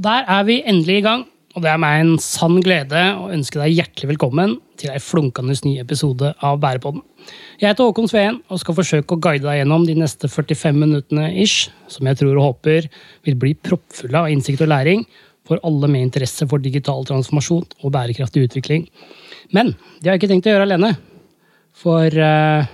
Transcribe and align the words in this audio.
Der 0.00 0.24
er 0.24 0.46
vi 0.48 0.62
endelig 0.64 1.00
i 1.00 1.04
gang. 1.04 1.26
Og 1.58 1.64
det 1.64 1.68
er 1.72 1.80
meg 1.82 1.98
en 1.98 2.12
sann 2.22 2.60
glede 2.62 3.00
å 3.18 3.26
ønske 3.34 3.58
deg 3.58 3.74
hjertelig 3.74 4.12
velkommen 4.12 4.52
til 4.78 4.92
ei 4.92 5.00
flunkende 5.02 5.56
ny 5.66 5.72
episode 5.82 6.30
av 6.46 6.60
Bærepodden. 6.62 7.02
Jeg 7.58 7.72
heter 7.72 7.88
Håkon 7.88 8.06
Sveen 8.08 8.38
og 8.48 8.60
skal 8.62 8.76
forsøke 8.78 9.16
å 9.16 9.20
guide 9.20 9.42
deg 9.44 9.58
gjennom 9.58 9.82
de 9.84 9.96
neste 9.98 10.30
45 10.30 10.78
minuttene 10.78 11.26
ish, 11.42 11.72
som 11.90 12.06
jeg 12.06 12.20
tror 12.20 12.38
og 12.38 12.46
håper 12.46 12.86
vil 13.26 13.36
bli 13.42 13.56
proppfulle 13.58 14.22
av 14.22 14.30
innsikt 14.30 14.62
og 14.62 14.70
læring 14.70 15.02
for 15.48 15.60
alle 15.66 15.90
med 15.90 16.06
interesse 16.06 16.46
for 16.48 16.62
digital 16.62 17.02
transformasjon 17.10 17.66
og 17.82 17.92
bærekraftig 17.98 18.46
utvikling. 18.46 18.86
Men 19.50 19.74
det 19.98 20.06
har 20.06 20.14
jeg 20.14 20.22
ikke 20.22 20.32
tenkt 20.36 20.48
å 20.48 20.54
gjøre 20.54 20.70
alene. 20.70 20.94
For 21.82 22.14
uh, 22.14 22.70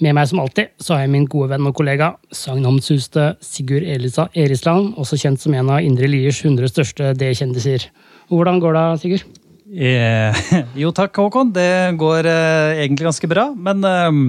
med 0.00 0.14
meg 0.16 0.28
som 0.30 0.40
alltid 0.42 0.70
så 0.80 0.94
har 0.96 1.04
jeg 1.04 1.12
min 1.12 1.26
gode 1.30 1.50
venn 1.52 1.66
og 1.68 1.74
kollega, 1.76 2.14
sagnomsuste 2.34 3.34
Sigurd 3.44 3.84
Elisa 3.84 4.28
Erisland, 4.38 4.94
også 5.00 5.18
kjent 5.20 5.42
som 5.42 5.54
en 5.56 5.70
av 5.76 5.84
Indre 5.84 6.08
Liers 6.10 6.40
100 6.44 6.70
største 6.72 7.12
D-kjendiser. 7.20 7.88
Hvordan 8.32 8.60
går 8.62 8.76
det, 8.78 8.84
Sigurd? 9.02 9.24
Eh, 9.70 10.40
jo 10.82 10.90
takk, 10.96 11.14
Håkon. 11.20 11.52
Det 11.54 11.70
går 12.00 12.26
eh, 12.30 12.80
egentlig 12.84 13.10
ganske 13.10 13.30
bra. 13.30 13.48
Men 13.54 13.84
eh, 13.86 14.20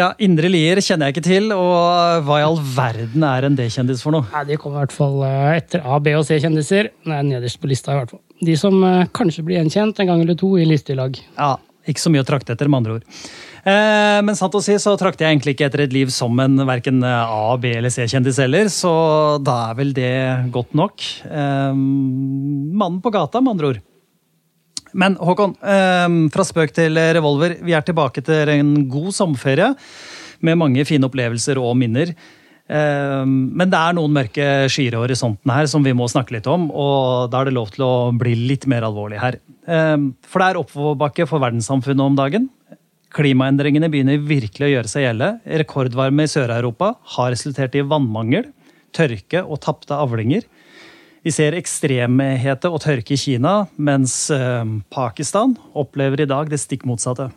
ja, 0.00 0.10
Indre 0.22 0.48
Lier 0.50 0.80
kjenner 0.82 1.10
jeg 1.10 1.16
ikke 1.18 1.26
til, 1.28 1.50
og 1.54 2.24
hva 2.26 2.40
i 2.40 2.46
all 2.46 2.58
verden 2.74 3.24
er 3.26 3.46
en 3.48 3.58
D-kjendis 3.58 4.02
for 4.06 4.16
noe? 4.16 4.26
Nei, 4.32 4.44
De 4.48 4.58
kommer 4.60 4.80
i 4.80 4.84
hvert 4.86 4.96
fall 4.96 5.20
eh, 5.26 5.58
etter 5.60 5.84
A-, 5.84 6.00
B- 6.02 6.16
og 6.18 6.24
C-kjendiser. 6.28 6.90
Er 7.10 7.26
nederst 7.26 7.60
på 7.62 7.70
lista. 7.70 7.94
i 7.94 8.00
hvert 8.00 8.14
fall. 8.16 8.22
De 8.40 8.56
som 8.58 8.80
eh, 8.86 9.04
kanskje 9.16 9.44
blir 9.46 9.60
gjenkjent 9.60 10.00
en 10.00 10.12
gang 10.14 10.24
eller 10.24 10.38
to 10.40 10.54
i 10.58 10.64
listelag. 10.68 11.20
Ja, 11.36 11.56
Ikke 11.90 12.02
så 12.02 12.10
mye 12.14 12.24
å 12.24 12.28
trakte 12.28 12.54
etter, 12.56 12.68
med 12.70 12.82
andre 12.82 12.98
ord. 13.00 13.22
Eh, 13.60 14.18
men 14.24 14.36
sant 14.38 14.54
å 14.56 14.62
si 14.64 14.72
så 14.80 14.94
trakter 14.96 15.26
jeg 15.26 15.34
egentlig 15.34 15.54
ikke 15.56 15.66
etter 15.68 15.82
et 15.84 15.92
liv 15.92 16.12
som 16.14 16.38
en 16.40 16.62
verken 16.68 17.02
A-, 17.04 17.58
B- 17.60 17.74
eller 17.76 17.92
C-kjendis 17.92 18.40
heller, 18.40 18.70
så 18.72 18.92
da 19.44 19.56
er 19.68 19.78
vel 19.82 19.92
det 19.96 20.14
godt 20.54 20.72
nok. 20.78 21.04
Eh, 21.28 21.76
mannen 21.76 23.00
på 23.04 23.12
gata, 23.12 23.42
med 23.44 23.56
andre 23.56 23.72
ord. 23.74 23.82
Men 24.96 25.14
Håkon, 25.20 25.54
eh, 25.60 26.08
fra 26.34 26.46
spøk 26.46 26.72
til 26.74 26.96
revolver. 26.96 27.58
Vi 27.62 27.76
er 27.76 27.84
tilbake 27.86 28.24
til 28.26 28.48
en 28.56 28.74
god 28.90 29.12
sommerferie 29.14 29.74
med 30.40 30.58
mange 30.58 30.86
fine 30.88 31.06
opplevelser 31.06 31.60
og 31.60 31.76
minner. 31.78 32.14
Men 32.70 33.66
det 33.66 33.74
er 33.74 33.94
noen 33.96 34.12
mørke 34.14 34.44
skyer 34.70 34.94
i 34.94 34.98
horisonten 35.00 35.50
her 35.50 35.66
som 35.66 35.82
vi 35.82 35.90
må 35.90 36.06
snakke 36.06 36.36
litt 36.36 36.46
om, 36.46 36.68
og 36.70 37.26
da 37.32 37.40
er 37.40 37.48
det 37.48 37.54
lov 37.56 37.72
til 37.74 37.82
å 37.82 37.94
bli 38.14 38.36
litt 38.46 38.62
mer 38.70 38.86
alvorlig 38.86 39.18
her. 39.18 39.40
For 39.66 40.38
det 40.38 40.46
er 40.46 40.60
oppoverbakke 40.60 41.26
for 41.26 41.42
verdenssamfunnet 41.42 42.04
om 42.04 42.14
dagen. 42.14 42.46
Klimaendringene 43.10 43.88
begynner 43.90 44.22
virkelig 44.22 44.68
å 44.68 44.70
gjøre 44.70 44.90
seg 44.90 45.04
gjelde. 45.08 45.32
Rekordvarme 45.62 46.26
i 46.26 46.30
Sør-Europa 46.30 46.92
har 47.16 47.32
resultert 47.34 47.74
i 47.74 47.82
vannmangel, 47.82 48.52
tørke 48.94 49.42
og 49.42 49.58
tapte 49.64 49.98
avlinger. 49.98 50.46
Vi 51.26 51.32
ser 51.34 51.56
ekstremhete 51.58 52.70
og 52.70 52.80
tørke 52.84 53.16
i 53.16 53.20
Kina, 53.20 53.64
mens 53.76 54.14
eh, 54.32 54.62
Pakistan 54.94 55.56
opplever 55.76 56.22
i 56.22 56.28
dag 56.30 56.48
det 56.52 56.60
stikk 56.62 56.86
motsatte. 56.88 57.28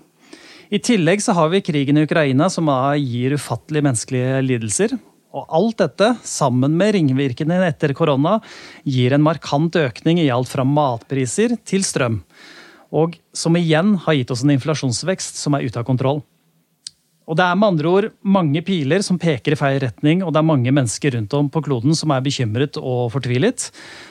I 0.73 0.79
tillegg 0.81 1.21
så 1.21 1.35
har 1.37 1.49
vi 1.51 1.63
krigen 1.65 1.99
i 1.99 2.05
Ukraina, 2.05 2.47
som 2.53 2.69
gir 3.01 3.35
ufattelige 3.35 3.85
menneskelige 3.89 4.39
lidelser. 4.45 4.95
Og 5.33 5.49
alt 5.49 5.81
dette, 5.81 6.11
sammen 6.25 6.77
med 6.77 6.93
ringvirkene 6.95 7.57
etter 7.65 7.95
korona, 7.97 8.37
gir 8.85 9.15
en 9.15 9.25
markant 9.25 9.75
økning 9.81 10.21
i 10.21 10.29
alt 10.33 10.51
fra 10.53 10.65
matpriser 10.65 11.57
til 11.65 11.85
strøm. 11.85 12.21
Og 12.93 13.17
som 13.33 13.57
igjen 13.57 13.95
har 14.05 14.19
gitt 14.19 14.31
oss 14.33 14.43
en 14.45 14.53
inflasjonsvekst 14.53 15.39
som 15.41 15.57
er 15.57 15.65
ute 15.65 15.81
av 15.81 15.87
kontroll. 15.87 16.21
Og 17.23 17.37
Det 17.39 17.43
er 17.45 17.55
med 17.55 17.69
andre 17.71 17.87
ord 17.89 18.05
mange 18.21 18.61
piler 18.61 19.01
som 19.05 19.17
peker 19.19 19.55
i 19.55 19.59
feil 19.59 19.79
retning, 19.79 20.23
og 20.23 20.33
det 20.33 20.41
er 20.41 20.49
mange 20.49 20.71
mennesker 20.75 21.15
rundt 21.15 21.33
om 21.37 21.49
på 21.49 21.63
kloden 21.63 21.95
som 21.95 22.11
er 22.11 22.23
bekymret 22.23 22.77
og 22.77 23.13
fortvilet, 23.13 23.69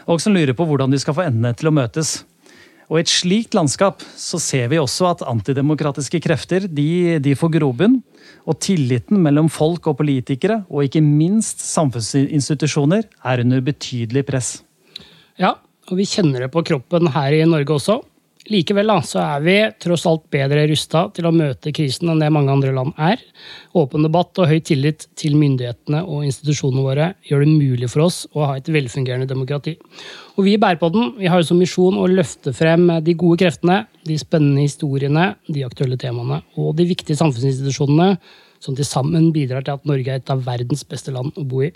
og 0.09 0.21
som 0.23 0.33
lurer 0.33 0.57
på 0.57 0.65
hvordan 0.65 0.91
de 0.91 1.01
skal 1.01 1.17
få 1.19 1.27
endene 1.29 1.53
til 1.53 1.69
å 1.69 1.75
møtes. 1.77 2.23
Og 2.89 2.99
I 2.99 3.03
et 3.05 3.13
slikt 3.13 3.55
landskap 3.57 4.03
så 4.19 4.41
ser 4.43 4.71
vi 4.73 4.81
også 4.81 5.11
at 5.11 5.25
antidemokratiske 5.29 6.21
krefter 6.25 6.67
de, 6.69 7.19
de 7.25 7.35
får 7.37 7.53
grobunn, 7.59 8.01
og 8.49 8.59
tilliten 8.65 9.21
mellom 9.23 9.49
folk 9.53 9.87
og 9.89 9.99
politikere, 10.01 10.63
og 10.73 10.89
ikke 10.89 11.05
minst 11.05 11.61
samfunnsinstitusjoner, 11.65 13.07
er 13.29 13.45
under 13.45 13.63
betydelig 13.65 14.25
press. 14.29 14.55
Ja, 15.41 15.55
og 15.89 16.01
vi 16.01 16.09
kjenner 16.09 16.45
det 16.47 16.53
på 16.55 16.65
kroppen 16.65 17.13
her 17.13 17.37
i 17.37 17.45
Norge 17.49 17.77
også. 17.77 18.01
Likevel 18.51 18.89
da, 18.91 18.97
så 19.07 19.21
er 19.23 19.43
vi 19.45 19.55
tross 19.79 20.03
alt 20.11 20.25
bedre 20.35 20.65
rusta 20.67 21.05
til 21.15 21.29
å 21.29 21.35
møte 21.35 21.71
krisen 21.75 22.11
enn 22.11 22.19
det 22.19 22.31
mange 22.35 22.51
andre 22.51 22.73
land 22.75 22.97
er. 22.99 23.21
Åpen 23.79 24.03
debatt 24.03 24.41
og 24.43 24.49
høy 24.51 24.59
tillit 24.67 25.07
til 25.19 25.37
myndighetene 25.39 26.01
og 26.03 26.25
institusjonene 26.27 26.83
våre 26.83 27.07
gjør 27.29 27.45
det 27.45 27.53
mulig 27.53 27.91
for 27.93 28.09
oss 28.09 28.25
å 28.35 28.49
ha 28.51 28.57
et 28.59 28.71
velfungerende 28.75 29.31
demokrati. 29.31 29.77
Og 30.35 30.49
Vi 30.49 30.57
i 30.57 30.63
Bærpodden 30.63 31.15
vi 31.21 31.31
har 31.31 31.39
jo 31.39 31.53
som 31.53 31.63
misjon 31.63 32.01
å 32.03 32.09
løfte 32.11 32.51
frem 32.57 32.89
de 33.07 33.15
gode 33.15 33.45
kreftene, 33.45 33.85
de 34.03 34.19
spennende 34.19 34.67
historiene, 34.67 35.37
de 35.47 35.63
aktuelle 35.69 36.01
temaene 36.01 36.43
og 36.59 36.75
de 36.81 36.89
viktige 36.91 37.21
samfunnsinstitusjonene 37.23 38.17
som 38.63 38.75
til 38.75 38.87
sammen 38.87 39.31
bidrar 39.35 39.63
til 39.63 39.79
at 39.79 39.87
Norge 39.87 40.11
er 40.11 40.19
et 40.19 40.35
av 40.35 40.43
verdens 40.43 40.83
beste 40.83 41.15
land 41.15 41.31
å 41.39 41.47
bo 41.47 41.63
i. 41.63 41.71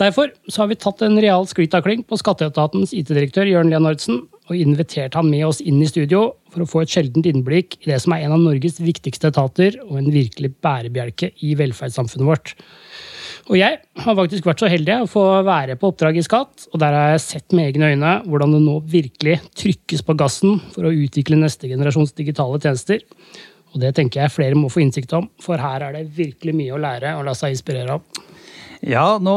Derfor 0.00 0.32
så 0.50 0.64
har 0.64 0.72
vi 0.72 0.80
tatt 0.80 1.02
en 1.06 1.20
real 1.22 1.46
sklitakling 1.46 2.02
på 2.08 2.18
skatteetatens 2.18 2.94
IT-direktør 2.96 3.46
Jørn 3.46 3.70
Leonardsen 3.70 4.24
og 4.50 4.58
inviterte 4.58 5.18
han 5.18 5.30
med 5.30 5.44
oss 5.46 5.60
inn 5.62 5.78
i 5.82 5.88
studio 5.88 6.24
for 6.52 6.64
å 6.64 6.68
få 6.68 6.82
et 6.82 6.92
sjeldent 6.92 7.28
innblikk 7.30 7.78
i 7.82 7.90
det 7.92 8.00
som 8.02 8.14
er 8.14 8.26
en 8.26 8.34
av 8.36 8.42
Norges 8.42 8.80
viktigste 8.82 9.30
etater 9.30 9.78
og 9.86 10.00
en 10.00 10.10
virkelig 10.12 10.52
bærebjelke 10.64 11.32
i 11.46 11.54
velferdssamfunnet 11.58 12.28
vårt. 12.28 12.54
Og 13.50 13.56
jeg 13.58 13.78
har 14.04 14.16
faktisk 14.18 14.46
vært 14.46 14.62
så 14.62 14.70
heldig 14.70 15.00
å 15.02 15.08
få 15.10 15.24
være 15.46 15.74
på 15.78 15.90
oppdrag 15.90 16.18
i 16.20 16.22
Skatt, 16.22 16.68
og 16.70 16.78
der 16.82 16.94
har 16.94 17.08
jeg 17.14 17.24
sett 17.24 17.56
med 17.56 17.72
egne 17.72 17.90
øyne 17.90 18.12
hvordan 18.28 18.54
det 18.54 18.60
nå 18.62 18.76
virkelig 18.92 19.40
trykkes 19.58 20.04
på 20.06 20.16
gassen 20.20 20.60
for 20.74 20.86
å 20.86 20.94
utvikle 20.94 21.40
neste 21.40 21.70
generasjons 21.70 22.14
digitale 22.18 22.60
tjenester. 22.62 23.02
Og 23.72 23.80
det 23.82 23.94
tenker 23.96 24.22
jeg 24.22 24.34
flere 24.34 24.58
må 24.58 24.70
få 24.70 24.84
innsikt 24.84 25.14
om, 25.16 25.30
for 25.42 25.58
her 25.58 25.88
er 25.88 25.96
det 25.96 26.10
virkelig 26.14 26.54
mye 26.54 26.74
å 26.76 26.82
lære 26.82 27.16
og 27.18 27.26
la 27.26 27.34
seg 27.38 27.56
inspirere 27.56 27.96
av. 27.96 28.24
Ja, 28.84 29.06
nå 29.22 29.36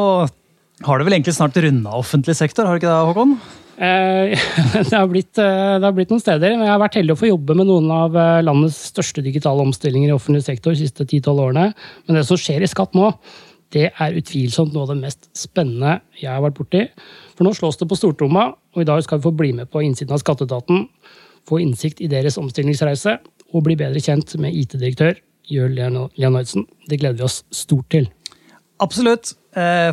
har 0.85 0.99
det 0.99 1.07
vel 1.07 1.17
egentlig 1.17 1.38
snart 1.38 1.57
runda 1.61 1.95
offentlig 1.95 2.35
sektor, 2.38 2.67
har 2.67 2.75
du 2.75 2.83
ikke 2.83 2.91
det, 2.91 3.05
Håkon? 3.09 3.38
Eh, 3.75 4.36
det, 4.75 4.94
har 4.94 5.09
blitt, 5.12 5.34
det 5.36 5.84
har 5.84 5.96
blitt 5.96 6.13
noen 6.13 6.24
steder. 6.24 6.56
men 6.56 6.68
Jeg 6.68 6.74
har 6.74 6.84
vært 6.84 7.00
heldig 7.00 7.16
å 7.16 7.22
få 7.24 7.31
jobbe 7.31 7.58
med 7.59 7.69
noen 7.69 7.90
av 7.91 8.16
landets 8.46 8.78
største 8.91 9.24
digitale 9.25 9.66
omstillinger 9.66 10.13
i 10.13 10.16
offentlig 10.16 10.46
sektor 10.46 10.75
de 10.75 10.86
siste 10.86 11.08
10-12 11.08 11.44
årene. 11.50 11.68
Men 12.06 12.19
det 12.19 12.25
som 12.30 12.40
skjer 12.40 12.63
i 12.63 12.72
skatt 12.72 12.96
nå, 12.97 13.12
det 13.75 13.90
er 13.91 14.18
utvilsomt 14.19 14.74
noe 14.75 14.86
av 14.86 14.94
det 14.94 15.02
mest 15.02 15.28
spennende 15.36 15.97
jeg 16.19 16.31
har 16.31 16.44
vært 16.46 16.59
borti. 16.59 16.84
For 17.36 17.47
nå 17.47 17.53
slås 17.58 17.80
det 17.81 17.90
på 17.91 17.97
stortromma, 18.00 18.50
og 18.75 18.84
i 18.84 18.88
dag 18.88 19.03
skal 19.03 19.19
vi 19.19 19.28
få 19.28 19.36
bli 19.36 19.52
med 19.58 19.72
på 19.72 19.84
innsiden 19.84 20.16
av 20.16 20.22
skatteetaten. 20.24 20.86
Få 21.50 21.59
innsikt 21.62 22.02
i 22.02 22.12
deres 22.12 22.40
omstillingsreise 22.42 23.18
og 23.52 23.66
bli 23.66 23.78
bedre 23.80 24.02
kjent 24.02 24.38
med 24.42 24.56
IT-direktør 24.56 25.19
Jørn 25.52 25.75
Leonardsen. 26.18 26.66
Det 26.90 27.02
gleder 27.02 27.19
vi 27.19 27.28
oss 27.28 27.44
stort 27.53 27.90
til. 27.94 28.09
Absolutt. 28.84 29.34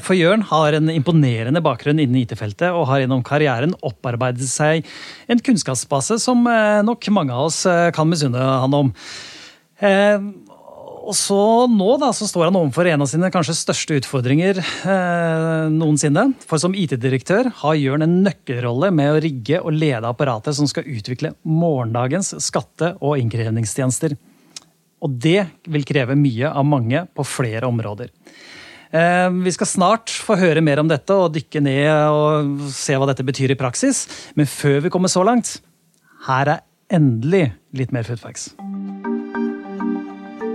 For 0.02 0.16
Jørn 0.18 0.42
har 0.48 0.74
en 0.74 0.90
imponerende 0.90 1.60
bakgrunn 1.62 2.00
innen 2.02 2.18
IT-feltet 2.24 2.74
og 2.74 2.88
har 2.90 3.04
gjennom 3.04 3.20
karrieren 3.22 3.76
opparbeidet 3.86 4.48
seg 4.50 4.88
en 5.30 5.42
kunnskapsbase 5.46 6.16
som 6.18 6.42
nok 6.82 7.06
mange 7.14 7.30
av 7.30 7.46
oss 7.46 7.60
kan 7.94 8.10
misunne 8.10 8.42
han 8.42 8.74
om. 8.74 8.90
Og 11.02 11.14
så 11.18 11.38
nå 11.70 11.96
da, 11.98 12.12
så 12.14 12.28
står 12.30 12.48
han 12.48 12.58
overfor 12.58 12.86
en 12.86 13.02
av 13.02 13.08
sine 13.10 13.30
kanskje 13.34 13.56
største 13.58 13.96
utfordringer 13.98 14.60
eh, 14.62 15.70
noensinne. 15.72 16.28
For 16.46 16.62
som 16.62 16.76
IT-direktør 16.78 17.50
har 17.62 17.78
Jørn 17.78 18.06
en 18.06 18.20
nøkkelrolle 18.26 18.92
med 18.94 19.10
å 19.10 19.22
rigge 19.22 19.58
og 19.62 19.74
lede 19.74 20.08
apparatet 20.08 20.56
som 20.58 20.68
skal 20.70 20.86
utvikle 20.86 21.34
morgendagens 21.42 22.36
skatte- 22.44 22.94
og 23.00 23.18
innkrevingstjenester. 23.22 24.14
Og 25.02 25.18
det 25.24 25.48
vil 25.66 25.86
kreve 25.88 26.14
mye 26.18 26.52
av 26.52 26.68
mange 26.68 27.02
på 27.10 27.26
flere 27.26 27.66
områder. 27.66 28.12
Eh, 28.92 29.30
vi 29.30 29.52
skal 29.52 29.70
snart 29.70 30.12
få 30.12 30.36
høre 30.36 30.60
mer 30.64 30.82
om 30.82 30.90
dette 30.90 31.16
og 31.16 31.32
dykke 31.32 31.62
ned 31.64 31.88
og 32.12 32.66
se 32.76 32.98
hva 32.98 33.08
dette 33.08 33.24
betyr 33.24 33.54
i 33.54 33.58
praksis. 33.58 34.04
Men 34.36 34.50
før 34.50 34.82
vi 34.84 34.92
kommer 34.92 35.08
så 35.12 35.24
langt, 35.24 35.56
her 36.28 36.58
er 36.58 36.60
endelig 36.92 37.46
litt 37.72 37.94
mer 37.94 38.04
Foodfacts. 38.04 38.52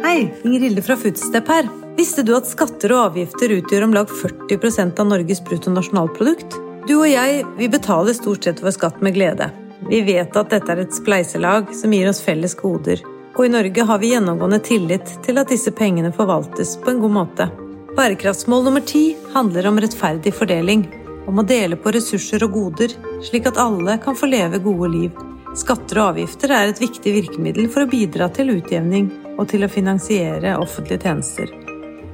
Hei, 0.05 0.29
Inger 0.45 0.67
Hilde 0.67 0.85
fra 0.85 0.95
Foodstep 1.01 1.49
her. 1.49 1.67
Visste 1.97 2.21
du 2.21 2.35
at 2.37 2.45
skatter 2.45 2.93
og 2.93 3.07
avgifter 3.09 3.57
utgjør 3.57 3.87
om 3.87 3.97
lag 3.97 4.11
40% 4.21 5.01
av 5.01 5.09
Norges 5.09 5.41
bruttonasjonalprodukt? 5.49 6.61
Du 6.87 6.99
og 6.99 7.09
jeg, 7.09 7.41
vi 7.57 7.67
betaler 7.73 8.15
stort 8.15 8.45
sett 8.45 8.61
vår 8.63 8.77
skatt 8.77 9.01
med 9.03 9.17
glede. 9.17 9.49
Vi 9.89 10.03
vet 10.05 10.37
at 10.37 10.53
dette 10.53 10.73
er 10.73 10.85
et 10.85 10.93
spleiselag 10.93 11.73
som 11.75 11.93
gir 11.93 12.07
oss 12.09 12.21
felles 12.23 12.53
goder. 12.57 13.01
Og 13.33 13.47
i 13.47 13.53
Norge 13.53 13.85
har 13.89 13.99
vi 14.01 14.13
gjennomgående 14.13 14.61
tillit 14.65 15.09
til 15.25 15.41
at 15.41 15.49
disse 15.49 15.73
pengene 15.73 16.13
forvaltes 16.13 16.77
på 16.83 16.93
en 16.93 17.01
god 17.01 17.17
måte. 17.17 17.49
Bærekraftsmål 17.97 18.63
nummer 18.63 18.81
ti 18.85 19.17
handler 19.33 19.67
om 19.67 19.79
rettferdig 19.81 20.29
fordeling. 20.37 20.83
Om 21.27 21.39
å 21.41 21.43
dele 21.49 21.79
på 21.81 21.89
ressurser 21.95 22.43
og 22.45 22.51
goder, 22.53 22.91
slik 23.25 23.47
at 23.49 23.57
alle 23.57 23.95
kan 24.03 24.15
få 24.15 24.29
leve 24.29 24.59
gode 24.61 24.91
liv. 24.93 25.23
Skatter 25.57 25.97
og 25.97 26.11
avgifter 26.11 26.53
er 26.53 26.69
et 26.69 26.81
viktig 26.83 27.15
virkemiddel 27.15 27.65
for 27.73 27.87
å 27.87 27.89
bidra 27.89 28.27
til 28.29 28.53
utjevning 28.53 29.09
og 29.39 29.49
til 29.49 29.65
å 29.65 29.71
finansiere 29.73 30.53
offentlige 30.61 31.07
tjenester. 31.07 31.49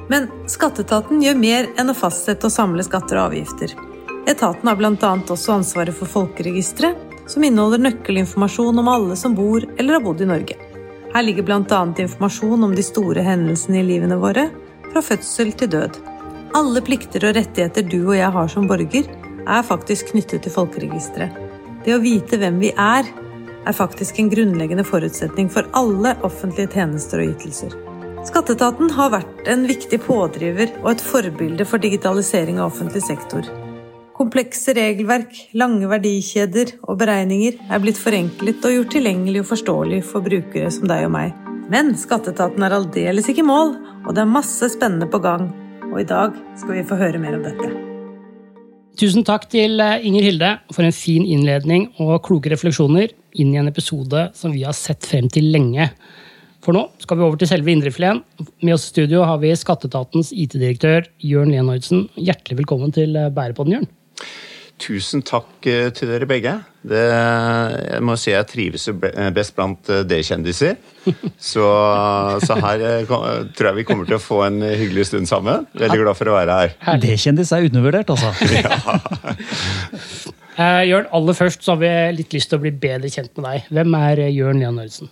Men 0.07 0.31
skatteetaten 0.47 1.19
gjør 1.19 1.43
mer 1.43 1.67
enn 1.75 1.91
å 1.91 1.99
fastsette 1.99 2.47
og 2.47 2.55
samle 2.55 2.87
skatter 2.87 3.19
og 3.19 3.33
avgifter. 3.33 3.75
Etaten 4.23 4.71
har 4.71 4.79
bl.a. 4.79 5.13
også 5.35 5.57
ansvaret 5.59 5.99
for 5.99 6.07
folkeregisteret, 6.07 6.95
som 7.27 7.43
inneholder 7.43 7.89
nøkkelinformasjon 7.89 8.79
om 8.79 8.87
alle 8.87 9.19
som 9.19 9.35
bor 9.35 9.67
eller 9.75 9.99
har 9.99 10.07
bodd 10.07 10.23
i 10.23 10.31
Norge. 10.31 10.55
Her 11.11 11.27
ligger 11.27 11.43
bl.a. 11.43 11.85
informasjon 12.07 12.69
om 12.71 12.71
de 12.71 12.87
store 12.87 13.27
hendelsene 13.27 13.83
i 13.83 13.89
livene 13.91 14.15
våre, 14.15 14.47
fra 14.93 15.01
fødsel 15.01 15.51
til 15.57 15.71
død. 15.73 15.99
Alle 16.53 16.83
plikter 16.85 17.25
og 17.27 17.35
rettigheter 17.37 17.85
du 17.89 17.99
og 18.03 18.17
jeg 18.17 18.29
har 18.35 18.51
som 18.51 18.67
borger, 18.69 19.09
er 19.43 19.65
faktisk 19.65 20.13
knyttet 20.13 20.45
til 20.45 20.53
folkeregisteret. 20.53 21.39
Det 21.83 21.95
å 21.95 22.01
vite 22.03 22.39
hvem 22.39 22.61
vi 22.61 22.69
er, 22.79 23.09
er 23.63 23.75
faktisk 23.75 24.19
en 24.19 24.29
grunnleggende 24.31 24.85
forutsetning 24.87 25.49
for 25.51 25.67
alle 25.75 26.13
offentlige 26.23 26.71
tjenester 26.77 27.23
og 27.23 27.33
ytelser. 27.33 27.75
Skatteetaten 28.23 28.93
har 28.95 29.11
vært 29.17 29.49
en 29.51 29.65
viktig 29.67 29.99
pådriver 30.05 30.71
og 30.83 30.93
et 30.93 31.03
forbilde 31.03 31.67
for 31.67 31.83
digitalisering 31.83 32.61
av 32.61 32.69
offentlig 32.71 33.03
sektor. 33.03 33.49
Komplekse 34.15 34.75
regelverk, 34.77 35.33
lange 35.59 35.89
verdikjeder 35.91 36.77
og 36.85 37.01
beregninger 37.01 37.57
er 37.67 37.83
blitt 37.83 37.99
forenklet 37.99 38.63
og 38.63 38.77
gjort 38.77 38.93
tilgjengelig 38.95 39.43
og 39.43 39.49
forståelig 39.55 40.03
for 40.07 40.23
brukere 40.23 40.71
som 40.71 40.87
deg 40.87 41.09
og 41.09 41.17
meg. 41.17 41.42
Men 41.71 41.93
skatteetaten 41.95 42.63
er 42.65 42.75
aldeles 42.75 43.29
ikke 43.31 43.43
i 43.43 43.47
mål, 43.47 43.77
og 44.03 44.11
det 44.15 44.23
er 44.23 44.29
masse 44.29 44.67
spennende 44.73 45.07
på 45.11 45.21
gang. 45.23 45.47
Og 45.93 46.01
i 46.01 46.07
dag 46.07 46.35
skal 46.59 46.75
vi 46.75 46.85
få 46.87 46.97
høre 46.99 47.21
mer 47.21 47.37
om 47.37 47.45
dette. 47.45 47.69
Tusen 48.99 49.25
takk 49.25 49.47
til 49.49 49.79
eh, 49.81 50.03
Inger 50.05 50.27
Hilde 50.27 50.49
for 50.73 50.85
en 50.85 50.93
fin 50.93 51.23
innledning 51.25 51.87
og 52.03 52.19
kloke 52.27 52.51
refleksjoner 52.51 53.13
inn 53.41 53.55
i 53.55 53.61
en 53.61 53.71
episode 53.71 54.27
som 54.37 54.53
vi 54.53 54.65
har 54.67 54.75
sett 54.77 55.07
frem 55.07 55.29
til 55.33 55.49
lenge. 55.55 55.87
For 56.63 56.75
nå 56.75 56.85
skal 57.01 57.19
vi 57.19 57.25
over 57.25 57.39
til 57.39 57.49
selve 57.49 57.73
indrefileten. 57.73 58.21
Med 58.61 58.75
oss 58.75 58.85
i 58.87 58.93
studio 58.93 59.23
har 59.27 59.39
vi 59.41 59.55
Skatteetatens 59.57 60.29
IT-direktør 60.35 61.09
Jørn 61.25 61.51
Leonardsen. 61.55 62.05
Hjertelig 62.19 62.61
velkommen 62.61 62.93
til 62.95 63.17
eh, 63.17 63.31
Bærepodden, 63.33 63.79
Jørn. 63.79 63.89
Tusen 64.81 65.21
takk 65.23 65.67
eh, 65.69 65.91
til 65.95 66.09
dere 66.09 66.25
begge. 66.27 66.53
Det, 66.83 66.99
jeg 66.99 68.03
må 68.03 68.17
si 68.19 68.33
jeg 68.33 68.47
trives 68.49 68.89
eh, 68.89 69.29
best 69.35 69.55
blant 69.55 69.89
eh, 69.93 70.01
D-kjendiser. 70.07 70.75
Så, 71.37 71.63
så, 72.43 72.53
her 72.63 73.05
tror 73.07 73.69
jeg 73.69 73.77
vi 73.77 73.85
kommer 73.87 74.05
til 74.09 74.17
å 74.17 74.23
få 74.23 74.41
en 74.47 74.57
hyggelig 74.65 75.05
stund 75.11 75.25
sammen. 75.29 75.67
Veldig 75.77 75.99
glad 76.01 76.15
for 76.19 76.27
å 76.31 76.37
være 76.39 76.53
her. 76.59 76.69
D-kjendis 77.03 77.53
er 77.55 77.61
undervurdert, 77.69 78.09
altså. 78.15 78.29
ja. 78.57 78.73
Jørn, 80.89 81.07
aller 81.15 81.35
først 81.37 81.59
så 81.65 81.69
har 81.75 81.81
vi 81.81 81.91
litt 82.19 82.31
lyst 82.35 82.47
til 82.51 82.57
å 82.59 82.63
bli 82.65 82.73
bedre 82.75 83.09
kjent 83.13 83.31
med 83.37 83.43
deg. 83.49 83.57
Hvem 83.77 83.89
er 83.99 84.15
Jørn 84.33 84.59
Leonardsen? 84.63 85.07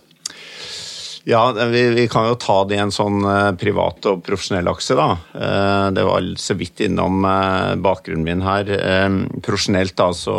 Ja, 1.24 1.52
vi, 1.52 1.90
vi, 1.90 2.08
kan 2.08 2.26
jo 2.26 2.34
ta 2.34 2.64
det 2.66 2.74
i 2.74 2.82
en 2.82 2.90
sånn 2.90 3.22
uh, 3.22 3.54
privat 3.54 4.02
og 4.10 4.24
profesjonell 4.26 4.66
akse, 4.72 4.96
da. 4.98 5.12
Uh, 5.30 5.86
det 5.94 6.02
var 6.08 6.24
så 6.40 6.56
vidt 6.58 6.82
innom 6.82 7.22
uh, 7.22 7.74
bakgrunnen 7.78 8.26
min 8.26 8.42
her. 8.42 8.66
profesjonelt, 9.38 9.94
da, 9.98 10.08
så, 10.16 10.34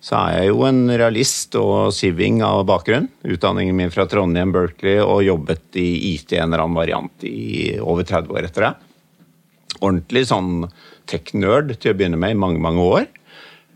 så, 0.00 0.18
er 0.18 0.34
jeg 0.36 0.50
jo 0.50 0.66
en 0.68 0.82
realist 0.92 1.56
og 1.56 1.94
siving 1.96 2.42
av 2.44 2.66
bakgrunn. 2.68 3.08
Utdanningen 3.24 3.78
min 3.78 3.94
fra 3.94 4.04
Trondheim, 4.10 4.52
Berkeley, 4.52 5.00
og 5.00 5.24
jobbet 5.24 5.80
i 5.80 5.88
IT 6.12 6.36
en 6.36 6.50
eller 6.50 6.66
annen 6.66 6.76
variant 6.76 7.24
i 7.24 7.78
over 7.80 8.04
30 8.04 8.36
år 8.36 8.50
etter 8.50 8.68
det. 8.68 8.74
Ordentlig 9.80 10.26
sånn 10.28 10.66
tech-nerd 11.08 11.72
til 11.80 11.94
å 11.94 11.96
begynne 11.96 12.20
med 12.20 12.36
i 12.36 12.42
mange, 12.42 12.60
mange 12.60 12.84
år. 12.84 13.08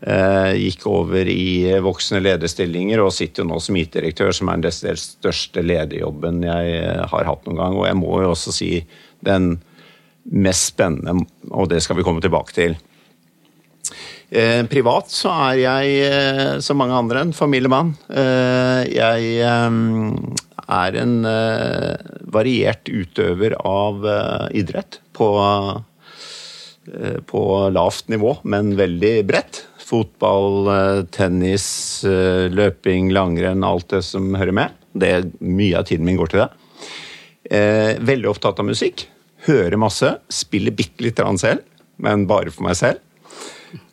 Eh, 0.03 0.53
gikk 0.59 0.83
over 0.91 1.27
i 1.31 1.71
voksne 1.81 2.19
lederstillinger 2.19 2.99
og 3.01 3.13
sitter 3.15 3.41
jo 3.41 3.49
nå 3.49 3.61
som 3.63 3.77
IT-direktør, 3.79 4.33
som 4.35 4.51
er 4.51 4.65
den 4.65 4.97
største 4.99 5.63
lederjobben 5.63 6.43
jeg 6.45 6.73
eh, 6.81 7.05
har 7.09 7.29
hatt 7.29 7.47
noen 7.47 7.61
gang. 7.61 7.77
Og 7.79 7.87
jeg 7.87 7.97
må 7.97 8.19
jo 8.21 8.33
også 8.33 8.53
si 8.53 8.69
den 9.25 9.55
mest 10.25 10.73
spennende, 10.73 11.25
og 11.53 11.71
det 11.71 11.81
skal 11.85 11.97
vi 11.97 12.05
komme 12.05 12.21
tilbake 12.21 12.53
til. 12.53 12.77
Eh, 14.35 14.65
privat 14.67 15.09
så 15.13 15.31
er 15.47 15.61
jeg, 15.63 16.61
som 16.65 16.81
mange 16.81 16.97
andre, 16.97 17.23
en 17.23 17.33
familiemann. 17.33 17.93
Jeg 18.09 19.37
er 19.45 20.97
en 21.01 21.13
variert 22.35 22.89
utøver 22.89 23.55
av 23.61 24.09
idrett 24.57 24.99
på, 25.15 25.29
på 27.29 27.45
lavt 27.77 28.11
nivå, 28.11 28.33
men 28.49 28.73
veldig 28.81 29.15
bredt. 29.29 29.63
Fotball, 29.85 30.67
eh, 30.67 31.03
tennis, 31.13 32.03
eh, 32.03 32.49
løping, 32.49 33.11
langrenn, 33.13 33.63
alt 33.63 33.91
det 33.93 34.01
som 34.03 34.33
hører 34.33 34.55
med. 34.55 34.77
Det, 34.97 35.11
mye 35.39 35.77
av 35.77 35.85
tiden 35.85 36.07
min 36.07 36.17
går 36.17 36.31
til 36.31 36.41
det. 36.41 36.49
Eh, 37.51 37.91
veldig 38.01 38.31
opptatt 38.31 38.59
av 38.59 38.65
musikk. 38.65 39.05
Hører 39.45 39.77
masse. 39.77 40.09
Spiller 40.33 40.73
bitte 40.73 41.05
lite 41.05 41.21
grann 41.21 41.37
selv, 41.37 41.61
men 42.01 42.25
bare 42.25 42.49
for 42.49 42.65
meg 42.65 42.79
selv. 42.79 43.03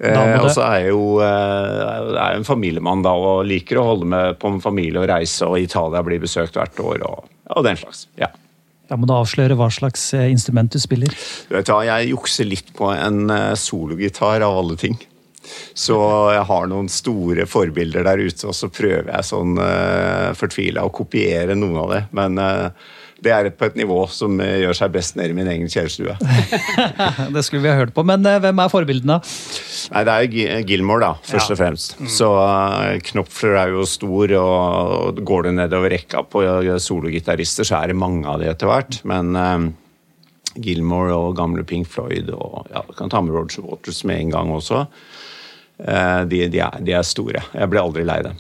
Eh, 0.00 0.38
og 0.38 0.48
så 0.54 0.64
er 0.64 0.78
jeg 0.78 0.94
jo 0.94 1.18
er 1.20 2.36
en 2.38 2.46
familiemann 2.46 3.02
da, 3.04 3.12
og 3.12 3.44
liker 3.50 3.80
å 3.80 3.88
holde 3.90 4.08
med 4.08 4.38
på 4.40 4.48
en 4.48 4.62
familie 4.64 5.02
og 5.02 5.10
reise, 5.10 5.44
og 5.44 5.60
Italia 5.60 6.00
blir 6.06 6.22
besøkt 6.22 6.56
hvert 6.56 6.78
år 6.80 7.04
og, 7.04 7.28
og 7.52 7.66
den 7.68 7.76
slags. 7.76 8.06
ja. 8.16 8.32
Da 8.88 8.98
må 9.00 9.06
du 9.08 9.14
avsløre 9.14 9.54
hva 9.56 9.70
slags 9.72 10.10
instrument 10.12 10.72
du 10.74 10.76
spiller. 10.82 11.12
Du 11.48 11.54
vet 11.54 11.68
hva, 11.70 11.78
Jeg 11.86 12.10
jukser 12.10 12.44
litt 12.44 12.74
på 12.76 12.90
en 12.92 13.30
sologitar 13.56 14.44
av 14.44 14.58
alle 14.58 14.76
ting. 14.76 14.98
Så 15.74 15.98
jeg 16.34 16.46
har 16.48 16.66
noen 16.70 16.88
store 16.92 17.46
forbilder 17.48 18.06
der 18.06 18.22
ute, 18.22 18.48
og 18.48 18.56
så 18.56 18.70
prøver 18.72 19.12
jeg 19.12 19.28
sånn 19.28 19.56
uh, 19.60 19.68
eh, 19.68 20.32
fortvila 20.38 20.84
å 20.84 20.92
kopiere 20.92 21.56
noen 21.58 21.78
av 21.84 21.94
det. 21.94 22.02
Men 22.16 22.40
uh, 22.40 22.90
det 23.22 23.32
er 23.32 23.48
på 23.56 23.68
et 23.68 23.78
nivå 23.78 24.02
som 24.12 24.36
uh, 24.42 24.46
gjør 24.60 24.76
seg 24.76 24.92
best 24.94 25.16
nede 25.16 25.32
i 25.32 25.38
min 25.38 25.48
egen 25.48 25.70
kjellerstue. 25.72 26.16
det 27.34 27.44
skulle 27.46 27.64
vi 27.64 27.72
ha 27.72 27.78
hørt 27.80 27.94
på, 27.96 28.04
men 28.08 28.26
hvem 28.26 28.64
er 28.64 28.72
forbildene? 28.72 29.18
Nei, 29.92 30.04
Det 30.08 30.16
er 30.18 30.66
Gilmore, 30.68 31.06
da, 31.06 31.12
først 31.32 31.48
ja. 31.48 31.56
og 31.56 31.62
fremst. 31.62 31.96
Mm. 32.00 32.10
Så 32.18 32.32
Knopfler 33.10 33.60
er 33.64 33.76
jo 33.76 33.86
stor, 33.88 34.36
og 34.40 35.22
går 35.24 35.48
du 35.48 35.54
nedover 35.56 35.96
rekka 35.96 36.26
på 36.28 36.44
sologitarister, 36.82 37.66
så 37.68 37.80
er 37.80 37.92
det 37.92 38.00
mange 38.00 38.28
av 38.28 38.42
de 38.42 38.52
etter 38.52 38.70
hvert. 38.70 39.00
Men 39.08 39.72
Gilmore 40.60 41.14
og 41.16 41.36
gamle 41.38 41.64
Pink 41.64 41.88
Floyd 41.90 42.30
og 42.34 42.68
ja, 42.72 42.82
kan 42.96 43.12
ta 43.12 43.22
med 43.24 43.34
Roger 43.34 43.64
Waters 43.64 44.02
med 44.08 44.20
en 44.20 44.34
gang 44.34 44.52
også. 44.52 44.84
Eh, 45.82 46.20
de, 46.30 46.44
de, 46.52 46.60
er, 46.62 46.78
de, 46.80 46.94
er, 46.94 47.06
store. 47.06 47.42
Jeg 47.54 47.70
blir 47.70 47.82
aldri 47.82 48.04
lei 48.06 48.20
dem. 48.26 48.38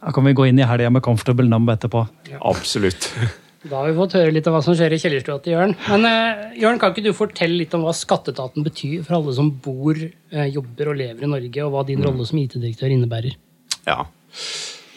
Da 0.00 0.14
kan 0.16 0.26
vi 0.26 0.34
gå 0.34 0.48
inn 0.48 0.58
i 0.58 0.66
helga 0.66 0.90
med 0.90 1.04
Comfortable 1.04 1.46
Numb 1.50 1.70
etterpå. 1.70 2.06
Ja. 2.32 2.42
Absolutt. 2.52 3.12
Da 3.60 3.76
har 3.76 3.90
vi 3.90 3.96
fått 3.98 4.14
høre 4.16 4.32
litt 4.32 4.46
om 4.48 4.54
hva 4.56 4.62
som 4.64 4.72
skjer 4.72 4.94
i 4.96 4.98
kjellerstua 5.02 5.34
til 5.44 5.52
Jørn. 5.52 5.74
Men 5.90 6.06
uh, 6.08 6.46
Jørn, 6.56 6.78
kan 6.80 6.94
ikke 6.94 7.02
du 7.04 7.10
fortelle 7.12 7.58
litt 7.60 7.74
om 7.76 7.82
hva 7.84 7.92
skatteetaten 7.92 8.64
betyr 8.64 9.02
for 9.04 9.18
alle 9.18 9.34
som 9.36 9.50
bor, 9.52 9.98
uh, 10.00 10.46
jobber 10.48 10.88
og 10.88 10.96
lever 10.96 11.26
i 11.26 11.28
Norge, 11.28 11.66
og 11.66 11.74
hva 11.74 11.82
din 11.84 12.00
mm. 12.00 12.06
rolle 12.06 12.24
som 12.24 12.40
IT-direktør 12.40 12.94
innebærer? 12.94 13.36
Ja. 13.84 13.98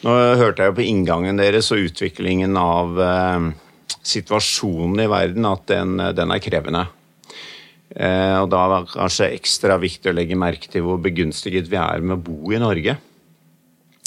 Nå 0.07 0.15
hørte 0.39 0.63
jeg 0.63 0.71
jo 0.71 0.77
på 0.79 0.85
inngangen 0.87 1.43
deres 1.43 1.73
og 1.75 1.89
utviklingen 1.89 2.55
av 2.55 3.03
uh, 3.03 3.51
situasjonen 3.99 5.03
i 5.03 5.11
verden 5.11 5.51
at 5.51 5.67
den, 5.67 5.99
den 6.15 6.31
er 6.31 6.43
krevende. 6.47 6.85
Eh, 7.93 8.35
og 8.39 8.49
da 8.49 8.61
var 8.69 8.85
det 8.85 8.93
kanskje 8.95 9.33
ekstra 9.35 9.77
viktig 9.81 10.09
å 10.09 10.15
legge 10.15 10.37
merke 10.39 10.69
til 10.71 10.85
hvor 10.85 11.01
begunstiget 11.01 11.69
vi 11.69 11.77
er 11.77 12.01
med 12.01 12.17
å 12.17 12.23
bo 12.25 12.53
i 12.53 12.61
Norge. 12.61 12.97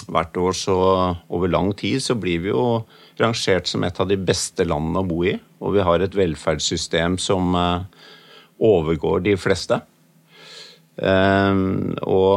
Hvert 0.06 0.38
år 0.38 0.54
så 0.54 0.76
over 1.32 1.50
lang 1.50 1.72
tid 1.78 2.02
så 2.02 2.16
blir 2.18 2.42
vi 2.44 2.52
jo 2.52 2.84
rangert 3.18 3.66
som 3.70 3.84
et 3.86 3.98
av 4.02 4.08
de 4.10 4.18
beste 4.18 4.66
landene 4.66 5.02
å 5.02 5.08
bo 5.08 5.22
i. 5.26 5.36
Og 5.62 5.76
vi 5.76 5.84
har 5.86 6.02
et 6.02 6.16
velferdssystem 6.18 7.18
som 7.22 7.54
eh, 7.58 8.08
overgår 8.66 9.22
de 9.26 9.36
fleste. 9.40 9.80
Eh, 10.96 11.62
og, 12.02 12.36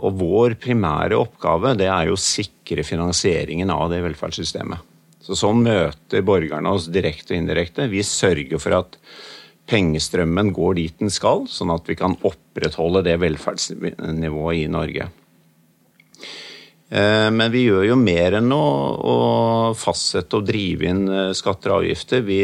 og 0.00 0.20
vår 0.20 0.56
primære 0.62 1.18
oppgave 1.18 1.74
det 1.78 1.90
er 1.92 2.08
jo 2.08 2.16
å 2.16 2.24
sikre 2.24 2.86
finansieringen 2.86 3.72
av 3.74 3.90
det 3.92 4.00
velferdssystemet. 4.06 4.86
Så 5.20 5.36
sånn 5.36 5.60
møter 5.62 6.24
borgerne 6.26 6.72
oss 6.72 6.88
direkte 6.90 7.34
og 7.34 7.42
indirekte. 7.42 7.90
Vi 7.92 8.00
sørger 8.06 8.58
for 8.58 8.80
at 8.80 8.96
pengestrømmen 9.70 10.52
går 10.54 10.76
dit 10.80 11.00
den 11.00 11.12
skal, 11.12 11.46
sånn 11.50 11.72
at 11.74 11.88
vi 11.88 11.96
kan 11.98 12.16
opprettholde 12.26 13.04
det 13.06 13.16
velferdsnivået 13.22 14.64
i 14.64 14.68
Norge. 14.70 15.08
Eh, 16.90 17.28
men 17.30 17.52
vi 17.54 17.68
gjør 17.68 17.86
jo 17.92 17.98
mer 17.98 18.40
enn 18.40 18.50
å, 18.50 18.64
fastsette 19.78 20.40
og 20.40 20.48
drive 20.48 20.88
inn 20.90 21.04
eh, 21.06 21.28
skatter 21.38 21.74
og 21.74 21.84
avgifter. 21.84 22.24
Vi, 22.26 22.40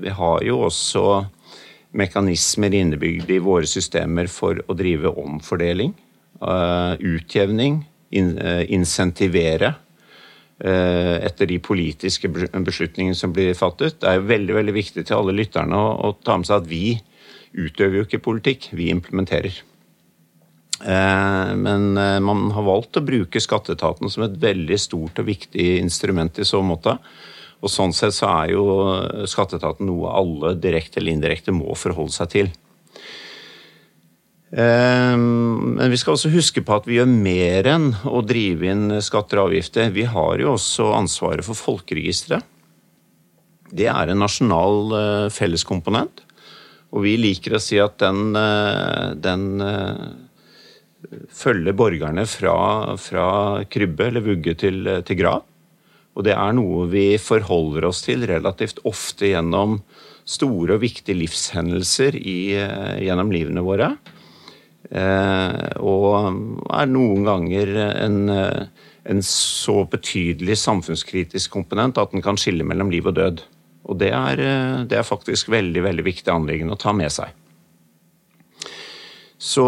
vi 0.00 0.14
har 0.20 0.46
jo 0.46 0.62
også 0.70 1.04
mekanismer 1.98 2.72
innebygd 2.76 3.28
i 3.32 3.40
våre 3.44 3.68
systemer 3.68 4.28
for 4.32 4.60
å 4.64 4.76
drive 4.76 5.12
omfordeling, 5.20 5.92
eh, 6.40 6.94
utjevning, 7.16 7.82
insentivere 8.08 9.74
etter 10.58 11.46
de 11.46 11.60
politiske 11.62 12.26
beslutningene 12.26 13.14
som 13.14 13.30
blir 13.30 13.52
fattet. 13.54 14.00
Det 14.02 14.10
er 14.10 14.24
veldig 14.26 14.56
veldig 14.56 14.74
viktig 14.74 15.04
til 15.06 15.14
alle 15.14 15.36
lytterne 15.38 15.78
å, 15.78 15.92
å 16.08 16.16
ta 16.18 16.34
med 16.34 16.48
seg 16.48 16.64
at 16.64 16.66
vi 16.66 16.96
utøver 17.54 18.00
jo 18.00 18.06
ikke 18.08 18.24
politikk, 18.24 18.70
vi 18.74 18.90
implementerer. 18.90 19.60
Eh, 20.84 21.54
men 21.56 21.96
eh, 21.98 22.20
man 22.22 22.50
har 22.54 22.66
valgt 22.66 23.00
å 23.00 23.04
bruke 23.04 23.42
skatteetaten 23.42 24.10
som 24.12 24.24
et 24.26 24.38
veldig 24.38 24.78
stort 24.78 25.18
og 25.18 25.26
viktig 25.26 25.66
instrument 25.80 26.38
i 26.38 26.46
så 26.46 26.62
måte. 26.62 26.94
Og 27.58 27.72
sånn 27.72 27.94
sett 27.96 28.14
så 28.14 28.28
er 28.44 28.52
jo 28.54 28.64
skatteetaten 29.26 29.88
noe 29.88 30.12
alle 30.14 30.54
direkte 30.62 31.00
eller 31.00 31.16
indirekte 31.16 31.54
må 31.54 31.74
forholde 31.74 32.14
seg 32.14 32.30
til. 32.36 32.52
Men 34.50 35.90
vi 35.92 35.98
skal 36.00 36.14
også 36.14 36.30
huske 36.32 36.62
på 36.64 36.76
at 36.78 36.86
vi 36.88 36.96
gjør 36.96 37.10
mer 37.10 37.66
enn 37.68 37.90
å 38.08 38.22
drive 38.24 38.70
inn 38.72 38.94
skatter 39.04 39.42
og 39.42 39.50
avgifter. 39.50 39.90
Vi 39.92 40.06
har 40.08 40.40
jo 40.40 40.54
også 40.54 40.86
ansvaret 40.96 41.44
for 41.44 41.58
folkeregisteret. 41.58 42.46
Det 43.68 43.90
er 43.92 44.08
en 44.08 44.22
nasjonal 44.24 45.28
felleskomponent. 45.34 46.24
Og 46.96 47.04
vi 47.04 47.18
liker 47.20 47.58
å 47.58 47.60
si 47.60 47.76
at 47.76 48.00
den, 48.00 48.32
den 49.20 49.44
følger 51.28 51.76
borgerne 51.76 52.24
fra, 52.28 52.96
fra 52.96 53.28
krybbe 53.68 54.08
eller 54.08 54.24
vugge 54.24 54.56
til, 54.58 54.88
til 55.04 55.20
grav. 55.20 55.44
Og 56.18 56.24
det 56.26 56.34
er 56.34 56.54
noe 56.56 56.88
vi 56.90 57.12
forholder 57.22 57.86
oss 57.92 58.02
til 58.06 58.24
relativt 58.26 58.80
ofte 58.88 59.28
gjennom 59.30 59.78
store 60.28 60.76
og 60.76 60.82
viktige 60.82 61.20
livshendelser 61.20 62.16
i, 62.18 62.40
gjennom 63.04 63.30
livene 63.32 63.62
våre. 63.64 63.92
Eh, 64.88 65.64
og 65.82 66.70
er 66.72 66.88
noen 66.88 67.26
ganger 67.26 67.74
en, 67.90 68.20
en, 68.30 69.24
så 69.26 69.82
betydelig 69.90 70.56
samfunnskritisk 70.62 71.52
komponent 71.52 72.00
at 72.00 72.14
den 72.14 72.24
kan 72.24 72.40
skille 72.40 72.66
mellom 72.66 72.92
liv 72.94 73.10
og 73.10 73.18
død. 73.18 73.42
Og 73.88 73.98
det 74.00 74.12
er, 74.12 74.40
det 74.88 74.98
er 75.00 75.06
faktisk 75.06 75.50
veldig, 75.52 75.82
veldig 75.86 76.04
viktig 76.06 76.32
anliggende 76.32 76.76
å 76.76 76.80
ta 76.80 76.92
med 76.96 77.12
seg. 77.12 77.34
Så, 79.38 79.64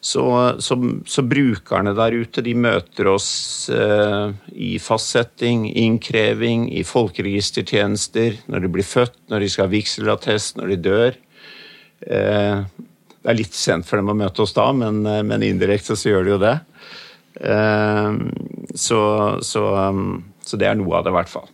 så, 0.00 0.24
så, 0.58 0.76
så, 1.06 1.22
brukerne 1.26 1.94
der 1.98 2.14
ute 2.14 2.42
de 2.46 2.52
møter 2.54 3.08
oss 3.10 3.30
eh, 3.72 4.34
i 4.52 4.74
fastsetting, 4.78 5.66
innkreving, 5.80 6.68
i 6.70 6.84
folkeregistertjenester, 6.86 8.38
når 8.52 8.66
de 8.66 8.70
blir 8.76 8.86
født, 8.86 9.16
når 9.32 9.44
de 9.44 9.48
skal 9.50 9.66
ha 9.66 9.72
vigselattest, 9.72 10.58
når 10.60 10.74
de 10.74 10.78
dør. 10.84 11.18
Eh, 12.04 12.84
det 13.24 13.32
er 13.32 13.40
litt 13.40 13.56
sent 13.56 13.88
for 13.88 14.00
dem 14.00 14.12
å 14.12 14.18
møte 14.18 14.44
oss 14.44 14.52
da, 14.56 14.68
men, 14.76 15.00
eh, 15.08 15.22
men 15.24 15.44
indirekte 15.46 15.96
så 15.96 16.12
gjør 16.12 16.26
de 16.26 16.34
jo 16.34 16.40
det. 16.42 16.54
Eh, 17.40 18.18
så, 18.76 19.00
så, 19.40 19.66
så 20.44 20.60
det 20.60 20.68
er 20.68 20.76
noe 20.78 20.98
av 20.98 21.06
det, 21.06 21.14
i 21.14 21.18
hvert 21.18 21.32
fall. 21.32 21.48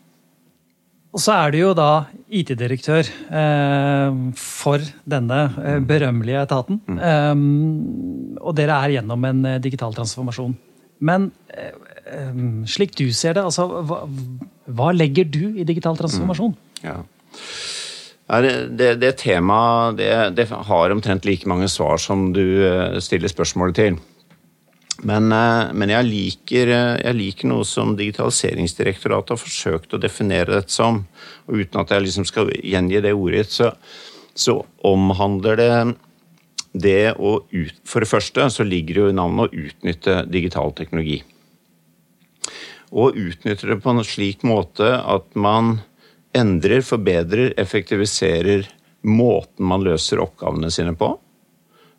Og 1.10 1.18
så 1.18 1.34
er 1.34 1.50
du 1.50 1.58
jo 1.58 1.70
da 1.74 2.06
IT-direktør 2.30 3.08
eh, 3.34 4.18
for 4.38 4.82
denne 5.10 5.40
eh, 5.58 5.78
mm. 5.80 5.86
berømmelige 5.88 6.42
etaten. 6.46 6.78
Mm. 6.86 7.00
Um, 7.00 8.36
og 8.38 8.54
dere 8.58 8.76
er 8.78 8.94
gjennom 8.98 9.26
en 9.26 9.40
eh, 9.50 9.58
digital 9.62 9.96
transformasjon. 9.96 10.54
Men 11.02 11.30
eh, 11.50 11.74
slik 12.70 12.94
du 12.98 13.08
ser 13.16 13.34
det, 13.38 13.46
altså, 13.46 13.66
hva, 13.88 14.04
hva, 14.70 14.92
legger 14.94 15.26
du 15.26 15.42
i 15.58 15.66
digital 15.66 15.98
transformasjon? 15.98 16.54
Mm. 16.54 16.86
Ja. 16.86 17.00
Det, 18.30 18.94
det 19.02 19.10
temaet 19.18 19.96
det, 19.98 20.10
det, 20.38 20.46
har 20.50 20.92
omtrent 20.94 21.24
like 21.26 21.48
mange 21.50 21.66
svar 21.68 21.98
som 21.98 22.28
du 22.32 22.62
eh, 22.62 23.00
stiller 23.02 23.32
spørsmålet 23.32 23.74
til. 23.74 23.96
Men, 25.02 25.32
eh, 25.32 25.72
men 25.74 25.90
jeg, 25.90 26.06
liker, 26.06 26.70
eh, 26.70 27.00
jeg, 27.02 27.16
liker, 27.16 27.50
noe 27.50 27.66
som 27.66 27.96
Digitaliseringsdirektoratet 27.98 29.34
har 29.34 29.40
forsøkt 29.40 29.96
å 29.96 30.02
definere 30.02 30.60
dette 30.60 30.74
som. 30.74 31.02
Og 31.48 31.64
uten 31.64 31.82
at 31.82 31.90
jeg 31.94 32.06
liksom 32.06 32.28
skal 32.28 32.52
gjengi 32.54 33.02
det 33.02 33.16
ordet, 33.16 33.48
så, 33.50 33.72
så 34.34 34.60
omhandler 34.86 35.60
det 35.60 35.72
det 36.70 37.16
å 37.18 37.40
ut, 37.50 37.74
For 37.82 38.04
det 38.04 38.12
første 38.12 38.46
så 38.54 38.62
ligger 38.62 38.94
det 38.94 39.02
jo 39.02 39.10
i 39.10 39.18
navnet 39.18 39.48
å 39.48 39.64
utnytte 39.66 40.20
digital 40.30 40.70
teknologi. 40.78 41.18
Og 42.90 43.16
utnytter 43.18 43.72
det 43.72 43.80
på 43.82 43.90
en 43.90 44.06
slik 44.06 44.44
måte 44.46 44.86
at 44.98 45.26
man 45.34 45.80
endrer, 46.36 46.84
forbedrer, 46.86 47.54
effektiviserer 47.60 48.68
måten 49.02 49.66
man 49.66 49.82
løser 49.86 50.20
oppgavene 50.22 50.70
sine 50.72 50.94
på 50.98 51.14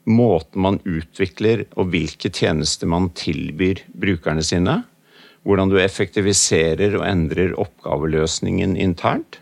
måten 0.10 0.64
man 0.64 0.80
utvikler 0.88 1.66
og 1.78 1.92
hvilke 1.94 2.32
tjenester 2.34 2.90
man 2.90 3.10
tilbyr 3.18 3.84
brukerne 3.94 4.44
sine. 4.46 4.82
Hvordan 5.46 5.72
du 5.72 5.78
effektiviserer 5.82 6.98
og 7.00 7.06
endrer 7.08 7.56
oppgaveløsningen 7.60 8.76
internt. 8.78 9.40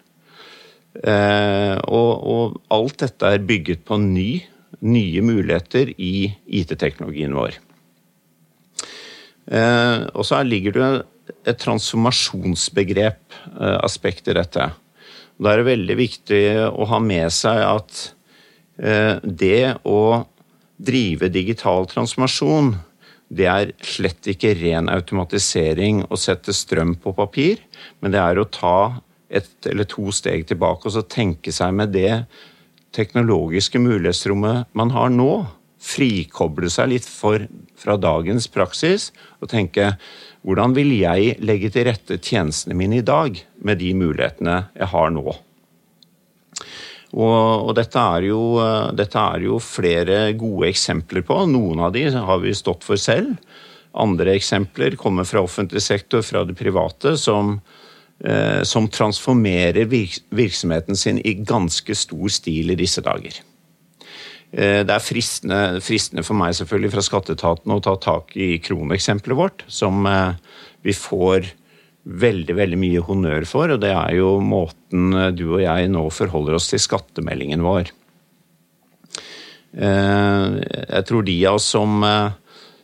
Eh, 1.04 1.76
og, 1.88 2.12
og, 2.24 2.60
alt 2.74 3.00
dette 3.04 3.34
er 3.36 3.44
bygget 3.46 3.84
på 3.88 4.00
ny, 4.02 4.42
nye 4.80 5.24
muligheter 5.24 5.92
i 5.98 6.32
IT-teknologien 6.48 7.36
vår. 7.36 7.60
Eh, 9.52 10.08
og 10.16 10.24
så 10.28 10.42
ligger 10.48 10.76
det 10.76 10.90
et 11.46 11.60
transformasjonsbegrep, 11.60 13.22
eh, 13.60 13.78
i 14.30 14.38
dette. 14.38 14.72
Da 15.40 15.52
er 15.52 15.62
det 15.62 15.70
veldig 15.72 15.98
viktig 15.98 16.44
å 16.70 16.88
ha 16.88 17.00
med 17.00 17.32
seg 17.32 17.64
at 17.64 18.14
det 18.80 19.76
å 19.84 20.24
drive 20.80 21.28
digital 21.28 21.84
transformasjon, 21.92 22.78
det 23.30 23.46
er 23.46 23.74
slett 23.86 24.30
ikke 24.32 24.56
ren 24.58 24.90
automatisering 24.90 26.02
å 26.10 26.18
sette 26.18 26.56
strøm 26.56 26.96
på 27.02 27.14
papir, 27.18 27.62
men 28.02 28.16
det 28.16 28.22
er 28.24 28.40
å 28.40 28.48
ta 28.50 29.02
et 29.30 29.70
eller 29.70 29.86
to 29.90 30.10
steg 30.16 30.48
tilbake 30.50 30.90
og 30.90 30.96
så 30.96 31.06
tenke 31.06 31.54
seg 31.54 31.76
med 31.78 31.94
det 31.94 32.24
teknologiske 32.98 33.82
mulighetsrommet 33.82 34.72
man 34.74 34.94
har 34.96 35.14
nå. 35.14 35.46
Frikoble 35.80 36.68
seg 36.74 36.90
litt 36.92 37.06
for, 37.08 37.46
fra 37.80 37.96
dagens 38.02 38.50
praksis 38.52 39.12
og 39.40 39.52
tenke 39.54 39.94
hvordan 40.48 40.74
vil 40.76 40.94
jeg 40.96 41.36
legge 41.44 41.72
til 41.74 41.88
rette 41.90 42.20
tjenestene 42.24 42.78
mine 42.78 43.02
i 43.02 43.06
dag 43.06 43.36
med 43.66 43.82
de 43.82 43.92
mulighetene 43.98 44.62
jeg 44.78 44.92
har 44.94 45.12
nå. 45.14 45.26
Og, 47.10 47.70
og 47.70 47.74
dette, 47.78 48.00
er 48.00 48.28
jo, 48.30 48.42
eh, 48.62 48.92
dette, 48.98 49.18
er 49.20 49.48
jo, 49.48 49.58
flere 49.64 50.22
gode 50.38 50.70
eksempler 50.70 51.26
på. 51.26 51.42
Noen 51.50 51.82
av 51.88 51.94
de 51.96 52.06
har 52.14 52.42
vi 52.44 52.54
stått 52.56 52.86
for 52.86 53.02
selv. 53.02 53.34
Andre 53.98 54.36
eksempler 54.38 54.98
kommer 55.00 55.26
fra 55.26 55.42
offentlig 55.42 55.82
sektor, 55.82 56.22
fra 56.22 56.44
det 56.46 56.54
private, 56.60 57.16
som, 57.18 57.56
eh, 58.22 58.62
som 58.62 58.88
transformerer 58.88 59.90
virksomheten 59.90 60.96
sin 60.96 61.18
i 61.26 61.34
ganske 61.34 61.98
stor 61.98 62.30
stil 62.30 62.70
i 62.72 62.78
disse 62.78 63.02
dager. 63.02 63.42
Eh, 64.52 64.82
det 64.86 64.96
er 64.96 65.04
fristende, 65.04 65.62
fristende, 65.86 66.26
for 66.26 66.38
meg 66.40 66.58
selvfølgelig 66.58 66.94
fra 66.96 67.06
skatteetaten 67.06 67.76
å 67.76 67.82
ta 67.86 67.96
tak 68.02 68.34
i 68.40 68.56
kroneksempelet 68.64 69.38
vårt, 69.38 69.66
som 69.70 70.06
eh, 70.10 70.34
vi 70.86 70.96
får 70.98 71.52
veldig 72.10 72.56
veldig 72.58 72.78
mye 72.80 73.02
honnør 73.06 73.46
for, 73.46 73.76
og 73.76 73.82
det 73.84 73.92
er 73.94 74.16
jo 74.18 74.38
måten 74.42 75.12
du 75.38 75.46
og 75.52 75.62
jeg 75.62 75.90
nå 75.92 76.08
forholder 76.14 76.58
oss 76.58 76.70
til 76.72 76.82
skattemeldingen 76.82 77.62
vår. 77.62 77.92
Eh, 79.78 80.46
jeg 80.90 81.06
tror 81.06 81.26
de 81.28 81.36
av 81.46 81.60
oss 81.60 81.68
som, 81.76 82.04
eh, 82.04 82.32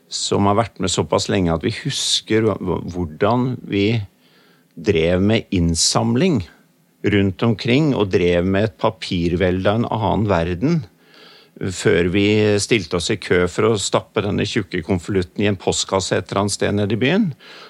som 0.08 0.46
har 0.46 0.60
vært 0.62 0.80
med 0.80 0.94
såpass 0.94 1.30
lenge 1.34 1.54
at 1.54 1.66
vi 1.66 1.74
husker 1.82 2.52
hvordan 2.62 3.56
vi 3.66 3.88
drev 4.76 5.24
med 5.24 5.48
innsamling 5.56 6.44
rundt 7.06 7.44
omkring, 7.46 7.94
og 7.94 8.12
drev 8.14 8.46
med 8.46 8.70
et 8.70 8.78
papirvelde 8.82 9.70
av 9.70 9.82
en 9.82 9.90
annen 9.90 10.30
verden 10.30 10.84
før 11.56 12.10
vi 12.12 12.26
stilte 12.60 12.98
oss 13.00 13.08
i 13.14 13.20
kø 13.22 13.46
for 13.52 13.70
å 13.70 13.80
stappe 13.80 14.24
denne 14.26 14.44
tjukke 14.48 14.84
konvolutten 14.84 15.44
i 15.44 15.48
en 15.48 15.60
postkasse 15.60 16.18
et 16.18 16.28
eller 16.28 16.44
annet 16.44 16.56
sted 16.58 16.76
nede 16.76 16.98
i 16.98 17.00
byen, 17.00 17.30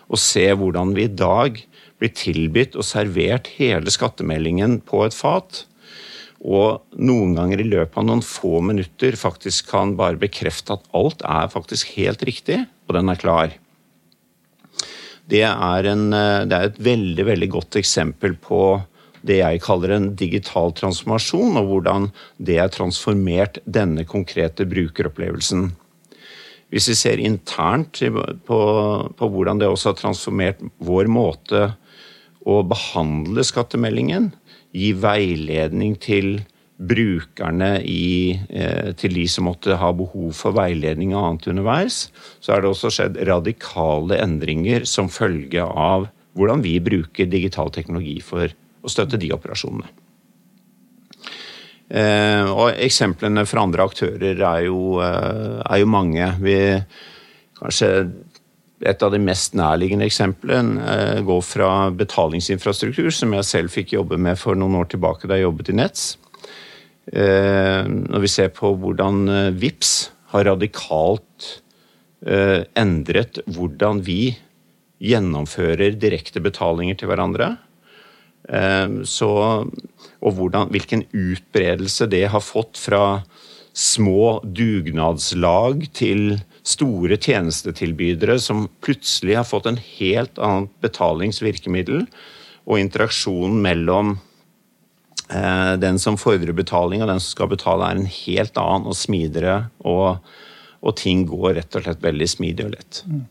og 0.10 0.22
se 0.22 0.46
hvordan 0.58 0.96
vi 0.98 1.06
i 1.06 1.14
dag 1.14 1.60
blir 2.02 2.14
tilbudt 2.18 2.76
og 2.80 2.88
servert 2.88 3.52
hele 3.60 3.94
skattemeldingen 3.94 4.80
på 4.88 5.06
et 5.06 5.16
fat. 5.16 5.64
Og 6.46 6.82
noen 6.98 7.38
ganger 7.38 7.62
i 7.62 7.68
løpet 7.68 7.98
av 8.02 8.08
noen 8.10 8.26
få 8.26 8.60
minutter 8.66 9.18
faktisk 9.18 9.70
kan 9.72 9.96
bare 9.98 10.20
bekrefte 10.22 10.76
at 10.76 10.90
alt 10.98 11.24
er 11.26 11.54
faktisk 11.54 11.94
helt 11.96 12.26
riktig, 12.28 12.60
og 12.90 12.98
den 12.98 13.10
er 13.10 13.22
klar. 13.22 13.56
Det 15.26 15.42
er, 15.46 15.88
en, 15.90 16.10
det 16.12 16.54
er 16.54 16.68
et 16.70 16.84
veldig, 16.86 17.26
veldig 17.32 17.50
godt 17.54 17.80
eksempel 17.82 18.36
på 18.38 18.60
det 19.26 19.40
jeg 19.42 19.64
kaller 19.66 19.96
en 19.96 20.12
digital 20.18 20.74
transformasjon, 20.78 21.58
og 21.60 21.72
hvordan 21.72 22.10
det 22.38 22.60
har 22.62 22.74
transformert 22.74 23.60
denne 23.66 24.06
konkrete 24.08 24.68
brukeropplevelsen. 24.70 25.72
Hvis 26.74 26.90
vi 26.92 26.96
ser 26.98 27.22
internt 27.22 28.02
på, 28.48 28.60
på 29.18 29.30
hvordan 29.32 29.62
det 29.62 29.70
også 29.70 29.92
har 29.92 30.00
transformert 30.00 30.64
vår 30.84 31.10
måte 31.12 31.70
å 32.46 32.60
behandle 32.68 33.46
skattemeldingen, 33.46 34.32
gi 34.76 34.92
veiledning 35.00 35.96
til 36.02 36.44
brukerne 36.76 37.78
i, 37.88 38.36
eh, 38.50 38.92
til 39.00 39.16
de 39.16 39.24
som 39.32 39.48
måtte 39.48 39.78
ha 39.80 39.92
behov 39.96 40.34
for 40.36 40.56
veiledning 40.58 41.14
og 41.16 41.24
annet 41.30 41.48
underveis, 41.54 42.10
så 42.44 42.56
er 42.56 42.62
det 42.62 42.72
også 42.74 42.92
skjedd 42.92 43.22
radikale 43.30 44.20
endringer 44.20 44.84
som 44.90 45.08
følge 45.08 45.64
av 45.64 46.10
hvordan 46.36 46.66
vi 46.66 46.76
bruker 46.84 47.32
digital 47.32 47.72
teknologi 47.72 48.18
for 48.20 48.52
og 48.86 48.94
støtte 48.94 49.20
de 49.22 49.34
operasjonene. 49.34 49.90
Eh, 51.86 52.48
og 52.50 52.80
eksemplene 52.82 53.44
fra 53.46 53.62
andre 53.66 53.86
aktører 53.86 54.40
er 54.40 54.64
jo, 54.66 54.98
eh, 55.06 55.60
er 55.62 55.82
jo 55.84 55.90
mange. 55.90 56.30
Vi, 56.42 56.58
kanskje 57.60 57.90
et 58.86 59.04
av 59.06 59.14
de 59.14 59.20
mest 59.22 59.54
nærliggende 59.56 60.08
eksemplene 60.10 60.82
eh, 60.82 61.22
går 61.26 61.44
fra 61.46 61.90
betalingsinfrastruktur, 61.94 63.12
som 63.14 63.34
jeg 63.38 63.50
selv 63.52 63.74
fikk 63.74 63.94
jobbe 63.94 64.18
med 64.18 64.40
for 64.42 64.58
noen 64.58 64.80
år 64.82 64.90
tilbake 64.94 65.30
da 65.30 65.38
jeg 65.38 65.48
jobbet 65.50 65.74
i 65.74 65.80
Nets. 65.82 66.06
når 67.06 68.20
vi 68.24 68.28
ser 68.28 68.48
på 68.50 68.72
hvordan 68.82 69.54
VIPS 69.54 70.10
har 70.32 70.48
radikalt 70.48 71.62
endret 72.74 73.38
hvordan 73.46 74.00
vi 74.02 74.34
gjennomfører 74.98 76.00
direkte 76.02 76.42
betalinger 76.42 76.98
til 76.98 77.12
hverandre. 77.12 77.52
Så, 78.46 79.30
og 80.22 80.36
hvordan, 80.38 80.70
hvilken 80.70 81.02
utbredelse 81.10 82.06
det 82.12 82.28
har 82.30 82.44
fått 82.46 82.78
fra 82.78 83.24
små 83.76 84.40
dugnadslag 84.46 85.88
til 85.98 86.38
store 86.66 87.18
tjenestetilbydere 87.20 88.38
som 88.42 88.66
plutselig 88.84 89.36
har 89.38 89.48
fått 89.48 89.68
en 89.70 89.80
helt 90.00 90.40
annet 90.42 90.72
betalingsvirkemiddel, 90.84 92.06
og 92.66 92.82
interaksjonen 92.82 93.60
mellom 93.62 94.16
eh, 95.30 95.74
den 95.82 96.00
som 96.02 96.18
fordrer 96.18 96.56
betaling 96.58 97.04
og 97.04 97.12
den 97.12 97.22
som 97.22 97.36
skal 97.36 97.52
betale, 97.52 97.92
er 97.92 98.00
en 98.00 98.10
helt 98.10 98.58
annen 98.58 98.90
og 98.90 98.98
smidigere, 98.98 99.68
og, 99.86 100.24
og 100.82 100.98
ting 100.98 101.28
går 101.30 101.60
rett 101.60 101.78
og 101.78 101.86
slett 101.86 102.02
veldig 102.06 102.30
smidig 102.32 102.66
og 102.66 102.74
lett. 102.78 103.04
Mm. 103.06 103.26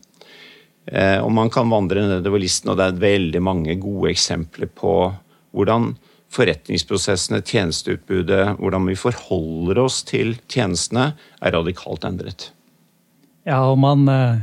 Eh, 0.85 1.17
og 1.17 1.31
man 1.33 1.49
kan 1.53 1.69
vandre 1.71 2.03
nedover 2.05 2.41
listen, 2.41 2.69
og 2.71 2.77
det 2.79 2.89
er 2.89 3.05
veldig 3.05 3.41
mange 3.41 3.77
gode 3.81 4.11
eksempler 4.13 4.69
på 4.69 4.95
hvordan 5.55 5.95
forretningsprosessene, 6.35 7.41
tjenesteutbudet, 7.45 8.57
hvordan 8.59 8.89
vi 8.89 8.97
forholder 8.99 9.79
oss 9.85 10.01
til 10.07 10.35
tjenestene, 10.51 11.13
er 11.41 11.55
radikalt 11.55 12.05
endret. 12.07 12.49
Ja, 13.45 13.61
og 13.69 13.77
man, 13.79 14.07
eh, 14.09 14.41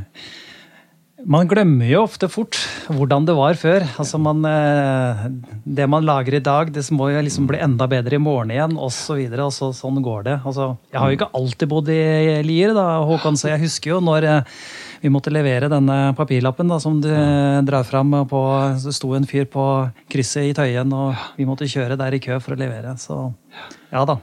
man 1.23 1.47
glemmer 1.47 1.87
jo 1.87 2.05
ofte 2.07 2.27
fort 2.31 2.57
hvordan 2.87 3.27
det 3.27 3.35
var 3.37 3.59
før. 3.59 3.85
Altså 3.99 4.19
man, 4.19 4.43
eh, 4.47 5.27
det 5.63 5.87
man 5.87 6.07
lager 6.07 6.39
i 6.39 6.43
dag, 6.43 6.73
det 6.73 6.83
må 6.91 7.11
jo 7.11 7.23
liksom 7.23 7.47
bli 7.47 7.61
enda 7.63 7.87
bedre 7.87 8.15
i 8.15 8.23
morgen 8.23 8.51
igjen, 8.51 8.75
osv. 8.75 9.19
Så 9.29 9.43
og 9.43 9.53
så, 9.53 9.71
sånn 9.75 10.01
går 10.03 10.23
det. 10.23 10.39
Altså, 10.43 10.75
jeg 10.91 10.99
har 10.99 11.11
jo 11.11 11.19
ikke 11.19 11.33
alltid 11.39 11.69
bodd 11.69 11.93
i 11.93 12.41
Lier, 12.43 12.73
da, 12.73 13.03
Håkon, 13.07 13.39
så 13.39 13.53
jeg 13.53 13.63
husker 13.67 13.95
jo 13.95 14.03
når 14.03 14.31
vi 15.03 15.11
måtte 15.11 15.33
levere 15.33 15.67
denne 15.67 16.13
papirlappen 16.15 16.69
da, 16.71 16.79
som 16.79 17.01
du 17.03 17.09
drar 17.67 17.83
fram. 17.83 18.13
På, 18.29 18.43
det 18.79 18.93
sto 18.95 19.11
en 19.17 19.27
fyr 19.27 19.49
på 19.51 19.65
krysset 20.11 20.47
i 20.47 20.53
Tøyen, 20.55 20.93
og 20.95 21.25
vi 21.35 21.47
måtte 21.47 21.67
kjøre 21.67 21.99
der 21.99 22.15
i 22.15 22.21
kø 22.23 22.37
for 22.39 22.55
å 22.55 22.61
levere. 22.61 22.95
Så 23.01 23.25
ja 23.91 24.05
da. 24.07 24.21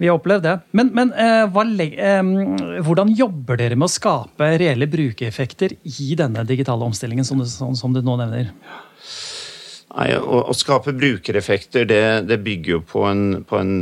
Vi 0.00 0.08
har 0.08 0.16
opplevd 0.16 0.46
det. 0.46 0.54
Men, 0.74 0.90
men 0.96 1.12
eh, 1.12 1.44
hva, 1.52 1.66
eh, 1.84 2.80
hvordan 2.86 3.12
jobber 3.14 3.60
dere 3.60 3.76
med 3.78 3.86
å 3.86 3.92
skape 3.92 4.48
reelle 4.58 4.88
brukereffekter 4.90 5.76
i 5.84 6.14
denne 6.18 6.46
digitale 6.48 6.88
omstillingen, 6.88 7.26
som 7.26 7.42
du, 7.42 7.46
som, 7.50 7.76
som 7.78 7.94
du 7.94 8.00
nå 8.02 8.16
nevner? 8.20 8.50
Nei, 9.94 10.08
å, 10.18 10.40
å, 10.48 10.56
skape 10.56 10.96
brukereffekter 10.96 11.86
det, 11.86 12.04
det 12.26 12.40
bygger 12.42 12.78
jo 12.78 12.80
på 12.88 13.04
en, 13.06 13.44
på 13.46 13.60
en, 13.60 13.76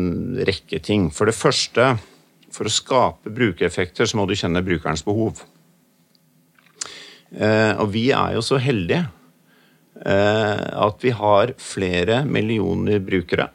rekke 0.45 0.83
ting. 0.85 1.09
For 1.15 1.31
det 1.31 1.39
første, 1.39 1.95
for 2.53 2.69
å 2.69 2.75
skape 2.75 3.33
brukereffekter 3.33 4.11
så 4.11 4.21
må 4.21 4.27
du 4.29 4.37
kjenne 4.37 4.65
brukerens 4.67 5.07
behov. 5.07 5.41
Eh, 7.33 7.73
og 7.81 7.93
vi 7.95 8.11
er 8.13 8.37
jo 8.37 8.45
så 8.45 8.59
heldige 8.61 9.07
eh, 10.05 10.65
at 10.87 11.05
vi 11.05 11.15
har 11.17 11.55
flere 11.61 12.23
millioner 12.29 13.01
brukere. 13.05 13.49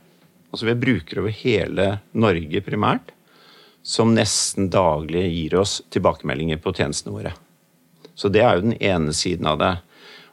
Altså 0.51 0.65
vi 0.65 0.73
har 0.73 0.81
brukere 0.81 1.23
over 1.23 1.35
hele 1.43 1.89
Norge 2.17 2.61
primært, 2.65 3.11
som 3.85 4.15
nesten 4.15 4.71
daglig 4.73 5.27
gir 5.29 5.59
oss 5.61 5.79
tilbakemeldinger 5.93 6.59
på 6.63 6.73
tjenestene 6.75 7.13
våre. 7.15 7.35
Så 8.17 8.31
det 8.33 8.41
er 8.41 8.57
jo 8.57 8.65
den 8.65 8.79
ene 8.81 9.13
siden 9.13 9.47
av 9.47 9.59
det. 9.61 9.75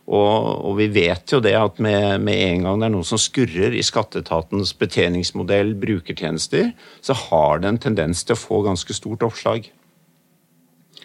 Og, 0.04 0.48
og 0.68 0.74
vi 0.76 0.88
vet 0.92 1.32
jo 1.32 1.40
det 1.40 1.54
at 1.56 1.78
med, 1.80 2.20
med, 2.24 2.36
en 2.36 2.66
gang 2.66 2.80
det 2.80 2.88
er 2.88 2.92
noe 2.92 3.06
som 3.08 3.20
skurrer 3.20 3.72
i 3.76 3.84
skatteetatens 3.84 4.74
betjeningsmodell, 4.76 5.72
brukertjenester, 5.80 6.72
så 7.04 7.16
har 7.28 7.62
det 7.62 7.70
en 7.70 7.80
tendens 7.86 8.24
til 8.24 8.36
å 8.36 8.40
få 8.40 8.60
ganske 8.66 8.96
stort 8.96 9.24
oppslag. 9.24 9.70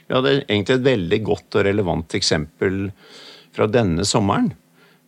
Vi 0.09 0.17
hadde 0.17 0.39
egentlig 0.39 0.79
et 0.79 0.87
veldig 0.87 1.19
godt 1.27 1.59
og 1.59 1.67
relevant 1.67 2.15
eksempel 2.17 2.87
fra 3.53 3.67
denne 3.69 4.01
sommeren. 4.09 4.49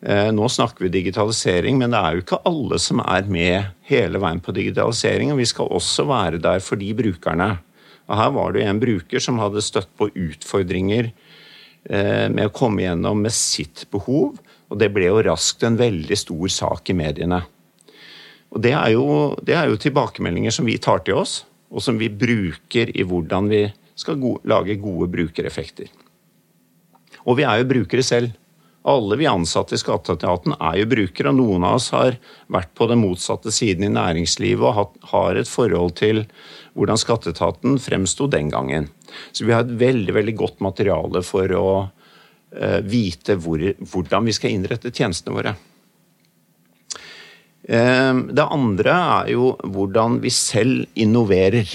Eh, 0.06 0.30
nå 0.34 0.46
snakker 0.50 0.86
vi 0.86 0.92
digitalisering, 0.94 1.80
men 1.82 1.94
det 1.94 2.02
er 2.02 2.14
jo 2.14 2.22
ikke 2.22 2.42
alle 2.46 2.78
som 2.82 3.02
er 3.02 3.26
med 3.26 3.72
hele 3.90 4.22
veien 4.22 4.42
på 4.46 4.54
digitalisering. 4.54 5.34
Og 5.34 5.42
vi 5.42 5.50
skal 5.50 5.74
også 5.74 6.06
være 6.10 6.42
der 6.42 6.62
for 6.62 6.78
de 6.78 6.92
brukerne. 6.98 7.50
Og 8.06 8.18
her 8.20 8.32
var 8.38 8.54
det 8.54 8.68
en 8.68 8.82
bruker 8.82 9.24
som 9.24 9.42
hadde 9.42 9.66
støtt 9.66 9.90
på 9.98 10.12
utfordringer 10.12 11.10
eh, 11.10 12.28
med 12.30 12.52
å 12.52 12.54
komme 12.54 12.86
gjennom 12.86 13.26
med 13.26 13.34
sitt 13.34 13.88
behov. 13.90 14.38
Og 14.70 14.82
det 14.82 14.94
ble 14.94 15.10
jo 15.10 15.26
raskt 15.26 15.66
en 15.66 15.82
veldig 15.82 16.18
stor 16.18 16.58
sak 16.62 16.94
i 16.94 17.00
mediene. 17.02 17.42
Og 18.54 18.62
det 18.62 18.78
er 18.78 18.94
jo, 18.94 19.06
det 19.42 19.58
er 19.58 19.70
jo 19.72 19.82
tilbakemeldinger 19.82 20.54
som 20.54 20.70
vi 20.70 20.78
tar 20.82 21.02
til 21.08 21.24
oss, 21.24 21.40
og 21.72 21.82
som 21.82 21.98
vi 21.98 22.10
bruker 22.12 22.94
i 22.94 23.06
hvordan 23.08 23.50
vi 23.50 23.66
skal 24.02 24.20
go 24.22 24.36
lage 24.50 24.80
gode 24.82 25.10
brukereffekter. 25.14 25.92
Og 27.28 27.38
vi 27.38 27.46
er 27.46 27.62
jo 27.62 27.70
brukere 27.70 28.06
selv. 28.06 28.34
Alle 28.82 29.14
vi 29.20 29.28
ansatte 29.30 29.78
i 29.78 29.80
Skatteetaten 29.82 30.56
er 30.56 30.80
jo 30.80 30.88
brukere, 30.90 31.30
og 31.30 31.38
noen 31.38 31.66
av 31.68 31.78
oss 31.78 31.92
har 31.94 32.16
vært 32.50 32.72
på 32.78 32.88
den 32.90 33.04
motsatte 33.04 33.54
siden 33.54 33.86
i 33.86 33.92
næringslivet 33.94 34.66
og 34.66 34.96
har 35.12 35.38
et 35.38 35.50
forhold 35.50 35.94
til 36.00 36.24
hvordan 36.74 36.98
Skatteetaten 36.98 37.78
fremsto 37.82 38.26
den 38.32 38.50
gangen. 38.50 38.90
Så 39.32 39.46
vi 39.46 39.54
har 39.54 39.68
et 39.68 39.76
veldig, 39.78 40.16
veldig 40.18 40.36
godt 40.40 40.64
materiale 40.66 41.22
for 41.26 41.54
å 41.54 41.68
uh, 41.86 42.80
vite 42.82 43.38
hvor, 43.38 43.62
hvordan 43.62 44.26
vi 44.26 44.34
skal 44.34 44.56
innrette 44.56 44.90
tjenestene 44.90 45.38
våre. 45.38 45.54
Uh, 47.70 48.18
det 48.34 48.50
andre 48.50 48.98
er 49.22 49.32
jo 49.36 49.54
hvordan 49.62 50.18
vi 50.26 50.34
selv 50.34 50.90
innoverer 50.98 51.70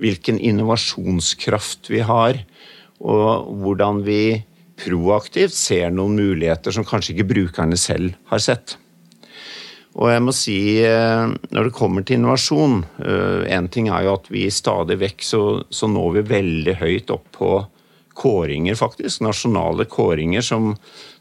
hvilken 0.00 0.38
innovasjonskraft 0.38 1.90
vi 1.92 2.02
har, 2.06 2.40
og 3.04 3.50
hvordan 3.62 4.02
vi 4.06 4.44
proaktivt 4.80 5.54
ser 5.54 5.92
noen 5.94 6.16
muligheter 6.18 6.74
som 6.74 6.86
kanskje 6.86 7.14
ikke 7.14 7.30
brukerne 7.30 7.78
selv 7.78 8.16
har 8.30 8.42
sett. 8.42 8.76
Og 9.94 10.10
jeg 10.10 10.22
må 10.26 10.32
si, 10.34 10.58
eh, 10.82 11.26
når 11.54 11.68
det 11.68 11.76
kommer 11.76 12.02
til 12.02 12.18
innovasjon 12.18 12.80
Én 12.98 13.46
eh, 13.46 13.70
ting 13.70 13.86
er 13.86 14.08
jo 14.08 14.16
at 14.18 14.26
vi 14.26 14.48
stadig 14.50 14.96
vekk 14.98 15.22
så, 15.22 15.42
så 15.70 15.86
når 15.86 16.16
vi 16.16 16.24
veldig 16.32 16.74
høyt 16.80 17.12
opp 17.14 17.28
på 17.36 17.50
kåringer, 18.14 18.74
faktisk. 18.78 19.22
Nasjonale 19.22 19.86
kåringer 19.90 20.42
som 20.42 20.74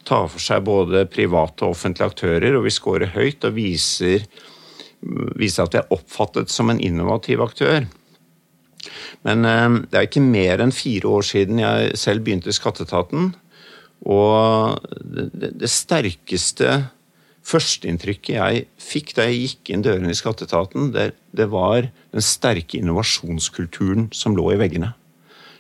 tar 0.05 0.27
for 0.29 0.41
seg 0.41 0.65
både 0.65 1.05
private 1.09 1.65
og 1.65 1.73
offentlige 1.73 2.09
aktører, 2.09 2.57
og 2.57 2.65
vi 2.67 2.73
scorer 2.73 3.13
høyt 3.13 3.45
og 3.47 3.55
viser, 3.57 4.25
viser 5.37 5.65
at 5.65 5.73
vi 5.73 5.81
er 5.81 5.93
oppfattet 5.93 6.53
som 6.53 6.69
en 6.73 6.81
innovativ 6.81 7.41
aktør. 7.45 7.85
Men 9.27 9.47
eh, 9.47 9.79
det 9.89 9.99
er 9.99 10.09
ikke 10.09 10.25
mer 10.25 10.63
enn 10.63 10.75
fire 10.75 11.15
år 11.19 11.29
siden 11.29 11.61
jeg 11.63 11.95
selv 11.99 12.25
begynte 12.25 12.51
i 12.51 12.57
Skatteetaten. 12.57 13.31
Og 14.03 14.83
det, 15.03 15.53
det 15.61 15.71
sterkeste 15.71 16.81
førsteinntrykket 17.43 18.35
jeg 18.37 18.65
fikk 18.81 19.13
da 19.17 19.27
jeg 19.27 19.39
gikk 19.47 19.71
inn 19.73 19.83
dørene 19.85 20.13
i 20.13 20.17
Skatteetaten, 20.17 20.91
det, 20.95 21.47
var 21.51 21.89
den 22.13 22.23
sterke 22.23 22.79
innovasjonskulturen 22.79 24.09
som 24.15 24.37
lå 24.37 24.53
i 24.53 24.59
veggene. 24.61 24.93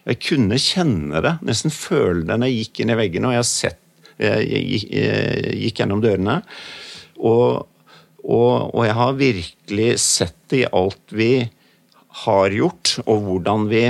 Jeg 0.07 0.19
kunne 0.23 0.59
kjenne 0.59 1.21
det, 1.23 1.37
nesten 1.47 1.71
føle 1.71 2.25
det 2.27 2.37
når 2.39 2.51
jeg 2.51 2.63
gikk 2.63 2.83
inn 2.83 2.93
i 2.93 2.99
veggene 2.99 3.29
og 3.29 3.37
jeg, 3.37 3.49
sett, 3.49 3.81
jeg, 4.19 4.47
jeg, 4.47 4.81
jeg 4.91 5.59
gikk 5.61 5.83
gjennom 5.83 6.03
dørene. 6.03 6.39
Og, 7.23 7.63
og, 8.23 8.55
og, 8.71 8.81
jeg 8.87 8.97
har 8.99 9.19
virkelig 9.19 9.91
sett 10.03 10.39
det 10.51 10.63
i 10.63 10.71
alt 10.75 11.15
vi 11.15 11.31
har 12.23 12.53
gjort, 12.53 12.97
og 13.07 13.23
hvordan 13.25 13.67
vi 13.71 13.83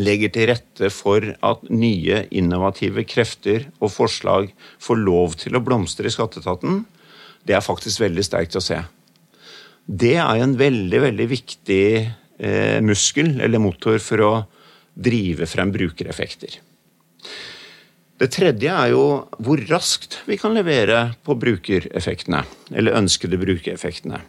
legger 0.00 0.32
til 0.32 0.48
rette 0.48 0.88
for 0.94 1.24
at 1.44 1.68
nye 1.68 2.22
innovative 2.32 3.04
krefter 3.08 3.66
og 3.82 3.92
forslag 3.92 4.52
får 4.80 5.00
lov 5.02 5.36
til 5.42 5.58
å 5.58 5.62
blomstre 5.64 6.08
i 6.08 6.14
skatteetaten, 6.14 6.82
det 7.44 7.56
er 7.58 7.64
faktisk 7.64 8.00
veldig 8.04 8.24
sterkt 8.24 8.56
å 8.56 8.64
se. 8.64 8.78
Det 9.84 10.14
er 10.22 10.40
en 10.40 10.54
veldig, 10.56 11.00
veldig 11.08 11.28
viktig 11.28 11.86
eh, 11.98 12.78
muskel 12.84 13.34
eller 13.42 13.62
motor 13.62 13.98
for 14.00 14.24
å 14.24 14.34
drive 14.94 15.48
frem 15.50 15.72
brukereffekter. 15.74 16.60
Det 18.22 18.28
tredje 18.30 18.70
er 18.70 18.92
jo 18.92 19.04
hvor 19.42 19.58
raskt 19.66 20.20
vi 20.28 20.36
kan 20.38 20.54
levere 20.54 21.16
på 21.26 21.34
brukereffektene, 21.34 22.44
eller 22.70 23.00
ønskede 23.00 23.40
brukereffektene. 23.40 24.20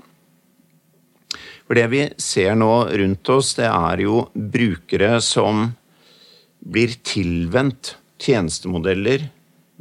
For 1.68 1.80
det 1.80 1.88
vi 1.94 2.04
ser 2.20 2.58
nå 2.60 2.72
rundt 2.92 3.30
oss, 3.32 3.54
det 3.60 3.70
er 3.70 4.04
jo 4.04 4.26
brukere 4.34 5.18
som 5.24 5.70
blir 6.64 6.96
tilvendt 7.04 7.96
tjenestemodeller, 8.24 9.28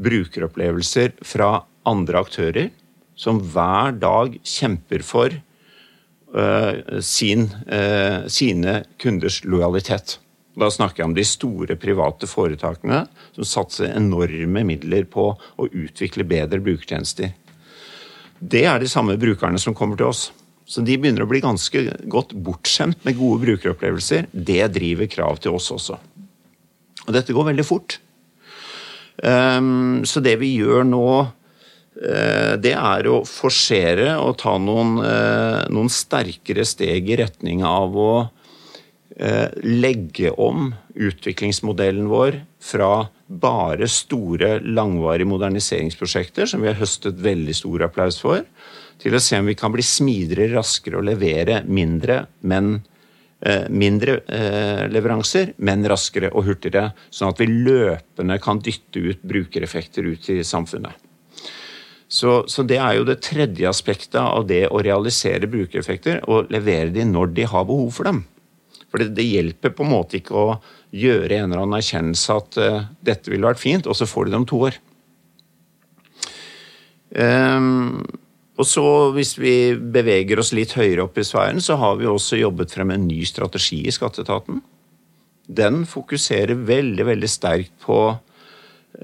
brukeropplevelser 0.03 1.19
fra 1.27 1.55
andre 1.87 2.23
aktører, 2.23 2.71
som 3.19 3.39
hver 3.53 3.95
dag 4.03 4.35
kjemper 4.47 5.05
for 5.07 5.35
uh, 5.35 7.01
sin, 7.05 7.47
uh, 7.69 8.27
sine 8.31 8.83
kunders 9.03 9.43
lojalitet. 9.45 10.17
Da 10.59 10.69
snakker 10.71 11.03
jeg 11.03 11.11
om 11.11 11.17
de 11.17 11.25
store 11.25 11.77
private 11.81 12.29
foretakene 12.29 13.05
som 13.33 13.49
satser 13.49 13.95
enorme 13.97 14.65
midler 14.69 15.07
på 15.09 15.31
å 15.33 15.69
utvikle 15.69 16.27
bedre 16.29 16.61
brukertjenester. 16.65 17.33
Det 18.43 18.65
er 18.67 18.83
de 18.83 18.91
samme 18.91 19.17
brukerne 19.21 19.61
som 19.63 19.75
kommer 19.77 19.97
til 19.97 20.11
oss. 20.11 20.27
Så 20.73 20.81
de 20.81 20.97
begynner 20.97 21.27
å 21.27 21.29
bli 21.29 21.43
ganske 21.45 21.85
godt 22.09 22.33
bortskjemt 22.33 23.03
med 23.05 23.19
gode 23.19 23.43
brukeropplevelser. 23.45 24.31
Det 24.33 24.63
driver 24.73 25.11
krav 25.13 25.43
til 25.45 25.59
oss 25.59 25.69
også. 25.75 25.99
Og 27.03 27.13
dette 27.13 27.35
går 27.37 27.51
veldig 27.51 27.67
fort. 27.67 27.99
Um, 29.21 30.01
så 30.09 30.23
det 30.25 30.39
vi 30.41 30.55
gjør 30.57 30.87
nå, 30.89 31.09
uh, 31.21 32.55
det 32.63 32.73
er 32.73 33.09
å 33.11 33.21
forsere 33.29 34.15
og 34.23 34.39
ta 34.41 34.57
noen, 34.57 34.97
uh, 35.05 35.61
noen 35.69 35.93
sterkere 35.93 36.65
steg 36.65 37.11
i 37.11 37.19
retning 37.21 37.61
av 37.69 37.99
å 37.99 38.13
uh, 38.25 39.49
legge 39.67 40.33
om 40.33 40.71
utviklingsmodellen 40.97 42.09
vår 42.09 42.41
fra 42.65 42.95
bare 43.33 43.89
store, 43.93 44.57
langvarige 44.65 45.29
moderniseringsprosjekter, 45.29 46.49
som 46.49 46.65
vi 46.65 46.73
har 46.73 46.81
høstet 46.81 47.21
veldig 47.21 47.61
stor 47.61 47.85
applaus 47.91 48.21
for, 48.25 48.45
til 49.03 49.17
å 49.17 49.21
se 49.23 49.39
om 49.41 49.49
vi 49.51 49.59
kan 49.59 49.73
bli 49.75 49.85
smidigere, 49.85 50.53
raskere 50.55 51.01
og 51.01 51.07
levere 51.09 51.63
mindre, 51.67 52.23
men 52.47 52.77
eh, 53.43 53.67
mindre 53.69 54.21
eh, 54.31 54.85
leveranser, 54.93 55.57
men 55.67 55.83
raskere 55.91 56.31
og 56.31 56.47
hurtigere. 56.47 56.93
Sånn 57.11 57.33
at 57.33 57.43
vi 57.43 57.51
løpende 57.51 58.39
kan 58.43 58.63
dytte 58.63 59.03
ut 59.03 59.25
brukereffekter 59.27 60.07
ut 60.07 60.29
i 60.31 60.43
samfunnet. 60.47 61.09
Så, 62.13 62.43
så, 62.47 62.61
det 62.69 62.77
er 62.77 62.99
jo 62.99 63.07
det 63.09 63.23
tredje 63.25 63.65
aspektet 63.71 64.21
av 64.21 64.45
det 64.45 64.67
å 64.69 64.83
realisere 64.85 65.49
brukereffekter, 65.49 66.21
og 66.29 66.53
levere 66.53 66.93
de 66.93 67.07
når 67.09 67.33
de 67.39 67.49
har 67.49 67.65
behov 67.67 67.89
for 67.97 68.11
dem. 68.11 68.23
For 68.93 69.01
det, 69.01 69.15
det 69.17 69.25
hjelper 69.25 69.73
på 69.73 69.87
en 69.87 69.95
måte 69.95 70.19
ikke 70.19 70.37
å 70.37 70.59
gjøre 70.93 71.39
en 71.39 71.47
eller 71.49 71.63
annen 71.63 71.79
erkjennelse 71.79 72.35
at 72.37 72.59
uh, 72.61 72.83
dette 73.01 73.33
ville 73.33 73.49
vært 73.49 73.63
fint, 73.63 73.89
og 73.89 73.97
så 73.97 74.05
får 74.05 74.29
de 74.29 74.35
det 74.35 74.41
om 74.43 74.49
to 74.51 74.61
år. 74.69 74.77
Um, 77.17 78.05
og 78.61 78.69
så 78.69 78.85
Hvis 79.17 79.37
vi 79.41 79.73
beveger 79.75 80.41
oss 80.43 80.53
litt 80.53 80.75
høyere 80.77 81.07
opp 81.07 81.17
i 81.19 81.25
sfæren, 81.25 81.61
så 81.61 81.79
har 81.81 81.97
vi 82.01 82.09
også 82.09 82.41
jobbet 82.41 82.75
frem 82.75 82.93
en 82.93 83.09
ny 83.09 83.23
strategi 83.25 83.81
i 83.89 83.95
skatteetaten. 83.95 84.61
Den 85.49 85.83
fokuserer 85.89 86.55
veldig 86.55 87.07
veldig 87.09 87.31
sterkt 87.31 87.73
på, 87.83 88.19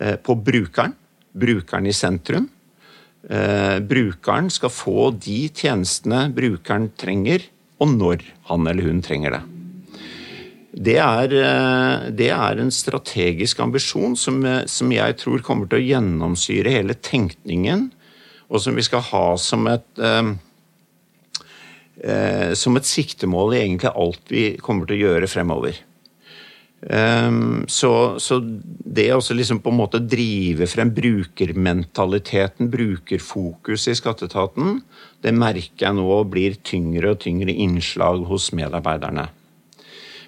eh, 0.01 0.17
på 0.17 0.37
brukeren. 0.37 0.95
Brukeren 1.33 1.87
i 1.87 1.93
sentrum. 1.97 2.49
Eh, 3.29 3.81
brukeren 3.81 4.51
skal 4.51 4.71
få 4.71 5.11
de 5.19 5.49
tjenestene 5.49 6.33
brukeren 6.33 6.93
trenger, 6.97 7.43
og 7.81 7.89
når 7.89 8.23
han 8.49 8.67
eller 8.67 8.83
hun 8.83 9.03
trenger 9.03 9.31
det. 9.31 9.43
Det 10.79 10.97
er, 10.97 11.33
eh, 11.33 12.11
det 12.11 12.31
er 12.31 12.61
en 12.61 12.71
strategisk 12.71 13.61
ambisjon 13.61 14.15
som, 14.15 14.43
som 14.67 14.93
jeg 14.93 15.17
tror 15.17 15.41
kommer 15.41 15.67
til 15.69 15.81
å 15.81 15.89
gjennomsyre 15.89 16.71
hele 16.71 16.95
tenkningen 16.95 17.91
og 18.49 18.63
som 18.65 18.77
vi 18.79 18.85
skal 18.87 19.05
ha 19.11 19.25
som 19.41 19.67
et 19.71 20.01
eh, 20.03 20.31
eh, 22.05 22.55
som 22.57 22.79
et 22.79 22.89
siktemål 22.89 23.55
i 23.55 23.63
egentlig 23.65 23.93
alt 23.93 24.33
vi 24.33 24.49
kommer 24.63 24.89
til 24.89 24.99
å 24.99 25.07
gjøre 25.09 25.31
fremover. 25.31 25.85
Um, 26.79 27.65
så, 27.67 28.21
så, 28.23 28.37
det 28.39 29.09
å 29.11 29.19
liksom 29.19 29.59
på 29.65 29.73
en 29.73 29.81
måte 29.81 29.99
drive 29.99 30.69
frem 30.71 30.93
brukermentaliteten, 30.95 32.69
brukerfokus 32.71 33.89
i 33.91 33.97
skatteetaten, 33.99 34.79
det 35.27 35.33
merker 35.35 35.89
jeg 35.89 35.99
nå 35.99 36.21
blir 36.31 36.55
tyngre 36.63 37.17
og 37.17 37.25
tyngre 37.25 37.51
innslag 37.51 38.23
hos 38.31 38.53
medarbeiderne. 38.55 39.27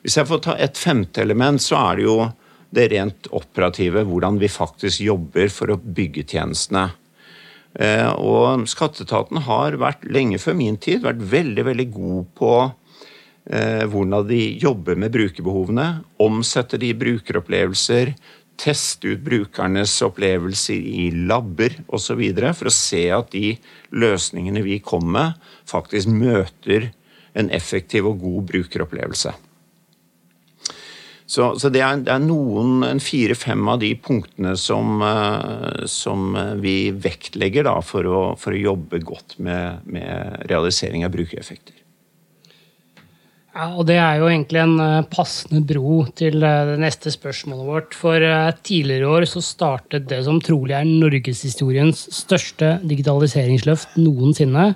Hvis 0.03 0.19
jeg 0.19 0.27
får 0.27 0.43
ta 0.43 0.57
et 0.59 0.81
femte 0.81 1.23
element, 1.23 1.63
så 1.63 1.79
er 1.85 2.01
det 2.01 2.09
jo 2.09 2.19
det 2.75 2.89
rent 2.91 3.31
operative. 3.37 4.03
Hvordan 4.09 4.41
vi 4.41 4.51
faktisk 4.51 5.05
jobber 5.07 5.53
for 5.55 5.71
å 5.71 5.79
bygge 5.79 6.27
tjenestene. 6.35 6.89
Eh, 7.79 8.11
og 8.19 8.67
skatteetaten 8.71 9.43
har 9.47 9.79
vært, 9.81 10.05
lenge 10.11 10.41
før 10.43 10.59
min 10.59 10.79
tid, 10.81 11.05
vært 11.05 11.23
veldig, 11.33 11.65
veldig 11.71 11.89
god 11.95 12.29
på 12.39 12.53
eh, 12.67 13.85
hvordan 13.87 14.27
de 14.29 14.41
jobber 14.63 14.99
med 14.99 15.15
brukerbehovene. 15.15 15.89
Omsetter 16.23 16.83
de 16.83 16.93
brukeropplevelser. 16.99 18.15
Teste 18.61 19.15
ut 19.15 19.23
brukernes 19.25 19.95
opplevelser 20.05 20.77
i 20.77 21.11
labber 21.17 21.79
osv. 21.89 22.25
for 22.59 22.69
å 22.69 22.75
se 22.75 23.07
at 23.15 23.31
de 23.33 23.55
løsningene 23.97 24.65
vi 24.67 24.81
kommer 24.85 25.15
med, 25.15 25.47
faktisk 25.71 26.11
møter 26.13 26.91
en 27.39 27.49
effektiv 27.55 28.11
og 28.11 28.21
god 28.21 28.51
brukeropplevelse. 28.51 29.33
Så, 31.31 31.53
så 31.63 31.69
det, 31.71 31.79
er, 31.79 32.01
det, 32.03 32.11
er, 32.11 32.23
noen, 32.25 32.81
en 32.83 32.99
fire-fem 32.99 33.69
av 33.71 33.79
de 33.79 33.93
punktene 34.03 34.57
som, 34.59 34.97
eh, 35.07 35.85
som 35.87 36.33
vi 36.59 36.91
vektlegger 36.91 37.69
da, 37.69 37.77
for, 37.87 38.09
å, 38.09 38.23
for, 38.41 38.57
å, 38.57 38.63
jobbe 38.71 38.99
godt 39.07 39.37
med, 39.39 39.85
med 39.87 40.41
realisering 40.51 41.07
av 41.07 41.15
brukereffekter. 41.15 41.77
Ja, 43.55 43.69
og 43.79 43.87
Det 43.87 44.01
er 44.03 44.19
jo 44.19 44.27
egentlig 44.27 44.59
en 44.65 44.75
eh, 44.83 45.07
passende 45.13 45.63
bro 45.71 46.03
til 46.19 46.43
eh, 46.43 46.65
det 46.73 46.81
neste 46.83 47.15
spørsmålet 47.15 47.71
vårt. 47.71 47.95
For 48.01 48.27
tidligere 48.67 49.07
i 49.07 49.15
år 49.15 49.31
så 49.31 49.45
startet 49.45 50.11
det 50.11 50.25
som 50.27 50.43
trolig 50.43 50.81
er 50.81 50.91
norgeshistoriens 50.91 52.09
største 52.25 52.81
digitaliseringsløft 52.83 53.95
noensinne 54.03 54.73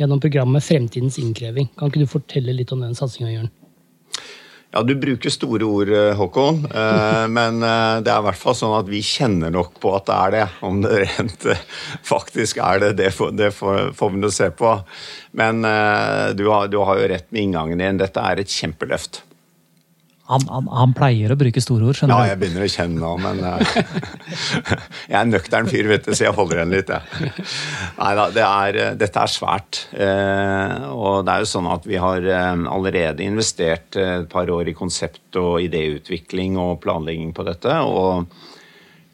gjennom 0.00 0.24
programmet 0.24 0.64
Fremtidens 0.64 1.20
innkreving. 1.20 1.68
Kan 1.76 1.92
ikke 1.92 2.06
du 2.06 2.12
fortelle 2.16 2.56
litt 2.56 2.72
om 2.72 2.80
den 2.86 2.96
satsinga, 2.96 3.34
Jørn? 3.36 3.52
Ja, 4.70 4.82
Du 4.82 4.94
bruker 4.94 5.32
store 5.32 5.64
ord, 5.64 5.88
eh, 5.88 6.14
Håkon. 6.16 6.66
Eh, 6.74 7.28
men 7.36 7.62
eh, 7.62 8.00
det 8.04 8.12
er 8.12 8.20
i 8.20 8.26
hvert 8.26 8.40
fall 8.40 8.56
sånn 8.58 8.76
at 8.76 8.90
vi 8.90 9.00
kjenner 9.04 9.52
nok 9.54 9.78
på 9.80 9.94
at 9.96 10.08
det 10.08 10.18
er 10.18 10.34
det. 10.34 10.44
Om 10.68 10.82
det 10.84 10.98
rent 11.04 11.46
faktisk 12.04 12.60
er 12.60 12.82
det, 12.84 12.92
det 13.00 13.12
får, 13.16 13.32
det 13.38 13.52
får 13.56 14.12
vi 14.12 14.20
nå 14.20 14.32
se 14.34 14.50
på. 14.52 14.74
Men 15.38 15.62
du 16.36 16.44
har, 16.50 16.68
du 16.72 16.78
har 16.82 16.98
jo 16.98 17.08
rett 17.12 17.28
med 17.30 17.44
inngangen 17.44 17.80
din. 17.80 18.00
Dette 18.00 18.22
er 18.24 18.40
et 18.42 18.52
kjempeløft. 18.52 19.22
Han, 20.28 20.42
han, 20.52 20.66
han, 20.76 20.90
pleier 20.92 21.32
å 21.32 21.38
bruke 21.40 21.60
store 21.64 21.86
ord, 21.88 21.96
skjønner 21.96 22.12
du. 22.12 22.20
Ja, 22.20 22.32
jeg 22.34 22.40
begynner 22.42 22.64
å 22.66 22.68
kjenne 22.68 23.00
nå, 23.00 23.12
men 23.22 23.38
uh, 23.40 23.62
Jeg 25.08 25.14
er 25.14 25.22
en 25.22 25.30
nøktern 25.32 25.68
fyr, 25.70 25.86
vet 25.88 26.04
du, 26.04 26.10
så 26.12 26.26
jeg 26.26 26.36
holder 26.36 26.58
igjen 26.58 26.74
litt, 26.74 26.90
jeg. 26.92 27.30
Nei 27.96 28.10
da, 28.18 28.26
det 28.34 28.88
dette 29.00 29.22
er 29.22 29.32
svært. 29.32 29.78
Uh, 29.94 30.84
og 30.92 31.24
det 31.24 31.32
er 31.32 31.44
jo 31.44 31.48
sånn 31.48 31.70
at 31.72 31.88
vi 31.88 31.96
har 32.02 32.28
allerede 32.28 33.24
investert 33.24 33.96
et 33.96 34.28
par 34.28 34.52
år 34.52 34.68
i 34.68 34.74
konsept 34.76 35.38
og 35.40 35.62
idéutvikling 35.64 36.58
og 36.60 36.76
planlegging 36.82 37.32
på 37.36 37.46
dette. 37.48 37.78
Og 37.88 38.28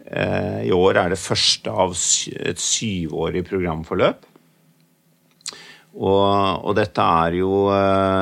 i 0.04 0.70
år 0.74 0.98
er 1.00 1.14
det 1.14 1.18
første 1.18 1.72
av 1.72 1.94
et 1.94 2.60
syvårig 2.60 3.40
programforløp. 3.48 4.26
Og, 5.94 6.26
og, 6.66 6.72
dette 6.76 7.06
er 7.24 7.38
jo 7.38 7.62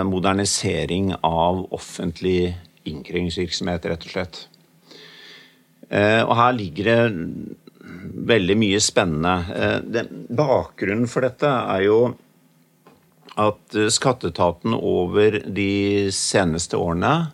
modernisering 0.08 1.10
av 1.24 1.64
offentlig 1.74 2.52
innkrevingsvirksomhet, 2.88 3.86
rett 3.90 4.06
og 4.06 4.14
slett. 4.14 4.40
Eh, 5.90 6.22
og 6.22 6.34
her 6.38 6.56
ligger 6.56 6.88
det 6.88 6.98
veldig 8.32 8.56
mye 8.58 8.80
spennende. 8.82 9.34
Eh, 9.56 10.10
bakgrunnen 10.32 11.10
for 11.10 11.26
dette 11.26 11.48
er 11.48 11.86
jo 11.88 11.98
at 13.40 13.76
skatteetaten 13.94 14.74
over 14.76 15.38
de 15.46 16.10
seneste 16.12 16.76
årene 16.76 17.32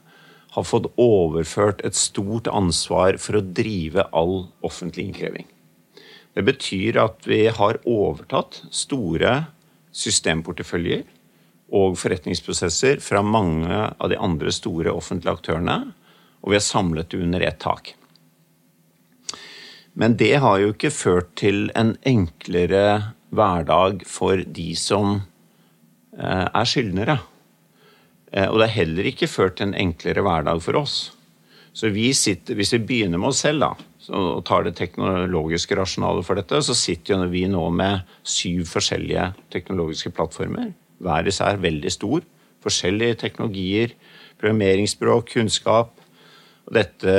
har 0.55 0.67
fått 0.67 0.87
overført 0.99 1.83
et 1.87 1.99
stort 1.99 2.49
ansvar 2.51 3.19
for 3.23 3.39
å 3.39 3.45
drive 3.45 4.07
all 4.17 4.49
offentlig 4.67 5.09
innkreving. 5.09 5.47
Det 6.35 6.45
betyr 6.47 6.99
at 7.03 7.27
vi 7.27 7.47
har 7.51 7.81
overtatt 7.89 8.61
store 8.71 9.49
systemporteføljer 9.95 11.03
og 11.69 11.99
forretningsprosesser 12.01 13.03
fra 13.05 13.23
mange 13.25 13.77
av 13.77 14.09
de 14.11 14.17
andre 14.17 14.53
store 14.55 14.93
offentlige 14.95 15.35
aktørene, 15.37 15.79
og 16.41 16.53
vi 16.53 16.57
har 16.57 16.65
samlet 16.65 17.11
det 17.13 17.21
under 17.21 17.45
ett 17.45 17.59
tak. 17.61 17.95
Men 19.99 20.15
det 20.17 20.37
har 20.41 20.61
jo 20.63 20.73
ikke 20.73 20.95
ført 20.95 21.35
til 21.41 21.69
en 21.77 21.97
enklere 22.07 23.13
hverdag 23.35 24.05
for 24.09 24.41
de 24.41 24.71
som 24.79 25.19
eh, 26.17 26.47
er 26.47 26.71
skyldnere. 26.71 27.19
Eh, 28.31 28.47
og 28.47 28.61
det 28.61 28.69
har 28.69 28.77
heller 28.77 29.11
ikke 29.11 29.29
ført 29.29 29.59
til 29.59 29.69
en 29.69 29.79
enklere 29.89 30.23
hverdag 30.25 30.63
for 30.63 30.79
oss. 30.79 31.11
Så 31.75 31.91
vi 31.95 32.13
sitter, 32.15 32.55
Hvis 32.55 32.73
vi 32.73 32.79
begynner 32.79 33.19
med 33.19 33.35
oss 33.35 33.43
selv 33.45 33.61
da, 33.61 33.73
og 34.15 34.45
tar 34.47 34.65
det 34.65 34.77
teknologiske 34.79 35.77
rasjonalet 35.77 36.25
for 36.25 36.39
dette, 36.39 36.63
så 36.65 36.75
sitter 36.75 37.27
vi 37.29 37.45
nå 37.51 37.69
med 37.71 38.07
syv 38.23 38.65
forskjellige 38.71 39.33
teknologiske 39.53 40.15
plattformer 40.15 40.73
hver 41.03 41.31
især 41.31 41.61
veldig 41.63 41.93
stor. 41.93 42.25
Forskjellige 42.65 43.21
teknologier, 43.23 43.95
programmeringsspråk, 44.41 45.35
kunnskap. 45.37 45.95
Og 46.69 46.75
dette, 46.77 47.15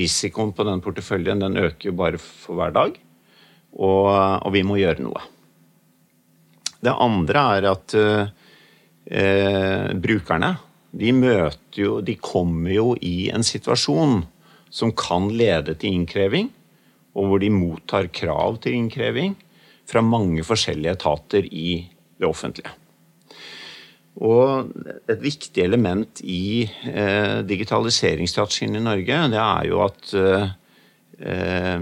risikoen 0.00 0.54
på 0.56 0.66
den 0.66 0.82
porteføljen 0.84 1.42
den 1.44 1.60
øker 1.60 1.90
jo 1.90 1.98
bare 1.98 2.20
for 2.20 2.58
hver 2.58 2.74
dag. 2.74 2.96
Og, 3.76 4.08
og 4.10 4.50
vi 4.54 4.64
må 4.66 4.80
gjøre 4.80 5.04
noe. 5.06 5.22
Det 6.80 6.96
andre 6.96 7.44
er 7.58 7.68
at 7.70 7.94
eh, 8.00 9.92
brukerne 10.00 10.54
de 10.90 11.12
møter 11.14 11.84
jo 11.84 12.00
De 12.02 12.16
kommer 12.18 12.72
jo 12.74 12.94
i 12.98 13.30
en 13.30 13.44
situasjon 13.46 14.24
som 14.70 14.92
kan 14.94 15.28
lede 15.34 15.74
til 15.74 15.96
innkreving, 15.96 16.46
og 17.18 17.26
hvor 17.26 17.40
de 17.42 17.48
mottar 17.50 18.06
krav 18.14 18.60
til 18.62 18.76
innkreving 18.78 19.34
fra 19.90 20.02
mange 20.06 20.44
forskjellige 20.46 20.94
etater 20.94 21.48
i 21.50 21.72
det 22.20 22.28
offentlige. 22.28 22.72
Og 24.20 24.72
et 25.08 25.20
viktig 25.22 25.62
element 25.64 26.20
i 26.26 26.66
eh, 26.66 27.40
digitaliseringsstrategien 27.46 28.76
i 28.76 28.82
Norge, 28.84 29.20
det 29.32 29.40
er 29.40 29.68
jo 29.70 29.80
at, 29.86 30.12
eh, 30.18 31.78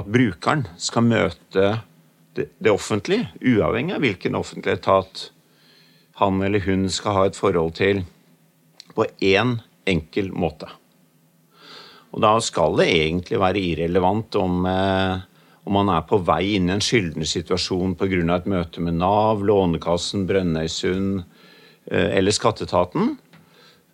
at 0.00 0.12
brukeren 0.14 0.64
skal 0.80 1.04
møte 1.08 1.66
det, 2.38 2.48
det, 2.56 2.72
offentlige, 2.72 3.28
uavhengig 3.42 3.96
av 3.96 4.04
hvilken 4.06 4.38
offentlig 4.38 4.78
etat 4.78 5.28
han 6.22 6.40
eller 6.42 6.64
hun 6.64 6.88
skal 6.90 7.16
ha 7.18 7.26
et 7.28 7.38
forhold 7.38 7.76
til, 7.78 8.04
på 8.94 9.06
én 9.22 9.58
enkel 9.88 10.32
måte. 10.34 10.70
Og 12.14 12.22
da 12.24 12.32
skal 12.42 12.78
det 12.78 12.88
egentlig 12.88 13.38
være 13.42 13.60
irrelevant 13.60 14.38
om 14.40 14.64
eh, 14.66 15.27
om 15.68 15.76
man 15.76 15.90
er 15.92 16.04
på 16.08 16.18
vei 16.24 16.56
inn 16.56 16.70
i 16.70 16.74
en 16.78 16.84
skyldner 16.84 17.28
situasjon 17.28 17.94
pga. 18.00 18.22
et 18.34 18.46
møte 18.48 18.80
med 18.80 18.96
Nav, 18.96 19.44
Lånekassen, 19.44 20.24
Brønnøysund 20.26 21.24
eh, 21.92 22.16
eller 22.16 22.32
Skatteetaten. 22.32 23.18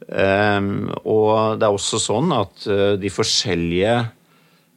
Ehm, 0.08 0.92
og 1.02 1.58
det 1.58 1.66
er 1.66 1.74
også 1.74 1.98
sånn 1.98 2.30
at 2.37 2.66
eh, 2.70 2.94
de 3.00 3.10
forskjellige 3.10 3.96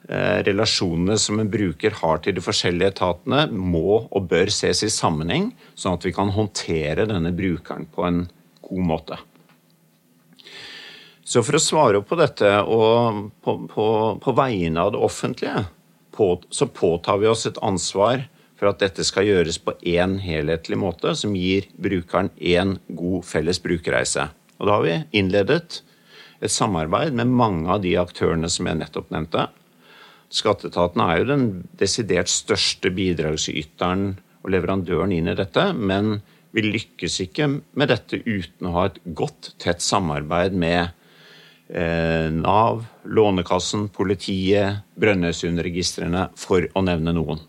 eh, 0.10 0.40
relasjonene 0.48 1.20
som 1.22 1.40
en 1.40 1.52
bruker 1.52 2.00
har 2.02 2.24
til 2.24 2.38
de 2.38 2.44
forskjellige 2.44 2.96
etatene, 2.96 3.46
må 3.52 4.08
og 4.08 4.30
bør 4.32 4.50
ses 4.54 4.82
i 4.88 4.92
sammenheng, 4.94 5.52
sånn 5.76 6.00
at 6.00 6.10
vi 6.10 6.16
kan 6.18 6.34
håndtere 6.34 7.06
denne 7.10 7.34
brukeren 7.36 7.86
på 7.94 8.10
en 8.10 8.24
god 8.68 8.86
måte. 8.90 9.22
Så 11.28 11.44
for 11.44 11.60
å 11.60 11.62
svare 11.62 12.00
opp 12.00 12.08
på 12.10 12.18
dette, 12.18 12.50
og 12.64 13.26
på, 13.44 13.60
på, 13.70 13.88
på 14.24 14.34
vegne 14.38 14.82
av 14.82 14.94
det 14.96 15.02
offentlige, 15.04 15.68
på, 16.18 16.32
så 16.50 16.68
påtar 16.68 17.22
vi 17.22 17.30
oss 17.30 17.46
et 17.50 17.60
ansvar 17.64 18.26
for 18.58 18.72
at 18.72 18.82
dette 18.82 19.06
skal 19.06 19.28
gjøres 19.28 19.60
på 19.62 19.76
én 19.86 20.18
helhetlig 20.24 20.80
måte, 20.82 21.14
som 21.16 21.36
gir 21.38 21.70
brukeren 21.78 22.32
én 22.42 22.78
god 22.90 23.26
felles 23.30 23.62
brukerreise. 23.62 24.28
Og 24.58 24.66
da 24.68 24.78
har 24.80 24.86
vi 24.86 24.96
innledet 25.20 25.82
et 26.42 26.54
samarbeid 26.54 27.14
med 27.18 27.30
mange 27.34 27.70
av 27.70 27.84
de 27.86 27.94
aktørene 28.02 28.50
som 28.50 28.70
jeg 28.70 28.82
nettopp 28.82 29.14
nevnte. 29.14 29.48
Skatteetaten 30.34 31.04
er 31.06 31.22
jo 31.22 31.30
den 31.30 31.46
desidert 31.80 32.32
største 32.32 32.92
bidragsyteren 32.94 34.18
og 34.44 34.52
leverandøren 34.54 35.14
inn 35.16 35.30
i 35.32 35.38
dette, 35.38 35.70
men 35.74 36.20
vi 36.56 36.66
lykkes 36.66 37.20
ikke 37.28 37.50
med 37.50 37.92
dette 37.92 38.20
uten 38.26 38.70
å 38.70 38.76
ha 38.76 38.86
et 38.90 39.00
godt, 39.18 39.54
tett 39.62 39.84
samarbeid 39.84 40.56
med 40.58 40.94
Nav, 41.68 42.86
Lånekassen, 43.04 43.90
politiet, 43.92 44.86
Brønnøysundregistrene, 44.96 46.30
for 46.40 46.64
å 46.72 46.84
nevne 46.88 47.12
noen. 47.18 47.42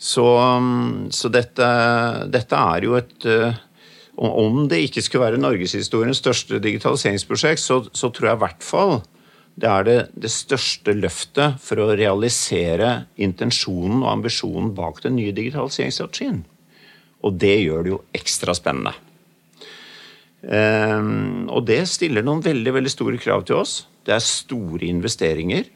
Så, 0.00 0.24
så 1.12 1.28
dette, 1.28 1.66
dette, 2.32 2.56
er 2.56 2.86
jo 2.86 2.94
et 2.96 3.26
eh, 3.28 3.58
Om 4.16 4.62
det 4.68 4.78
ikke 4.86 5.02
skulle 5.04 5.26
være 5.26 5.40
norgeshistoriens 5.40 6.22
største 6.22 6.60
digitaliseringsprosjekt, 6.64 7.60
så, 7.60 7.82
så, 7.92 8.08
tror 8.08 8.30
jeg 8.30 8.38
i 8.38 8.42
hvert 8.46 8.64
fall 8.64 8.94
det 9.60 9.68
er 9.68 9.84
det, 9.84 9.98
det, 10.24 10.30
største 10.32 10.94
løftet 10.96 11.60
for 11.60 11.82
å 11.82 11.90
realisere 11.92 13.10
intensjonen 13.20 14.00
og 14.00 14.08
ambisjonen 14.14 14.70
bak 14.76 15.02
den 15.04 15.18
nye 15.18 15.34
digitaliseringsstrategien. 15.36 16.42
Og 17.20 17.36
det 17.36 17.58
gjør 17.66 17.84
det 17.84 17.92
jo 17.92 18.00
ekstra 18.16 18.54
spennende. 18.56 18.94
Ehm, 20.48 21.48
og 21.52 21.66
det 21.68 21.82
stiller 21.90 22.24
noen 22.24 22.40
veldig, 22.44 22.72
veldig 22.78 22.92
store 22.92 23.20
krav 23.20 23.44
til 23.48 23.60
oss. 23.60 23.84
Det 24.06 24.14
er 24.16 24.24
store 24.24 24.88
investeringer. 24.88 25.68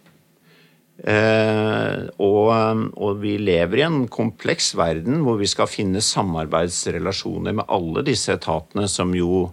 Ehm, 1.05 2.09
og, 2.23 2.49
og, 2.95 3.19
vi 3.21 3.37
lever 3.43 3.83
i 3.83 3.87
en 3.89 4.05
kompleks 4.09 4.73
verden 4.79 5.25
hvor 5.27 5.41
vi 5.41 5.51
skal 5.51 5.71
finne 5.71 6.05
samarbeidsrelasjoner 6.05 7.59
med 7.61 7.69
alle 7.69 8.07
disse 8.07 8.37
etatene 8.39 8.89
som 8.89 9.13
jo 9.17 9.51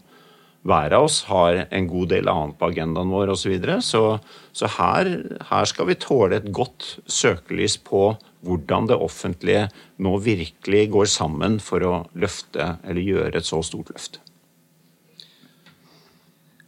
hver 0.61 0.93
av 0.93 1.07
oss 1.07 1.23
har 1.25 1.63
en 1.73 1.87
god 1.89 2.11
del 2.11 2.29
annet 2.29 2.57
på 2.59 2.67
agendaen 2.69 3.09
vår 3.09 3.31
osv. 3.33 3.41
Så, 3.41 3.49
videre. 3.49 3.81
så 3.81 4.19
Så 4.53 4.67
her, 4.77 5.09
her 5.49 5.65
skal 5.65 5.87
vi 5.89 5.95
tåle 5.97 6.37
et 6.37 6.51
godt 6.53 6.99
søkelys 7.09 7.77
på 7.81 8.11
hvordan 8.45 8.87
det 8.89 8.97
offentlige 9.01 9.69
nå 9.97 10.17
virkelig 10.21 10.89
går 10.93 11.05
sammen 11.09 11.59
for 11.59 11.81
å 11.81 11.95
løfte 12.13 12.75
eller 12.83 13.01
gjøre 13.01 13.41
et 13.41 13.49
så 13.49 13.63
stort 13.65 13.89
løft. 13.89 14.21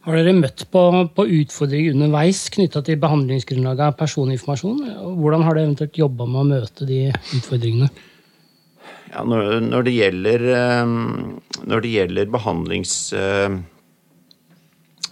Har 0.04 0.18
dere 0.18 0.34
møtt 0.36 0.66
på, 0.68 0.80
på 1.16 1.24
utfordringer 1.40 1.94
underveis 1.94 2.42
knytta 2.52 2.82
til 2.84 2.98
behandlingsgrunnlaget 3.00 3.86
av 3.86 3.94
personinformasjon? 3.96 4.82
Hvordan 5.16 5.44
har 5.46 5.56
dere 5.56 5.70
eventuelt 5.70 5.96
jobba 5.96 6.26
med 6.28 6.40
å 6.42 6.48
møte 6.50 6.88
de 6.88 6.98
utfordringene? 7.38 7.88
Ja, 9.14 9.22
når, 9.24 9.62
når, 9.64 9.86
det 9.86 9.94
gjelder, 9.94 10.44
eh, 10.58 10.90
når 11.70 11.86
det 11.86 11.94
gjelder 11.98 12.34
behandlings... 12.34 12.98
Eh, 13.16 13.62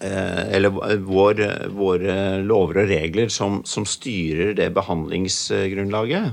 eller 0.03 0.73
våre, 1.07 1.45
våre 1.71 2.15
lover 2.43 2.81
og 2.83 2.89
regler 2.91 3.29
som, 3.31 3.61
som, 3.63 3.85
styrer 3.87 4.51
det 4.59 4.73
behandlingsgrunnlaget, 4.75 6.33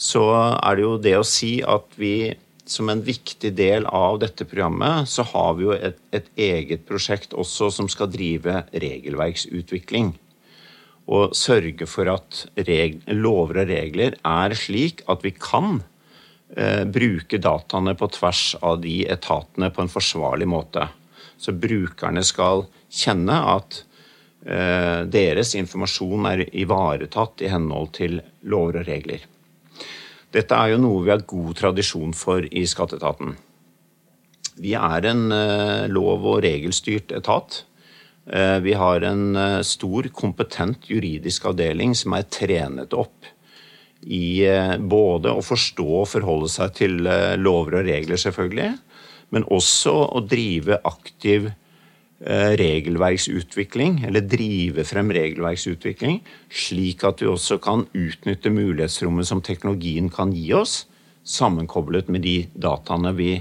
så 0.00 0.22
er 0.56 0.78
det 0.78 0.86
jo 0.86 0.94
det 1.04 1.12
å 1.18 1.26
si 1.28 1.58
at 1.60 1.84
vi 2.00 2.14
som 2.66 2.88
en 2.88 3.02
viktig 3.04 3.52
del 3.56 3.86
av 3.86 4.18
dette 4.22 4.46
programmet 4.48 5.08
så 5.08 5.24
har 5.34 5.54
vi 5.58 5.66
jo 5.66 5.74
et, 5.76 5.98
et 6.16 6.28
eget 6.40 6.86
prosjekt 6.88 7.34
også 7.36 7.70
som 7.72 7.88
skal 7.92 8.10
drive 8.12 8.62
regelverksutvikling. 8.72 10.14
Og 11.12 11.34
sørge 11.36 11.86
for 11.90 12.08
at 12.08 12.44
reg, 12.56 13.02
lover 13.12 13.64
og 13.64 13.72
regler 13.72 14.16
er 14.24 14.56
slik 14.56 15.04
at 15.12 15.24
vi 15.26 15.34
kan 15.36 15.82
eh, 16.56 16.84
bruke 16.88 17.40
dataene 17.42 17.92
på 18.00 18.08
tvers 18.16 18.54
av 18.64 18.80
de 18.84 19.02
etatene 19.12 19.68
på 19.68 19.84
en 19.84 19.92
forsvarlig 19.92 20.48
måte. 20.48 20.88
Så 21.36 21.52
brukerne 21.52 22.24
skal 22.24 22.64
kjenne 22.88 23.36
at 23.52 23.82
eh, 24.46 25.04
deres 25.04 25.52
informasjon 25.60 26.32
er 26.32 26.46
ivaretatt 26.48 27.44
i 27.44 27.52
henhold 27.52 27.92
til 28.00 28.22
lover 28.48 28.80
og 28.80 28.88
regler. 28.88 29.28
Dette 30.34 30.56
er 30.58 30.72
jo 30.72 30.80
noe 30.82 31.04
vi 31.04 31.12
har 31.12 31.22
god 31.30 31.54
tradisjon 31.60 32.14
for 32.16 32.42
i 32.42 32.64
skatteetaten. 32.66 33.36
Vi 34.58 34.74
er 34.78 35.06
en 35.10 35.28
uh, 35.30 35.86
lov- 35.90 36.26
og 36.26 36.42
regelstyrt 36.42 37.14
etat. 37.14 37.60
Uh, 38.26 38.58
vi 38.64 38.74
har 38.78 39.06
en 39.06 39.24
uh, 39.38 39.62
stor, 39.66 40.08
kompetent 40.14 40.88
juridisk 40.90 41.46
avdeling 41.50 41.94
som 41.98 42.16
er 42.18 42.26
trenet 42.26 42.94
opp 42.96 43.30
i 44.04 44.44
både 44.84 45.30
å 45.32 45.40
forstå 45.40 45.84
og 46.02 46.10
forholde 46.10 46.50
seg 46.52 46.74
til 46.76 46.98
lover 47.40 47.78
og 47.78 47.86
regler, 47.86 48.20
selvfølgelig, 48.20 48.74
men 49.32 49.46
også 49.48 49.94
å 50.18 50.20
drive 50.28 50.76
aktiv 50.84 51.46
Eh, 51.48 51.63
regelverksutvikling, 52.22 54.04
eller 54.06 54.20
drive 54.20 54.84
frem 54.86 55.10
regelverksutvikling, 55.12 56.20
slik 56.48 57.04
at 57.04 57.20
vi 57.20 57.28
også 57.28 57.58
kan 57.62 57.84
utnytte 57.90 58.52
mulighetsrommet 58.54 59.28
som 59.28 59.42
teknologien 59.44 60.08
kan 60.12 60.32
gi 60.32 60.52
oss, 60.56 60.84
sammenkoblet 61.24 62.08
med 62.12 62.24
de 62.24 62.36
dataene 62.54 63.12
vi, 63.16 63.32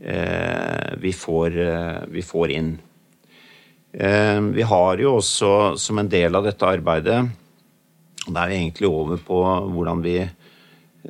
eh, 0.00 0.90
vi, 1.00 1.12
får, 1.12 1.58
eh, 1.60 2.00
vi 2.10 2.22
får, 2.24 2.50
inn. 2.50 2.78
Eh, 3.92 4.40
vi 4.40 4.62
har 4.62 4.98
jo 4.98 5.16
også 5.20 5.78
som 5.78 5.98
en 5.98 6.08
del 6.08 6.34
av 6.34 6.44
dette 6.44 6.66
arbeidet 6.66 7.22
og 8.26 8.34
det 8.36 8.42
er 8.42 8.52
egentlig 8.52 8.88
over 8.88 9.16
på 9.16 9.40
hvordan 9.72 10.02
vi 10.04 10.18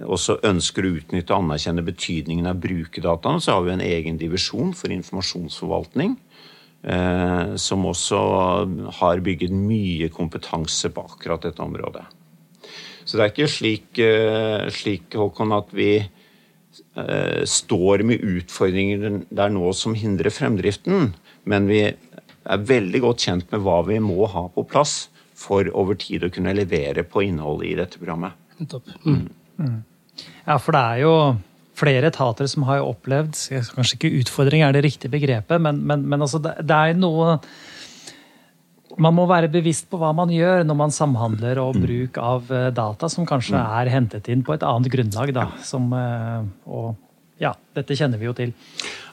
også 0.07 0.37
ønsker 0.47 0.87
å 0.87 0.93
utnytte 1.01 1.35
og 1.35 1.43
anerkjenne 1.43 1.83
betydningen 1.83 2.47
av 2.47 2.61
brukerdataene. 2.63 3.43
Så 3.43 3.57
har 3.57 3.65
vi 3.67 3.73
en 3.75 3.83
egen 3.83 4.21
divisjon 4.21 4.71
for 4.79 4.95
informasjonsforvaltning 4.95 6.15
Eh, 6.15 6.30
som 6.81 7.83
også 7.85 8.19
har 8.97 9.21
bygget 9.21 9.53
mye 9.53 10.07
kompetanse 10.09 10.89
på 10.95 11.03
akkurat 11.05 11.45
dette 11.45 11.61
området. 11.61 12.07
Så 13.11 13.19
det 13.19 13.25
er 13.25 13.33
ikke 13.33 13.51
slik, 13.51 13.99
eh, 13.99 14.69
slik 14.71 15.17
Håkon, 15.19 15.51
at 15.57 15.73
vi 15.75 15.97
eh, 15.99 17.43
står 17.43 18.05
med 18.07 18.23
utfordringer 18.23 19.25
der 19.35 19.51
nå 19.51 19.73
som 19.75 19.97
hindrer 19.99 20.31
fremdriften, 20.31 21.11
men 21.43 21.67
vi 21.67 21.81
er 21.91 22.67
veldig 22.71 23.01
godt 23.03 23.27
kjent 23.27 23.51
med 23.51 23.65
hva 23.65 23.81
vi 23.89 23.99
må 24.05 24.29
ha 24.31 24.47
på 24.55 24.63
plass 24.71 25.09
for 25.35 25.67
over 25.75 25.99
tid 25.99 26.23
å 26.23 26.31
kunne 26.31 26.55
levere 26.55 27.03
på 27.03 27.25
innholdet 27.27 27.71
i 27.71 27.77
dette 27.81 27.99
programmet. 27.99 28.37
Mm. 28.61 29.27
Mm. 29.59 29.79
Ja, 30.47 30.59
for 30.61 30.77
det 30.77 30.81
er 30.85 31.03
jo 31.03 31.15
flere 31.81 32.11
etater 32.13 32.49
som 32.51 32.67
har 32.69 32.85
opplevd 32.85 33.37
Kanskje 33.75 33.99
ikke 33.99 34.15
utfordring 34.21 34.65
er 34.67 34.77
det 34.77 34.85
riktige 34.87 35.13
begrepet, 35.13 35.61
men, 35.63 35.83
men, 35.87 36.07
men 36.09 36.25
altså 36.27 36.41
det, 36.43 36.57
det, 36.63 36.77
er 36.77 36.99
noe 36.99 37.39
Man 39.01 39.17
må 39.17 39.27
være 39.31 39.51
bevisst 39.53 39.89
på 39.91 40.01
hva 40.01 40.13
man 40.17 40.33
gjør 40.35 40.65
når 40.69 40.81
man 40.85 40.95
samhandler 40.95 41.61
og 41.63 41.77
mm. 41.77 41.85
bruk 41.85 42.23
av 42.23 42.51
eh, 42.55 42.71
data 42.77 43.11
som 43.13 43.29
kanskje 43.29 43.57
mm. 43.57 43.77
er 43.83 43.93
hentet 43.95 44.33
inn 44.33 44.43
på 44.47 44.57
et 44.57 44.67
annet 44.67 44.91
grunnlag. 44.93 45.33
Da, 45.37 45.47
som, 45.65 45.87
eh, 45.95 46.43
og 46.69 46.99
ja, 47.41 47.55
dette 47.77 47.97
kjenner 47.97 48.21
vi 48.21 48.29
jo 48.29 48.35
til. 48.37 48.53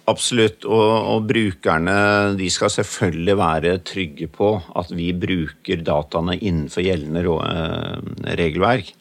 Absolutt. 0.07 0.65
Og, 0.67 0.87
og, 1.11 1.25
brukerne 1.27 1.97
de 2.39 2.47
skal 2.51 2.71
selvfølgelig 2.71 3.35
være 3.39 3.73
trygge 3.87 4.29
på 4.31 4.53
at 4.79 4.91
vi 4.95 5.11
bruker 5.15 5.83
dataene 5.83 6.37
innenfor 6.39 6.85
gjeldende 6.85 7.23
eh, 7.27 8.33
regelverk. 8.39 8.93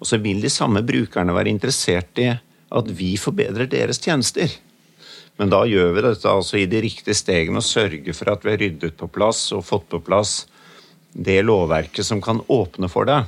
Og 0.00 0.08
så 0.08 0.18
vil 0.20 0.42
de 0.42 0.50
samme 0.52 0.82
brukerne 0.84 1.34
være 1.36 1.52
interessert 1.52 2.20
i 2.20 2.32
at 2.72 2.88
vi 2.96 3.14
forbedrer 3.20 3.68
deres 3.70 4.00
tjenester. 4.02 4.52
Men 5.40 5.52
da 5.52 5.62
gjør 5.68 5.92
vi 5.96 6.04
dette 6.04 6.28
altså 6.28 6.58
i 6.60 6.68
de 6.70 6.82
riktige 6.84 7.16
stegene 7.16 7.60
og 7.60 7.66
sørger 7.66 8.16
for 8.16 8.32
at 8.32 8.44
vi 8.44 8.52
har 8.52 8.60
ryddet 8.62 8.96
på 8.98 9.08
plass 9.12 9.46
og 9.56 9.64
fått 9.66 9.88
på 9.92 10.02
plass 10.04 10.42
det 11.12 11.40
lovverket 11.44 12.06
som 12.06 12.20
kan 12.24 12.40
åpne 12.52 12.88
for 12.92 13.08
det. 13.08 13.20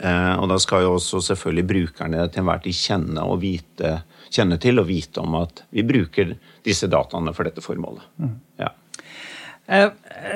Eh, 0.00 0.34
og 0.40 0.48
da 0.48 0.56
skal 0.60 0.86
jo 0.86 0.94
også 0.96 1.20
selvfølgelig 1.24 1.66
brukerne 1.68 2.24
til 2.28 2.42
enhver 2.42 2.62
tid 2.64 2.76
kjenne, 2.76 3.24
og 3.24 3.42
vite, 3.42 3.98
kjenne 4.32 4.56
til 4.62 4.80
og 4.80 4.88
vite 4.88 5.20
om 5.20 5.36
at 5.42 5.64
vi 5.74 5.84
bruker 5.86 6.36
disse 6.64 6.88
dataene 6.88 7.34
for 7.36 7.48
dette 7.48 7.64
formålet. 7.64 8.06
Mm. 8.20 8.36
Ja. 8.62 8.72
Eh, 9.70 9.90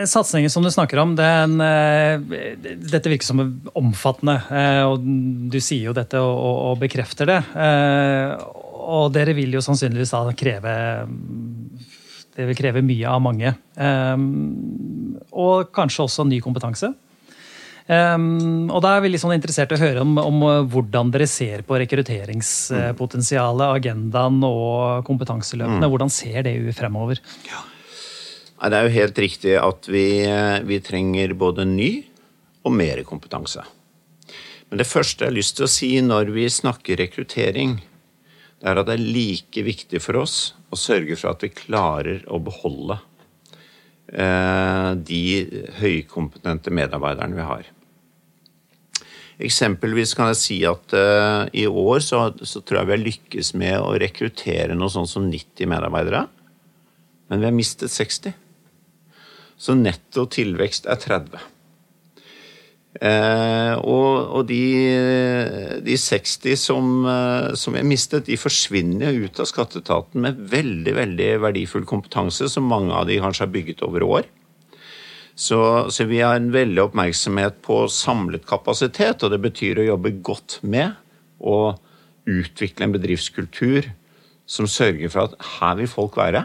satsingen 0.07 0.51
som 0.51 0.63
du 0.63 0.71
snakker 0.71 0.99
om, 0.99 1.17
den, 1.17 1.61
eh, 1.61 2.19
dette 2.77 3.11
virker 3.11 3.27
som 3.27 3.63
omfattende. 3.75 4.43
Eh, 4.51 4.83
og 4.87 5.01
Du 5.51 5.61
sier 5.61 5.91
jo 5.91 5.93
dette 5.93 6.15
og, 6.15 6.39
og, 6.71 6.79
bekrefter 6.79 7.27
det. 7.27 7.41
Eh, 7.57 8.37
og 8.85 9.13
dere 9.13 9.35
vil 9.35 9.53
jo 9.57 9.61
sannsynligvis 9.65 10.11
da 10.13 10.33
kreve 10.37 11.09
Det 12.35 12.47
vil 12.47 12.57
kreve 12.59 12.83
mye 12.83 13.07
av 13.11 13.21
mange. 13.23 13.55
Eh, 13.77 14.17
og 15.33 15.73
kanskje 15.75 16.05
også 16.07 16.29
ny 16.29 16.41
kompetanse. 16.41 16.95
Og 17.85 18.81
da 18.81 18.95
er 18.97 19.03
vi 19.05 19.19
sånn 19.21 19.35
interessert 19.35 19.73
i 19.75 19.77
å 19.77 19.83
høre 19.83 20.01
om, 20.01 20.17
om, 20.17 20.41
hvordan 20.73 21.11
dere 21.13 21.27
ser 21.29 21.61
på 21.69 21.77
rekrutteringspotensialet, 21.83 23.67
agendaen 23.77 24.41
og 24.47 25.05
kompetanseløpene. 25.05 25.85
Mm. 25.85 25.91
Hvordan 25.93 26.09
ser 26.11 26.43
det 26.47 26.57
ut 26.65 26.73
fremover? 26.79 27.21
Ja. 27.45 27.61
Det 28.63 28.79
er 28.79 28.87
jo 28.87 28.95
helt 28.95 29.19
riktig 29.19 29.57
at 29.61 29.89
vi, 29.91 30.07
vi 30.65 30.79
trenger 30.85 31.35
både 31.37 31.67
ny 31.69 31.91
og 32.65 32.73
mer 32.73 33.03
kompetanse. 33.05 33.65
Men 34.71 34.81
det 34.81 34.89
første 34.89 35.25
jeg 35.25 35.33
har 35.33 35.37
lyst 35.37 35.59
til 35.59 35.67
å 35.67 35.73
si 35.73 35.91
når 36.01 36.31
vi 36.33 36.47
snakker 36.49 37.03
rekruttering, 37.03 37.81
det 38.63 38.71
er 38.71 38.81
at 38.81 38.89
det 38.89 38.95
er 38.97 39.09
like 39.19 39.67
viktig 39.67 40.01
for 40.01 40.23
oss 40.23 40.55
å 40.73 40.79
sørge 40.79 41.19
for 41.19 41.35
at 41.35 41.45
vi 41.45 41.53
klarer 41.53 42.23
å 42.33 42.41
beholde 42.41 43.03
Eh, 44.15 44.91
de 45.01 45.23
høykompetente 45.81 46.71
medarbeiderne 46.75 47.39
vi 47.39 47.47
har. 47.49 47.71
Eksempelvis 49.43 50.13
kan 50.15 50.29
jeg 50.31 50.39
si 50.39 50.59
at 50.69 50.93
uh, 50.95 51.49
i 51.51 51.65
år 51.67 52.05
så, 52.05 52.21
så, 52.47 52.61
tror 52.63 52.79
jeg 52.79 52.87
vi 52.87 52.95
har 52.95 53.01
lykkes 53.03 53.49
med 53.59 53.75
å 53.83 53.97
rekruttere 53.99 54.77
noe 54.79 54.93
sånn 54.95 55.09
som 55.11 55.27
90 55.27 55.67
medarbeidere. 55.73 56.21
Men 57.27 57.43
vi 57.43 57.49
har 57.49 57.57
mistet 57.57 57.91
60. 57.91 58.37
Så 59.65 59.77
netto 59.79 60.27
tilvekst 60.29 60.89
er 60.91 61.01
30. 61.01 61.41
Eh, 63.03 63.75
og, 63.81 64.37
og 64.39 64.45
de, 64.47 64.61
de, 65.83 65.97
60 65.99 66.61
som, 66.61 66.91
eh, 67.11 67.49
som 67.59 67.75
jeg 67.75 67.89
mistet, 67.89 68.29
de 68.29 68.39
forsvinner 68.39 69.17
ut 69.25 69.41
av 69.43 69.49
skatteetaten 69.51 70.23
med 70.23 70.45
veldig 70.53 70.95
veldig 71.01 71.31
verdifull 71.43 71.89
kompetanse, 71.91 72.47
som 72.53 72.69
mange 72.71 72.95
av 72.95 73.09
de 73.09 73.19
kanskje 73.23 73.47
har 73.47 73.55
bygget 73.57 73.83
over 73.87 74.07
år. 74.07 74.29
Så, 75.35 75.59
så, 75.91 76.07
vi 76.07 76.21
har 76.23 76.37
en 76.39 76.53
veldig 76.55 76.85
oppmerksomhet 76.85 77.59
på 77.67 77.81
samlet 77.91 78.45
kapasitet, 78.47 79.25
og 79.25 79.33
det 79.33 79.43
betyr 79.43 79.81
å 79.83 79.89
jobbe 79.89 80.15
godt 80.23 80.61
med 80.63 80.95
å 81.43 81.75
utvikle 82.31 82.87
en 82.87 82.95
bedriftskultur 82.95 83.91
som 84.47 84.69
sørger 84.71 85.11
for 85.11 85.27
at 85.27 85.49
her 85.57 85.81
vil 85.81 85.91
folk 85.91 86.21
være. 86.21 86.45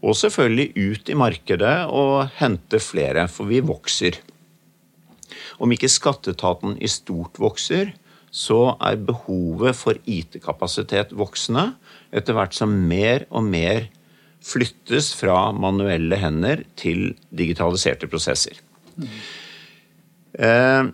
Og 0.00 0.16
selvfølgelig 0.16 0.72
ut 0.76 1.10
i 1.12 1.16
markedet 1.18 1.74
og 1.92 2.30
hente 2.38 2.80
flere, 2.80 3.26
for 3.28 3.50
vi 3.50 3.60
vokser. 3.60 4.16
Om 5.60 5.74
ikke 5.76 5.90
skatteetaten 5.92 6.78
i 6.80 6.88
stort 6.88 7.40
vokser, 7.40 7.92
så 8.30 8.76
er 8.86 9.00
behovet 9.02 9.74
for 9.76 9.98
IT-kapasitet 10.06 11.12
voksende 11.18 11.72
etter 12.14 12.36
hvert 12.36 12.54
som 12.54 12.72
mer 12.88 13.26
og 13.28 13.44
mer 13.44 13.88
flyttes 14.40 15.10
fra 15.18 15.50
manuelle 15.52 16.16
hender 16.16 16.62
til 16.80 17.10
digitaliserte 17.36 18.08
prosesser. 18.08 18.60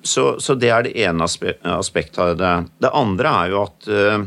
Så, 0.03 0.25
så, 0.41 0.57
det 0.57 0.73
er 0.73 0.87
det 0.87 0.97
ene 1.05 1.29
aspektet 1.77 2.19
av 2.25 2.35
det. 2.41 2.55
Det 2.83 2.91
andre 2.97 3.35
er 3.43 3.53
jo 3.53 3.61
at 3.67 3.89
eh, 3.93 4.25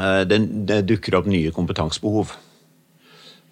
eh, 0.00 0.22
det, 0.26 0.38
det 0.70 0.80
dukker 0.88 1.18
opp 1.20 1.28
nye 1.30 1.52
kompetansebehov. 1.54 2.32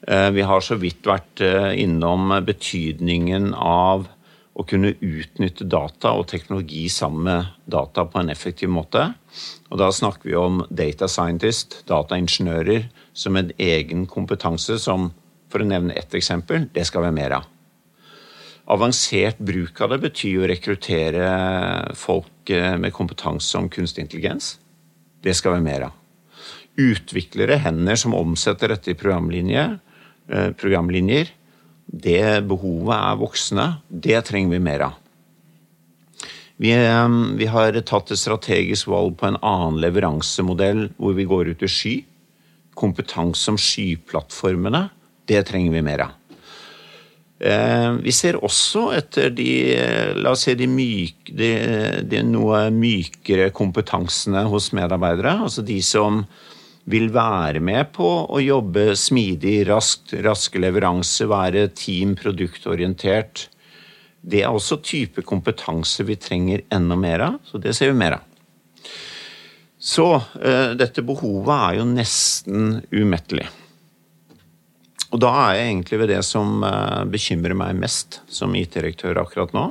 Vi 0.03 0.43
har 0.43 0.65
så 0.67 0.75
vidt 0.83 1.07
vært 1.07 1.38
innom 1.79 2.33
betydningen 2.43 3.53
av 3.55 4.09
å 4.53 4.65
kunne 4.69 4.93
utnytte 5.01 5.65
data 5.65 6.12
og 6.19 6.27
teknologi 6.33 6.85
sammen 6.93 7.25
med 7.29 7.53
data 7.73 8.05
på 8.05 8.21
en 8.21 8.33
effektiv 8.33 8.71
måte. 8.73 9.07
Og 9.71 9.81
da 9.81 9.88
snakker 9.95 10.29
vi 10.29 10.37
om 10.37 10.61
data 10.69 11.09
scientist, 11.09 11.81
dataingeniører, 11.88 12.91
som 13.17 13.38
en 13.38 13.53
egen 13.57 14.05
kompetanse 14.11 14.77
som, 14.83 15.11
for 15.53 15.65
å 15.65 15.69
nevne 15.69 15.97
ett 15.97 16.15
eksempel, 16.17 16.69
det 16.75 16.85
skal 16.88 17.07
være 17.07 17.17
mer 17.17 17.37
av. 17.38 17.49
Avansert 18.73 19.41
bruk 19.43 19.81
av 19.83 19.95
det 19.95 20.03
betyr 20.05 20.45
å 20.45 20.49
rekruttere 20.49 21.31
folk 21.99 22.53
eh, 22.53 22.77
med 22.79 22.95
kompetanse 22.95 23.59
om 23.59 23.67
kunstig 23.73 24.05
intelligens. 24.05 24.55
Det 25.25 25.35
skal 25.37 25.57
være 25.57 25.67
mer 25.67 25.87
av. 25.88 25.97
Utviklere, 26.79 27.59
hender 27.61 27.99
som 28.01 28.15
omsetter 28.17 28.73
dette 28.73 28.95
i 28.95 28.99
programlinjer, 28.99 29.75
eh, 29.75 29.91
programlinjer 30.28 31.30
det 31.92 32.44
behovet 32.48 32.94
er 32.96 33.20
voksende. 33.20 33.66
Det 33.88 34.20
trenger 34.24 34.56
vi 34.56 34.62
mer 34.64 34.87
av. 34.88 34.98
Vi, 36.62 36.70
vi, 36.70 37.46
har 37.50 37.76
tatt 37.88 38.12
et 38.12 38.20
strategisk 38.20 38.88
valg 38.92 39.16
på 39.18 39.28
en 39.28 39.38
annen 39.42 39.80
leveransemodell 39.82 40.87
hvor 40.96 41.16
vi 41.18 41.26
går 41.28 41.52
ut 41.52 41.62
i 41.64 41.70
sky. 41.70 41.94
Kompetanse 42.78 43.50
om 43.52 43.58
skyplattformene, 43.61 44.87
det 45.28 45.42
trenger 45.48 45.74
vi 45.74 45.85
mer 45.85 46.04
av. 46.06 46.18
Eh, 47.42 47.88
vi 48.04 48.14
ser 48.14 48.38
også 48.38 48.92
etter 48.94 49.32
de, 49.35 49.50
la 50.22 50.32
oss 50.32 50.46
si 50.46 50.54
de, 50.56 50.68
myk, 50.70 51.32
de, 51.35 51.50
de 52.06 52.22
noe 52.24 52.68
mykere 52.72 53.50
kompetansene 53.52 54.46
hos 54.48 54.70
medarbeidere. 54.76 55.35
Altså 55.42 55.66
de 55.66 55.80
som 55.85 56.22
vil 56.90 57.09
være 57.14 57.61
med 57.62 57.92
på 57.95 58.09
å 58.27 58.40
jobbe 58.42 58.92
smidig, 58.99 59.62
raskt, 59.68 60.16
raske 60.25 60.61
leveranser, 60.62 61.31
være 61.31 61.68
team 61.79 62.16
produktorientert. 62.18 63.47
Det 64.23 64.42
er 64.42 64.51
også 64.51 64.81
type 64.83 65.23
kompetanse 65.27 66.07
vi 66.07 66.18
trenger 66.18 66.64
enda 66.75 66.99
mer 66.99 67.27
av, 67.29 67.40
så 67.47 67.61
det 67.62 67.75
ser 67.79 67.92
vi 67.92 68.01
mer 68.03 68.18
av. 68.18 68.29
Så 69.83 70.07
uh, 70.14 70.75
dette 70.79 71.03
behovet 71.03 71.55
er 71.55 71.79
jo 71.81 71.88
nesten 71.90 72.77
umettelig. 72.95 73.49
Og 75.12 75.21
da 75.21 75.33
er 75.47 75.57
jeg 75.59 75.71
egentlig 75.73 75.99
ved 76.03 76.12
det 76.14 76.21
som 76.27 76.62
uh, 76.62 77.03
bekymrer 77.11 77.59
meg 77.59 77.79
mest 77.79 78.23
som 78.31 78.55
IT-direktør 78.59 79.18
akkurat 79.23 79.55
nå, 79.55 79.64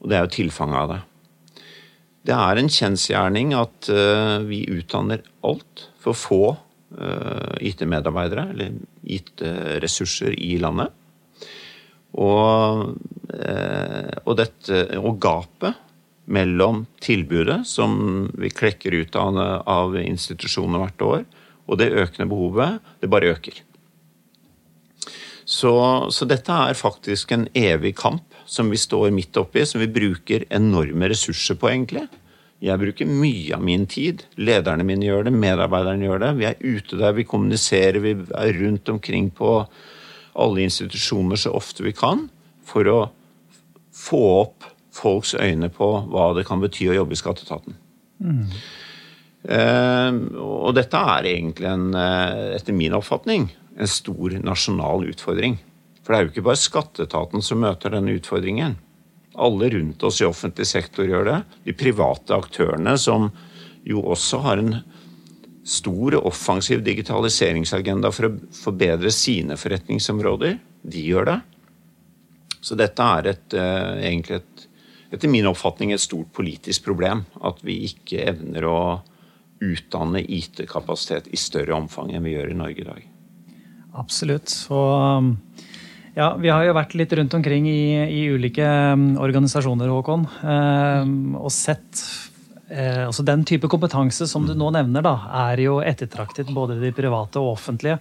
og 0.00 0.08
det 0.08 0.16
er 0.16 0.24
jo 0.24 0.34
tilfanget 0.38 0.80
av 0.80 0.94
det. 0.94 1.02
Det 2.26 2.34
er 2.34 2.58
en 2.58 2.70
kjensgjerning 2.72 3.54
at 3.54 3.90
uh, 3.92 4.42
vi 4.46 4.64
utdanner 4.72 5.22
alt 5.46 5.86
for 6.02 6.18
få 6.18 6.42
uh, 6.54 7.54
IT-medarbeidere, 7.62 8.48
eller 8.50 8.78
IT-ressurser 9.02 10.34
i 10.34 10.56
landet. 10.62 10.90
Og, 12.16 12.96
uh, 13.30 14.14
og, 14.24 14.32
dette, 14.40 14.82
og 14.98 15.20
gapet 15.22 15.82
mellom 16.26 16.82
tilbudet, 17.02 17.60
som 17.68 18.26
vi 18.34 18.50
klekker 18.50 18.96
ut 18.98 19.18
av, 19.20 19.38
av 19.62 19.94
institusjonene 20.00 20.82
hvert 20.82 21.06
år, 21.06 21.24
og 21.66 21.78
det 21.78 21.92
økende 21.94 22.30
behovet, 22.30 22.82
det 23.02 23.10
bare 23.10 23.30
øker. 23.36 23.62
Så, 25.46 25.72
så, 26.10 26.26
dette 26.26 26.50
er 26.50 26.74
faktisk 26.74 27.30
en 27.36 27.46
evig 27.54 27.94
kamp 28.00 28.34
som 28.46 28.70
vi 28.70 28.78
står 28.80 29.10
midt 29.14 29.36
oppi, 29.40 29.64
som 29.66 29.82
vi 29.82 29.90
bruker 29.90 30.46
enorme 30.54 31.10
ressurser 31.10 31.58
på, 31.58 31.70
egentlig. 31.72 32.06
Jeg 32.64 32.80
bruker 32.80 33.08
mye 33.10 33.56
av 33.56 33.64
min 33.64 33.84
tid. 33.90 34.24
Lederne 34.40 34.86
mine 34.86 35.04
gjør 35.04 35.26
det, 35.26 35.34
medarbeiderne 35.36 36.08
gjør 36.08 36.22
det. 36.22 36.30
Vi 36.38 36.48
er 36.48 36.62
ute 36.62 37.00
der, 37.00 37.12
vi 37.18 37.26
kommuniserer, 37.28 38.00
vi 38.00 38.14
er 38.16 38.62
rundt 38.62 38.88
omkring 38.88 39.28
på 39.34 39.58
alle 40.36 40.64
institusjoner 40.64 41.40
så 41.40 41.52
ofte 41.56 41.84
vi 41.84 41.94
kan 41.96 42.26
for 42.66 42.88
å 42.92 42.98
få 43.96 44.22
opp 44.40 44.66
folks 44.96 45.34
øyne 45.36 45.68
på 45.72 45.88
hva 46.12 46.30
det 46.36 46.46
kan 46.48 46.60
bety 46.62 46.88
å 46.90 46.96
jobbe 46.96 47.16
i 47.16 47.20
skatteetaten. 47.20 47.76
Mm. 48.24 48.42
Eh, 49.46 50.18
og 50.40 50.72
dette 50.76 51.00
er 51.16 51.28
egentlig, 51.30 51.68
en, 51.70 51.94
eh, 51.94 52.56
etter 52.56 52.76
min 52.76 52.96
oppfatning, 52.96 53.50
en 53.78 53.90
stor 53.90 54.38
nasjonal 54.40 55.04
utfordring. 55.12 55.58
For 56.06 56.14
det 56.14 56.18
er 56.18 56.26
jo 56.28 56.30
ikke 56.30 56.46
bare 56.46 56.62
skatteetaten 56.62 57.42
som 57.42 57.58
møter 57.64 57.90
denne 57.90 58.12
utfordringen. 58.14 58.76
Alle 59.42 59.70
rundt 59.72 60.04
oss 60.06 60.20
i 60.22 60.28
offentlig 60.28 60.68
sektor 60.70 61.08
gjør 61.08 61.26
det. 61.26 61.38
De 61.66 61.74
private 61.74 62.36
aktørene, 62.36 62.92
som 62.94 63.26
jo 63.82 64.04
også 64.14 64.38
har 64.44 64.62
en 64.62 64.76
stor 65.66 66.14
og 66.14 66.28
offensiv 66.30 66.84
digitaliseringsagenda 66.86 68.12
for 68.14 68.28
å 68.28 68.36
forbedre 68.54 69.10
sine 69.10 69.58
forretningsområder, 69.58 70.60
de 70.86 71.02
gjør 71.08 71.26
det. 71.32 71.36
Så 72.62 72.78
dette 72.78 73.08
er 73.18 73.30
et, 73.32 73.56
uh, 73.58 73.98
egentlig 73.98 74.38
et, 74.38 74.64
etter 75.10 75.30
min 75.30 75.50
oppfatning 75.50 75.90
et 75.90 76.02
stort 76.02 76.30
politisk 76.38 76.86
problem. 76.86 77.24
At 77.42 77.58
vi 77.66 77.80
ikke 77.90 78.22
evner 78.30 78.68
å 78.70 78.78
utdanne 79.58 80.22
IT-kapasitet 80.22 81.32
i 81.34 81.40
større 81.40 81.74
omfang 81.74 82.14
enn 82.14 82.22
vi 82.26 82.36
gjør 82.36 82.54
i 82.54 82.58
Norge 82.62 82.82
i 82.84 82.88
dag. 82.92 83.04
Absolutt. 83.98 84.54
Og 84.70 85.34
ja, 86.16 86.30
vi 86.40 86.48
har 86.48 86.64
jo 86.64 86.76
vært 86.76 86.94
litt 86.96 87.12
rundt 87.18 87.34
omkring 87.36 87.66
i, 87.68 87.82
i 88.08 88.22
ulike 88.32 88.64
um, 88.64 89.10
organisasjoner, 89.20 89.90
Håkon, 89.92 90.24
um, 90.40 91.36
og 91.36 91.52
sett 91.52 92.00
eh, 92.72 93.04
altså 93.04 93.24
Den 93.26 93.44
type 93.44 93.68
kompetanse 93.68 94.24
som 94.30 94.46
du 94.48 94.54
nå 94.56 94.70
nevner, 94.72 95.04
da, 95.04 95.14
er 95.50 95.60
jo 95.66 95.78
ettertraktet 95.84 96.48
både 96.56 96.78
i 96.78 96.86
de 96.86 96.92
private 96.96 97.42
og 97.42 97.58
offentlige. 97.58 98.00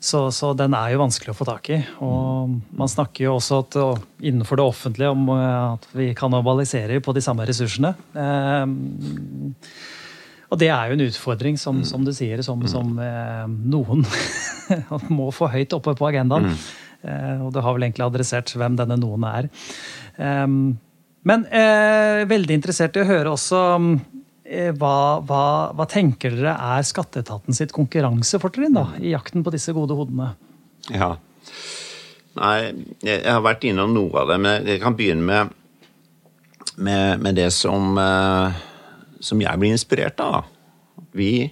Så, 0.00 0.30
så, 0.32 0.54
den 0.56 0.72
er 0.78 0.94
jo 0.94 1.02
vanskelig 1.02 1.34
å 1.34 1.36
få 1.36 1.44
tak 1.44 1.68
i. 1.74 1.76
Og 2.06 2.54
man 2.72 2.88
snakker 2.88 3.26
jo 3.26 3.34
også 3.34 3.58
at, 3.66 3.76
innenfor 4.24 4.56
det 4.56 4.64
offentlige 4.70 5.10
om 5.12 5.26
eh, 5.34 5.74
at 5.74 5.88
vi 5.92 6.06
kannibaliserer 6.16 7.02
på 7.04 7.12
de 7.16 7.24
samme 7.24 7.44
ressursene. 7.50 7.92
Um, 8.14 8.78
og 10.50 10.58
det 10.58 10.70
er 10.70 10.90
jo 10.90 10.96
en 10.96 11.04
utfordring, 11.04 11.58
som, 11.58 11.82
som 11.86 12.06
du 12.06 12.14
sier, 12.14 12.40
som, 12.46 12.62
som 12.70 12.94
eh, 13.02 13.44
noen 13.46 14.06
må 15.18 15.28
få 15.34 15.50
høyt 15.50 15.76
oppe 15.76 15.98
på 15.98 16.08
agendaen. 16.08 16.54
Eh, 17.02 17.40
og 17.40 17.52
du 17.54 17.60
har 17.64 17.76
vel 17.76 17.86
egentlig 17.86 18.06
adressert 18.06 18.52
hvem 18.56 18.76
denne 18.78 18.98
noen 19.00 19.26
er. 19.28 19.50
Men 20.20 21.44
eh, 21.52 22.22
veldig 22.28 22.56
interessert 22.56 22.96
i 22.96 23.02
å 23.02 23.08
høre 23.08 23.32
også 23.34 23.60
eh, 24.44 24.70
hva, 24.76 25.20
hva, 25.24 25.44
hva, 25.76 25.86
tenker 25.88 26.36
dere 26.36 26.56
er 26.76 26.86
skatteetaten 26.86 27.56
sitt 27.56 27.74
konkurransefortrinn 27.76 28.76
da, 28.76 28.86
i 29.00 29.14
jakten 29.14 29.44
på 29.44 29.52
disse 29.54 29.74
gode 29.76 29.96
hodene? 29.96 30.32
Ja. 30.92 31.14
Nei, 32.40 32.56
jeg 33.04 33.24
har 33.26 33.42
vært 33.44 33.66
innom 33.68 33.92
noe 33.92 34.22
av 34.22 34.30
det, 34.30 34.38
men 34.40 34.68
jeg 34.68 34.80
kan 34.82 34.96
begynne 34.96 35.24
med, 35.26 35.56
med, 36.78 37.24
med 37.24 37.36
det 37.36 37.50
som, 37.52 37.98
som 39.20 39.42
jeg 39.42 39.60
blir 39.60 39.74
inspirert 39.74 40.22
av. 40.24 40.46
Vi 41.16 41.50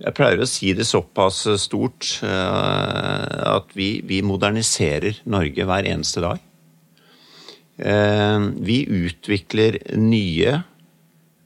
jeg 0.00 0.16
pleier 0.16 0.40
å 0.40 0.48
si 0.48 0.72
det 0.76 0.86
såpass 0.88 1.42
stort 1.60 2.06
uh, 2.24 3.56
at 3.56 3.74
vi, 3.76 3.98
vi, 4.06 4.22
moderniserer 4.24 5.20
Norge 5.28 5.66
hver 5.68 5.88
eneste 5.88 6.22
dag. 6.24 6.40
Uh, 7.80 8.48
vi 8.60 8.82
utvikler 8.86 9.82
nye 10.00 10.60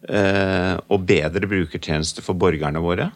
og 0.04 1.06
bedre 1.08 1.48
brukertjenester 1.48 2.20
for 2.20 2.36
borgerne 2.36 2.82
våre. 2.84 3.06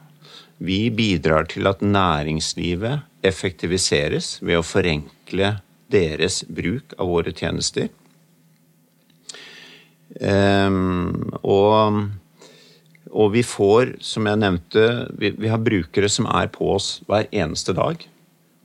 Vi 0.57 0.86
bidrar 0.89 1.45
til 1.53 1.68
at 1.68 1.82
næringslivet 1.84 3.03
effektiviseres 3.28 4.39
ved 4.41 4.57
å 4.57 4.64
forenkle 4.64 5.51
deres 5.93 6.39
bruk 6.49 6.97
av 6.97 7.12
våre 7.12 7.34
tjenester. 7.36 7.91
og 11.45 12.09
og 13.11 13.32
vi 13.34 13.42
får, 13.46 13.96
som 14.04 14.28
jeg 14.28 14.40
nevnte, 14.42 14.84
vi, 15.18 15.32
vi, 15.36 15.50
har 15.50 15.62
brukere 15.62 16.11
som 16.12 16.28
er 16.30 16.50
på 16.52 16.72
oss 16.74 16.98
hver 17.09 17.28
eneste 17.32 17.74
dag. 17.76 18.02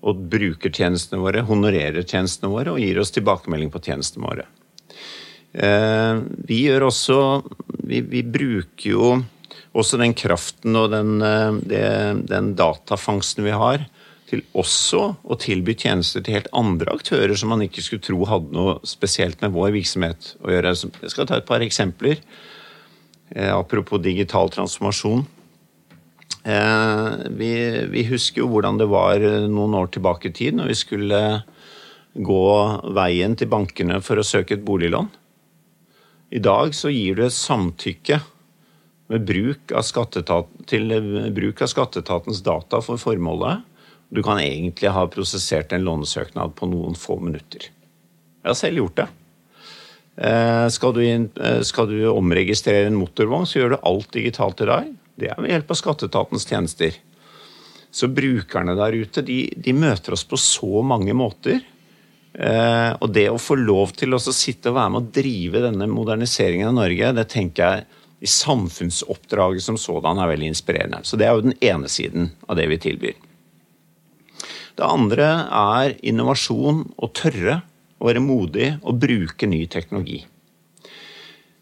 Og 0.03 0.25
bruker 0.31 0.73
tjenestene 0.73 1.21
våre, 1.23 1.45
honorerer 1.47 2.03
tjenestene 2.03 2.51
våre 2.51 2.73
og 2.73 2.81
gir 2.83 2.99
oss 2.99 3.13
tilbakemelding 3.15 3.71
på 3.71 3.81
tjenestene 3.85 4.27
våre. 4.27 4.47
Eh, 5.53 6.19
vi 6.49 6.63
gjør 6.65 6.87
også 6.89 7.17
vi, 7.85 8.01
vi, 8.01 8.23
bruker 8.25 8.87
jo 8.89 9.09
også 9.77 9.99
den 10.01 10.15
kraften 10.17 10.75
og 10.79 10.89
den, 10.93 11.19
eh, 11.21 11.59
det, 11.69 11.83
den 12.29 12.53
datafangsten 12.57 13.45
vi 13.45 13.53
har, 13.55 13.85
til 14.29 14.41
også 14.57 15.01
å 15.29 15.37
tilby 15.37 15.75
tjenester 15.77 16.23
til 16.25 16.39
helt 16.39 16.49
andre 16.57 16.95
aktører 16.95 17.35
som 17.37 17.53
man 17.53 17.61
ikke 17.65 17.83
skulle 17.85 18.03
tro 18.03 18.25
hadde 18.25 18.55
noe 18.55 18.79
spesielt 18.87 19.43
med 19.43 19.53
vår 19.53 19.75
virksomhet 19.75 20.33
å 20.41 20.49
gjøre. 20.49 20.73
Jeg 20.73 21.13
skal 21.13 21.29
ta 21.29 21.37
et 21.37 21.47
par 21.47 21.61
eksempler. 21.61 22.19
Eh, 23.36 23.49
apropos 23.57 23.97
digital 23.97 24.49
transformasjon. 24.49 25.25
Eh, 26.43 27.07
vi, 27.29 27.53
vi, 27.89 28.03
husker 28.03 28.43
jo 28.43 28.51
hvordan 28.51 28.77
det 28.77 28.89
var 28.91 29.23
noen 29.49 29.73
år 29.79 29.89
tilbake 29.95 30.29
i 30.29 30.36
tid 30.36 30.59
når 30.59 30.69
vi 30.69 30.77
skulle 30.77 31.21
gå 32.13 32.45
veien 32.93 33.34
til 33.39 33.49
bankene 33.49 33.97
for 34.05 34.21
å 34.21 34.27
søke 34.27 34.57
et 34.57 34.65
boliglån. 34.65 35.09
I 36.34 36.41
dag 36.43 36.75
så 36.77 36.91
gir 36.93 37.17
du 37.17 37.25
et 37.25 37.36
samtykke 37.36 38.19
bruk 39.13 39.73
til 40.69 40.93
bruk 41.34 41.61
av 41.61 41.69
skatteetatens 41.69 42.41
data 42.45 42.79
for 42.81 43.01
formålet. 43.01 43.65
Du 44.13 44.21
kan 44.25 44.41
egentlig 44.41 44.93
ha 44.93 45.07
prosessert 45.09 45.73
en 45.73 45.86
lånesøknad 45.86 46.53
på 46.57 46.69
noen 46.69 46.97
få 46.97 47.17
minutter. 47.21 47.69
Jeg 48.43 48.49
har 48.49 48.57
selv 48.57 48.81
gjort 48.81 48.97
det. 49.01 49.09
Eh, 50.16 50.68
skal 50.70 50.93
du, 50.93 51.01
inn, 51.05 51.30
eh, 51.41 51.61
skal 51.66 51.89
du, 51.89 51.97
omregistrere 52.11 52.88
en 52.88 52.99
motorvogn, 52.99 53.47
så 53.49 53.59
gjør 53.59 53.74
du 53.74 53.80
alt 53.82 54.11
digitalt 54.14 54.61
i 54.61 54.70
dag. 54.70 54.91
Det 55.18 55.32
er 55.32 55.41
ved 55.41 55.53
hjelp 55.53 55.74
av 55.74 55.80
skatteetatens 55.80 56.45
tjenester. 56.49 56.99
Så 57.93 58.09
brukerne 58.09 58.76
der 58.78 58.97
ute 58.97 59.24
de, 59.26 59.45
de, 59.57 59.74
møter 59.78 60.16
oss 60.16 60.26
på 60.26 60.38
så 60.38 60.82
mange 60.86 61.14
måter. 61.18 61.61
Eh, 62.34 62.91
og 62.97 63.09
det 63.14 63.28
å 63.30 63.41
få 63.41 63.57
lov 63.57 63.93
til 63.97 64.14
å 64.14 64.22
sitte 64.22 64.72
og 64.72 64.78
være 64.80 64.93
med 64.93 65.01
å 65.01 65.11
drive 65.22 65.66
denne 65.66 65.89
moderniseringen 65.89 66.72
av 66.72 66.80
Norge, 66.82 67.11
det 67.18 67.28
tenker 67.34 67.66
jeg 67.66 68.01
i 68.24 68.30
samfunnsoppdraget 68.30 69.66
som 69.66 69.78
sådan 69.78 70.22
er 70.22 70.32
veldig 70.32 70.53
inspirerende. 70.53 71.03
Så 71.03 71.18
det 71.20 71.28
er 71.28 71.36
jo 71.36 71.45
den 71.49 71.57
ene 71.61 71.89
siden 71.91 72.32
av 72.47 72.57
det 72.57 72.70
vi 72.72 72.80
tilbyr. 72.86 73.18
Det 74.74 74.86
andre 74.88 75.28
er 75.53 75.97
innovasjon 76.01 76.86
og 76.97 77.14
tørre 77.18 77.61
å 78.03 78.09
være 78.09 78.23
modig 78.23 78.73
og 78.83 78.99
bruke 78.99 79.47
ny 79.47 79.63
teknologi. 79.71 80.19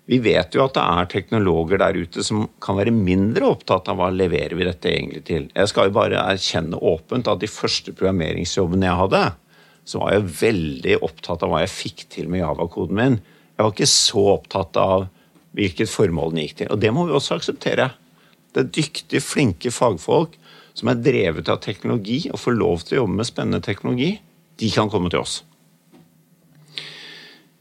Vi 0.10 0.18
vet 0.20 0.56
jo 0.58 0.64
at 0.66 0.74
det 0.76 0.84
er 0.84 1.10
teknologer 1.12 1.80
der 1.80 2.00
ute 2.02 2.24
som 2.26 2.48
kan 2.64 2.76
være 2.80 2.92
mindre 2.92 3.52
opptatt 3.54 3.88
av 3.92 4.00
hva 4.00 4.10
leverer 4.12 4.58
vi 4.58 4.66
dette 4.68 4.90
egentlig 4.90 5.22
til. 5.30 5.46
Jeg 5.54 5.70
skal 5.72 5.88
jo 5.88 5.96
bare 5.96 6.24
erkjenne 6.34 6.80
åpent 6.82 7.30
at 7.32 7.44
de 7.44 7.48
første 7.48 7.94
programmeringsjobbene 7.94 8.90
jeg 8.90 9.00
hadde, 9.04 9.22
så 9.88 10.02
var 10.02 10.16
jeg 10.16 10.34
veldig 10.42 10.98
opptatt 11.06 11.46
av 11.46 11.54
hva 11.54 11.62
jeg 11.64 11.74
fikk 11.74 12.04
til 12.18 12.28
med 12.34 12.42
Java-koden 12.42 12.98
min. 12.98 13.20
Jeg 13.56 13.64
var 13.64 13.72
ikke 13.76 13.92
så 13.94 14.26
opptatt 14.34 14.82
av 14.82 15.06
hvilket 15.58 15.92
formål 15.94 16.34
den 16.34 16.44
gikk 16.44 16.58
til. 16.64 16.72
Og 16.74 16.82
det 16.82 16.92
må 16.96 17.06
vi 17.06 17.16
også 17.16 17.38
akseptere. 17.38 17.92
Det 18.52 18.66
er 18.66 18.74
dyktige, 18.82 19.24
flinke 19.24 19.72
fagfolk 19.72 20.36
som 20.78 20.92
er 20.92 21.00
drevet 21.04 21.50
av 21.52 21.62
teknologi 21.64 22.24
og 22.32 22.42
får 22.42 22.58
lov 22.58 22.84
til 22.84 22.98
å 22.98 23.02
jobbe 23.04 23.22
med 23.22 23.30
spennende 23.30 23.64
teknologi. 23.64 24.12
De 24.60 24.74
kan 24.74 24.92
komme 24.92 25.12
til 25.14 25.22
oss. 25.22 25.42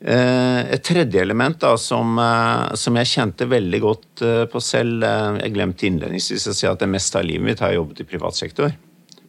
Eh, 0.00 0.60
et 0.72 0.84
tredje 0.84 1.20
element 1.20 1.58
da, 1.60 1.74
som, 1.76 2.14
eh, 2.18 2.74
som, 2.80 2.96
jeg 2.96 3.10
kjente 3.10 3.48
veldig 3.50 3.80
godt 3.84 4.22
eh, 4.24 4.44
på 4.48 4.62
selv 4.64 5.04
Jeg 5.04 5.52
glemte 5.52 5.84
innledningsvis 5.90 6.46
å 6.48 6.54
si 6.56 6.68
at 6.70 6.80
det 6.80 6.88
meste 6.88 7.20
av 7.20 7.26
livet 7.28 7.44
mitt 7.44 7.60
har 7.60 7.74
jeg 7.74 7.82
jobbet 7.82 8.00
i 8.00 8.08
privat 8.08 8.38
sektor. 8.38 8.72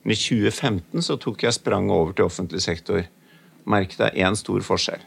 Men 0.02 0.16
i 0.16 0.18
2015 0.18 1.04
så 1.04 1.18
tok 1.20 1.44
jeg 1.44 1.58
spranget 1.58 1.96
over 1.96 2.16
til 2.16 2.30
offentlig 2.30 2.64
sektor. 2.64 3.04
Merket 3.70 4.00
deg 4.00 4.22
én 4.24 4.38
stor 4.40 4.64
forskjell. 4.66 5.04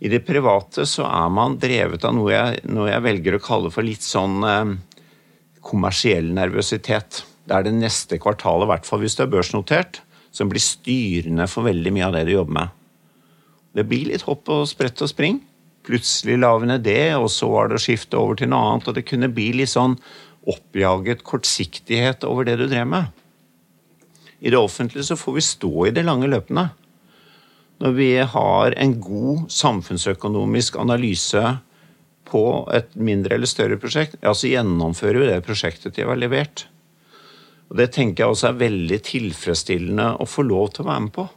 I 0.00 0.08
det 0.08 0.22
private 0.24 0.86
så 0.88 1.04
er 1.08 1.32
man 1.32 1.58
drevet 1.60 2.04
av 2.08 2.14
noe 2.16 2.30
jeg, 2.32 2.60
noe 2.72 2.88
jeg 2.88 3.04
velger 3.04 3.36
å 3.36 3.42
kalle 3.44 3.72
for 3.72 3.84
litt 3.84 4.04
sånn 4.04 4.44
eh, 4.48 4.74
kommersiell 5.64 6.30
nervøsitet. 6.36 7.22
Det 7.48 7.56
er 7.56 7.66
det 7.66 7.74
neste 7.76 8.20
kvartalet, 8.20 8.68
i 8.68 8.72
hvert 8.74 8.88
fall 8.88 9.02
hvis 9.02 9.16
du 9.16 9.24
er 9.24 9.32
børsnotert, 9.32 10.02
som 10.32 10.52
blir 10.52 10.62
styrende 10.62 11.48
for 11.50 11.68
veldig 11.68 11.92
mye 11.96 12.06
av 12.06 12.16
det 12.16 12.28
du 12.28 12.36
jobber 12.36 12.56
med. 12.60 12.79
Det 13.76 13.86
blir 13.86 14.10
litt 14.10 14.26
hopp 14.26 14.50
og 14.50 14.66
sprett 14.68 15.00
og 15.04 15.10
spring. 15.10 15.38
Plutselig 15.86 16.36
la 16.40 16.50
vi 16.60 16.68
ned 16.68 16.84
det, 16.84 17.14
og 17.16 17.30
så 17.32 17.48
var 17.52 17.70
det 17.70 17.78
å 17.78 17.82
skifte 17.82 18.18
over 18.18 18.40
til 18.40 18.50
noe 18.50 18.72
annet. 18.72 18.90
Og 18.90 18.98
det 18.98 19.06
kunne 19.08 19.30
bli 19.32 19.52
litt 19.60 19.72
sånn 19.72 19.96
oppjaget 20.50 21.22
kortsiktighet 21.26 22.26
over 22.28 22.48
det 22.48 22.58
du 22.60 22.66
drev 22.66 22.88
med. 22.90 23.16
I 24.40 24.52
det 24.52 24.58
offentlige 24.58 25.06
så 25.06 25.18
får 25.20 25.36
vi 25.36 25.46
stå 25.46 25.72
i 25.86 25.94
de 25.94 26.04
lange 26.04 26.28
løpene. 26.30 26.70
Når 27.80 27.96
vi 27.96 28.10
har 28.34 28.76
en 28.76 28.94
god 29.00 29.46
samfunnsøkonomisk 29.52 30.76
analyse 30.80 31.44
på 32.28 32.44
et 32.76 32.92
mindre 32.96 33.36
eller 33.36 33.48
større 33.48 33.78
prosjekt, 33.80 34.18
ja, 34.20 34.34
så 34.36 34.50
gjennomfører 34.50 35.22
vi 35.22 35.30
det 35.30 35.40
prosjektet 35.46 35.96
vi 35.96 36.04
har 36.08 36.20
levert. 36.20 36.66
Og 37.70 37.78
Det 37.80 37.92
tenker 37.94 38.24
jeg 38.24 38.34
også 38.34 38.50
er 38.50 38.62
veldig 38.64 38.98
tilfredsstillende 39.06 40.08
å 40.20 40.28
få 40.28 40.44
lov 40.44 40.74
til 40.74 40.84
å 40.84 40.90
være 40.90 41.04
med 41.06 41.14
på 41.16 41.28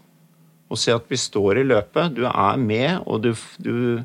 og 0.74 0.82
se 0.82 0.94
at 0.96 1.06
vi 1.10 1.20
står 1.20 1.62
i 1.62 1.68
løpet. 1.70 2.16
Du 2.18 2.26
er 2.28 2.60
med, 2.62 3.04
og 3.06 3.22
du, 3.24 3.34
du, 3.62 4.02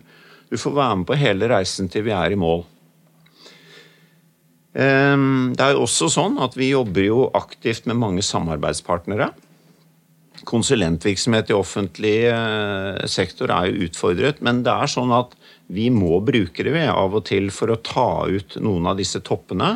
du 0.48 0.56
får 0.60 0.76
være 0.76 0.98
med 1.00 1.08
på 1.08 1.18
hele 1.18 1.48
reisen 1.50 1.88
til 1.92 2.04
vi 2.06 2.14
er 2.16 2.34
i 2.34 2.38
mål. 2.40 2.66
Ehm, 4.78 5.54
det 5.56 5.64
er 5.64 5.80
også 5.80 6.10
sånn 6.12 6.38
at 6.44 6.56
vi 6.58 6.70
jobber 6.70 7.06
jo 7.06 7.26
aktivt 7.36 7.88
med 7.88 7.98
mange 7.98 8.24
samarbeidspartnere. 8.26 9.32
Konsulentvirksomhet 10.48 11.50
i 11.50 11.56
offentlig 11.56 12.16
eh, 12.30 13.00
sektor 13.10 13.50
er 13.54 13.72
jo 13.72 13.88
utfordret, 13.88 14.42
men 14.44 14.62
det 14.66 14.74
er 14.74 14.92
sånn 14.92 15.12
at 15.16 15.34
vi 15.72 15.88
må 15.92 16.20
bruke 16.24 16.64
det 16.64 16.72
ved 16.76 16.92
av 16.92 17.16
og 17.18 17.26
til 17.28 17.50
for 17.52 17.74
å 17.74 17.80
ta 17.82 18.10
ut 18.30 18.56
noen 18.62 18.86
av 18.88 19.00
disse 19.00 19.20
toppene. 19.24 19.74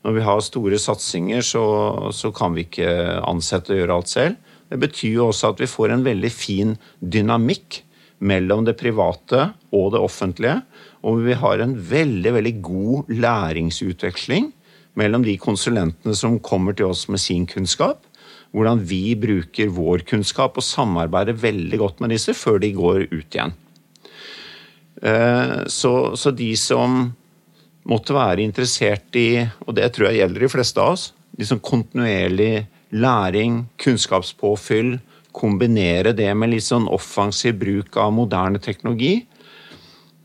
Når 0.00 0.16
vi 0.16 0.24
har 0.24 0.40
store 0.40 0.78
satsinger, 0.80 1.44
så, 1.44 1.64
så 2.16 2.32
kan 2.32 2.56
vi 2.56 2.64
ikke 2.64 2.88
ansette 3.28 3.74
og 3.74 3.82
gjøre 3.82 3.98
alt 4.00 4.10
selv. 4.10 4.49
Det 4.70 4.78
betyr 4.78 5.16
jo 5.18 5.28
også 5.30 5.52
at 5.52 5.62
vi 5.62 5.70
får 5.70 5.94
en 5.94 6.04
veldig 6.06 6.30
fin 6.32 6.76
dynamikk 7.00 7.82
mellom 8.20 8.66
det 8.66 8.76
private 8.80 9.50
og 9.74 9.92
det 9.94 10.02
offentlige. 10.02 10.60
Og 11.06 11.24
vi 11.24 11.36
har 11.40 11.62
en 11.62 11.74
veldig, 11.74 12.34
veldig 12.36 12.54
god 12.62 13.10
læringsutveksling 13.10 14.50
mellom 14.98 15.24
de 15.24 15.36
konsulentene 15.40 16.14
som 16.18 16.38
kommer 16.44 16.76
til 16.76 16.90
oss 16.90 17.06
med 17.10 17.22
sin 17.22 17.46
kunnskap, 17.48 18.04
hvordan 18.50 18.82
vi 18.82 19.14
bruker 19.18 19.70
vår 19.72 20.04
kunnskap 20.08 20.58
og 20.58 20.66
samarbeider 20.66 21.38
veldig 21.38 21.78
godt 21.80 22.02
med 22.02 22.14
disse 22.14 22.34
før 22.36 22.58
de 22.62 22.72
går 22.74 23.06
ut 23.12 23.36
igjen. 23.36 23.54
Eh, 25.02 25.56
så, 25.70 25.94
så 26.18 26.34
de 26.34 26.50
som 26.58 27.06
måtte 27.88 28.14
være 28.14 28.44
interessert 28.44 29.16
i, 29.16 29.40
og 29.64 29.74
det 29.78 29.88
tror 29.94 30.10
jeg 30.10 30.20
gjelder 30.20 30.44
de 30.44 30.52
fleste 30.52 30.82
av 30.82 30.98
oss, 30.98 31.06
de 31.30 31.46
som 31.46 31.62
kontinuerlig 31.62 32.66
læring, 32.90 33.64
kunnskapspåfyll, 33.80 34.98
kombinere 35.36 36.12
det 36.16 36.30
med 36.34 36.52
litt 36.54 36.66
sånn 36.66 36.88
offensiv 36.90 37.58
bruk 37.60 37.96
av 38.00 38.12
moderne 38.14 38.58
teknologi, 38.62 39.20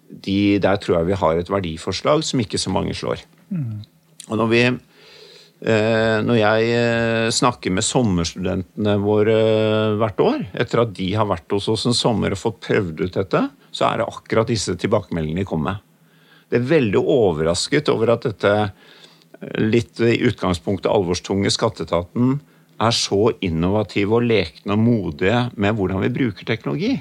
de, 0.10 0.58
der 0.62 0.80
tror 0.82 1.00
jeg 1.00 1.10
vi 1.12 1.20
har 1.20 1.40
et 1.40 1.52
verdiforslag 1.52 2.24
som 2.26 2.42
ikke 2.42 2.60
så 2.62 2.72
mange 2.74 2.96
slår. 2.98 3.22
Mm. 3.54 3.84
Og 4.30 4.40
når, 4.40 4.50
vi, 4.50 4.62
eh, 4.66 6.18
når 6.26 6.40
jeg 6.40 6.72
eh, 6.78 7.30
snakker 7.36 7.74
med 7.76 7.86
sommerstudentene 7.86 8.96
våre 9.04 9.36
eh, 9.36 9.98
hvert 10.02 10.24
år, 10.24 10.46
etter 10.54 10.86
at 10.86 10.96
de 10.98 11.12
har 11.18 11.30
vært 11.30 11.58
hos 11.58 11.70
oss 11.74 11.86
en 11.90 11.98
sommer 11.98 12.34
og 12.34 12.42
fått 12.42 12.64
prøvd 12.66 13.06
ut 13.06 13.20
dette, 13.20 13.44
så 13.76 13.90
er 13.90 14.02
det 14.02 14.10
akkurat 14.10 14.50
disse 14.50 14.78
tilbakemeldingene 14.80 15.44
de 15.44 15.50
kommer 15.50 15.76
med. 15.76 15.84
Det 16.50 16.62
er 16.62 16.70
veldig 16.70 17.02
overrasket 17.02 17.90
over 17.92 18.14
at 18.16 18.28
dette 18.30 18.56
litt 19.60 20.00
i 20.00 20.16
utgangspunktet 20.26 20.90
alvorstunge 20.90 21.52
skatteetaten 21.52 22.38
er 22.82 22.96
så 22.96 23.30
innovative 23.46 24.18
og 24.18 24.28
lekne 24.28 24.76
og 24.76 24.82
modige 24.82 25.46
med 25.56 25.78
hvordan 25.78 26.04
vi 26.04 26.14
bruker 26.18 26.48
teknologi. 26.48 26.94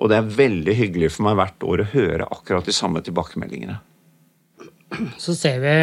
Og 0.00 0.08
det 0.08 0.16
er 0.16 0.34
veldig 0.36 0.74
hyggelig 0.76 1.12
for 1.14 1.28
meg 1.28 1.38
hvert 1.40 1.66
år 1.68 1.82
å 1.82 1.90
høre 1.92 2.28
akkurat 2.32 2.66
de 2.66 2.74
samme 2.74 3.02
tilbakemeldingene. 3.04 3.76
Så 5.20 5.36
ser 5.38 5.60
vi 5.62 5.74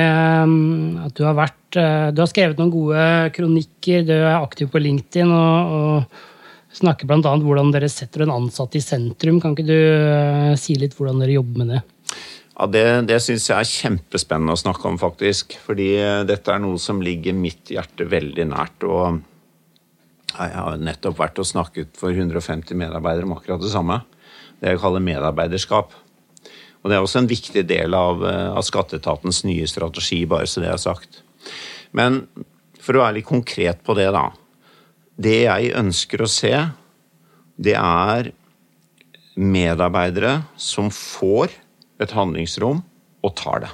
um, 0.43 0.97
at 1.05 1.13
du 1.15 1.23
har 1.23 1.37
vært 1.37 1.77
uh, 1.79 2.09
Du 2.11 2.19
har 2.19 2.27
skrevet 2.27 2.57
noen 2.59 2.73
gode 2.73 3.03
kronikker, 3.37 4.01
du 4.03 4.15
er 4.17 4.33
aktiv 4.35 4.67
på 4.73 4.81
LinkedIn 4.83 5.31
og, 5.31 5.77
og 5.77 6.75
snakker 6.75 7.07
bl.a. 7.07 7.21
hvordan 7.21 7.71
dere 7.71 7.87
setter 7.91 8.25
en 8.25 8.33
ansatt 8.35 8.75
i 8.75 8.83
sentrum. 8.83 9.39
Kan 9.43 9.55
ikke 9.55 9.69
du 9.69 9.77
uh, 9.77 10.57
si 10.59 10.75
litt 10.79 10.97
hvordan 10.97 11.23
dere 11.23 11.37
jobber 11.37 11.63
med 11.63 11.71
det? 11.75 11.83
Ja, 12.57 12.65
Det, 12.65 12.85
det 13.05 13.19
syns 13.21 13.45
jeg 13.51 13.57
er 13.57 13.69
kjempespennende 13.69 14.55
å 14.55 14.59
snakke 14.59 14.87
om, 14.89 14.97
faktisk. 14.97 15.53
Fordi 15.61 15.91
uh, 16.01 16.25
dette 16.25 16.49
er 16.49 16.61
noe 16.63 16.79
som 16.81 17.03
ligger 17.05 17.37
mitt 17.37 17.69
hjerte 17.69 18.07
veldig 18.09 18.47
nært. 18.49 18.85
og 18.87 19.21
jeg 20.37 20.53
har 20.53 20.81
nettopp 20.81 21.17
vært 21.17 21.39
og 21.41 21.47
snakket 21.49 21.95
for 21.97 22.13
150 22.13 22.77
medarbeidere 22.77 23.25
om 23.25 23.35
akkurat 23.37 23.61
det 23.61 23.71
samme. 23.71 24.01
Det 24.61 24.73
jeg 24.73 24.81
kaller 24.81 25.05
medarbeiderskap. 25.05 25.93
Og 26.81 26.89
Det 26.89 26.97
er 26.97 27.03
også 27.03 27.21
en 27.23 27.29
viktig 27.29 27.63
del 27.67 27.93
av, 27.97 28.23
eh, 28.25 28.49
av 28.53 28.63
skatteetatens 28.65 29.43
nye 29.45 29.65
strategi, 29.67 30.25
bare 30.25 30.45
så 30.45 30.61
det 30.61 30.69
er 30.69 30.77
sagt. 30.77 31.21
Men 31.91 32.27
for 32.79 32.93
å 32.93 33.01
være 33.01 33.17
litt 33.17 33.25
konkret 33.25 33.83
på 33.83 33.95
det, 33.97 34.11
da. 34.13 34.29
Det 35.19 35.43
jeg 35.45 35.73
ønsker 35.73 36.21
å 36.21 36.29
se, 36.29 36.53
det 37.57 37.75
er 37.75 38.31
medarbeidere 39.35 40.45
som 40.57 40.89
får 40.89 41.49
et 42.03 42.13
handlingsrom 42.13 42.83
og 43.25 43.35
tar 43.39 43.65
det. 43.65 43.73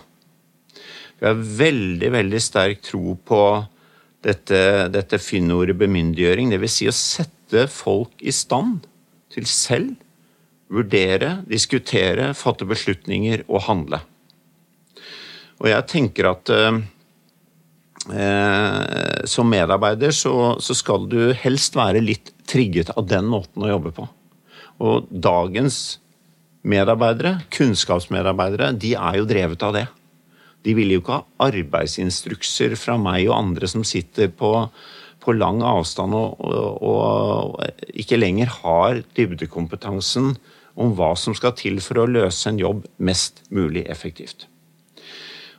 Vi 1.19 1.27
har 1.27 1.43
veldig, 1.59 2.09
veldig 2.11 2.41
sterk 2.43 2.81
tro 2.83 3.15
på 3.15 3.41
dette, 4.23 4.59
dette 4.91 5.19
finnordet 5.21 5.77
bemyndiggjøring. 5.79 6.51
Dvs. 6.51 6.77
Si 6.77 6.89
å 6.89 6.95
sette 6.95 7.67
folk 7.71 8.23
i 8.23 8.33
stand 8.35 8.87
til 9.33 9.47
selv 9.49 9.95
vurdere, 10.73 11.37
diskutere, 11.49 12.31
fatte 12.37 12.65
beslutninger 12.67 13.45
og 13.47 13.65
handle. 13.67 14.01
Og 15.61 15.69
jeg 15.69 15.87
tenker 15.91 16.27
at 16.31 16.51
eh, 16.51 16.79
eh, 18.11 19.23
som 19.29 19.51
medarbeider 19.51 20.11
så, 20.15 20.57
så, 20.63 20.75
skal 20.75 21.07
du 21.11 21.31
helst 21.39 21.77
være 21.77 22.03
litt 22.03 22.33
trigget 22.49 22.91
av 22.97 23.07
den 23.07 23.29
måten 23.31 23.63
å 23.63 23.71
jobbe 23.75 23.93
på. 23.95 24.07
Og 24.83 25.07
dagens 25.07 26.01
medarbeidere, 26.63 27.37
kunnskapsmedarbeidere, 27.53 28.71
de 28.79 28.93
er 28.95 29.19
jo 29.19 29.27
drevet 29.27 29.63
av 29.67 29.75
det. 29.75 29.85
De 30.63 30.75
vil 30.77 30.93
jo 30.93 31.01
ikke 31.01 31.17
ha 31.17 31.49
arbeidsinstrukser 31.49 32.77
fra 32.79 32.95
meg 32.99 33.27
og 33.27 33.35
andre 33.35 33.67
som 33.67 33.83
sitter 33.87 34.31
på, 34.31 34.51
på 35.23 35.35
lang 35.35 35.59
avstand 35.67 36.15
og, 36.15 36.39
og, 36.39 36.79
og, 36.87 37.89
ikke 37.91 38.19
lenger 38.19 38.51
har 38.61 39.03
dybdekompetansen 39.17 40.33
om 40.79 40.95
hva 40.97 41.11
som 41.19 41.35
skal 41.37 41.53
til 41.59 41.83
for 41.83 42.01
å 42.01 42.09
løse 42.09 42.47
en 42.49 42.61
jobb 42.61 42.87
mest 43.03 43.43
mulig 43.53 43.85
effektivt. 43.91 44.47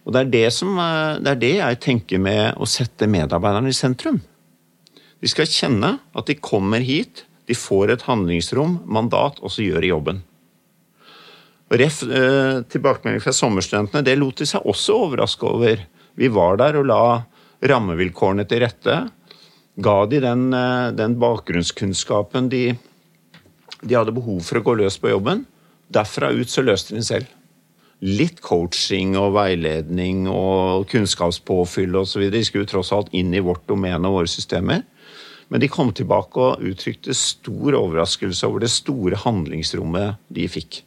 Og 0.05 0.13
Det 0.13 0.21
er 0.21 0.33
det, 0.33 0.47
som, 0.53 0.77
det, 0.77 1.31
er 1.31 1.41
det 1.41 1.55
jeg 1.57 1.81
tenker 1.81 2.21
med 2.21 2.59
å 2.61 2.69
sette 2.69 3.09
medarbeiderne 3.09 3.73
i 3.73 3.77
sentrum. 3.77 4.21
De 5.21 5.31
skal 5.31 5.49
kjenne 5.49 5.95
at 6.13 6.29
de 6.29 6.37
kommer 6.37 6.85
hit, 6.85 7.25
de 7.49 7.57
får 7.57 7.93
et 7.93 8.05
handlingsrom, 8.09 8.83
mandat, 8.85 9.39
og 9.41 9.53
så 9.53 9.65
gjør 9.65 9.85
de 9.85 9.93
jobben. 9.93 10.21
Ref, 11.69 12.03
eh, 12.03 12.61
tilbakemelding 12.69 13.23
fra 13.25 13.33
sommerstudentene, 13.33 14.05
det 14.05 14.19
lot 14.19 14.37
de 14.37 14.47
seg 14.47 14.67
også 14.69 14.99
overraske 15.07 15.49
over. 15.49 15.81
Vi 16.15 16.29
var 16.29 16.59
der 16.61 16.77
og 16.77 16.87
la 16.87 17.05
rammevilkårene 17.65 18.45
til 18.49 18.61
rette. 18.63 18.97
Ga 19.81 20.07
de 20.07 20.21
den, 20.21 20.53
eh, 20.55 20.91
den 20.93 21.17
bakgrunnskunnskapen 21.19 22.51
de, 22.51 22.77
de, 23.83 23.95
hadde 23.95 24.15
behov 24.15 24.43
for 24.43 24.61
å 24.61 24.63
gå 24.63 24.77
løs 24.77 24.99
på 24.99 25.11
jobben. 25.11 25.47
Derfra 25.91 26.31
ut 26.31 26.49
så 26.49 26.63
løste 26.63 26.93
de 26.93 27.01
den 27.01 27.09
selv. 27.09 27.27
Litt 28.05 28.41
coaching 28.43 29.17
og 29.17 29.33
veiledning 29.33 30.29
og 30.29 30.87
kunnskapspåfyll 30.89 31.97
osv. 31.97 32.29
De 32.31 32.45
skulle 32.45 32.69
tross 32.69 32.93
alt 32.93 33.09
inn 33.13 33.33
i 33.33 33.41
vårt 33.41 33.67
domene 33.67 34.05
og 34.07 34.21
våre 34.21 34.29
systemer. 34.29 34.85
Men 35.49 35.61
de 35.61 35.69
kom 35.69 35.93
tilbake 35.93 36.37
og 36.37 36.61
uttrykte 36.61 37.15
stor 37.17 37.73
overraskelse 37.73 38.47
over 38.47 38.61
det 38.61 38.71
store 38.71 39.17
handlingsrommet 39.17 40.21
de 40.29 40.49
fikk. 40.49 40.85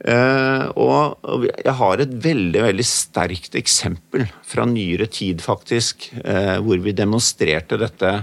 Uh, 0.00 0.72
og 0.80 1.50
jeg 1.60 1.74
har 1.76 2.00
et 2.00 2.12
veldig 2.24 2.62
veldig 2.64 2.84
sterkt 2.88 3.56
eksempel 3.58 4.24
fra 4.48 4.64
nyere 4.64 5.10
tid, 5.12 5.42
faktisk, 5.44 6.08
uh, 6.24 6.56
hvor 6.64 6.80
vi 6.80 6.94
demonstrerte 6.96 7.76
dette 7.80 8.14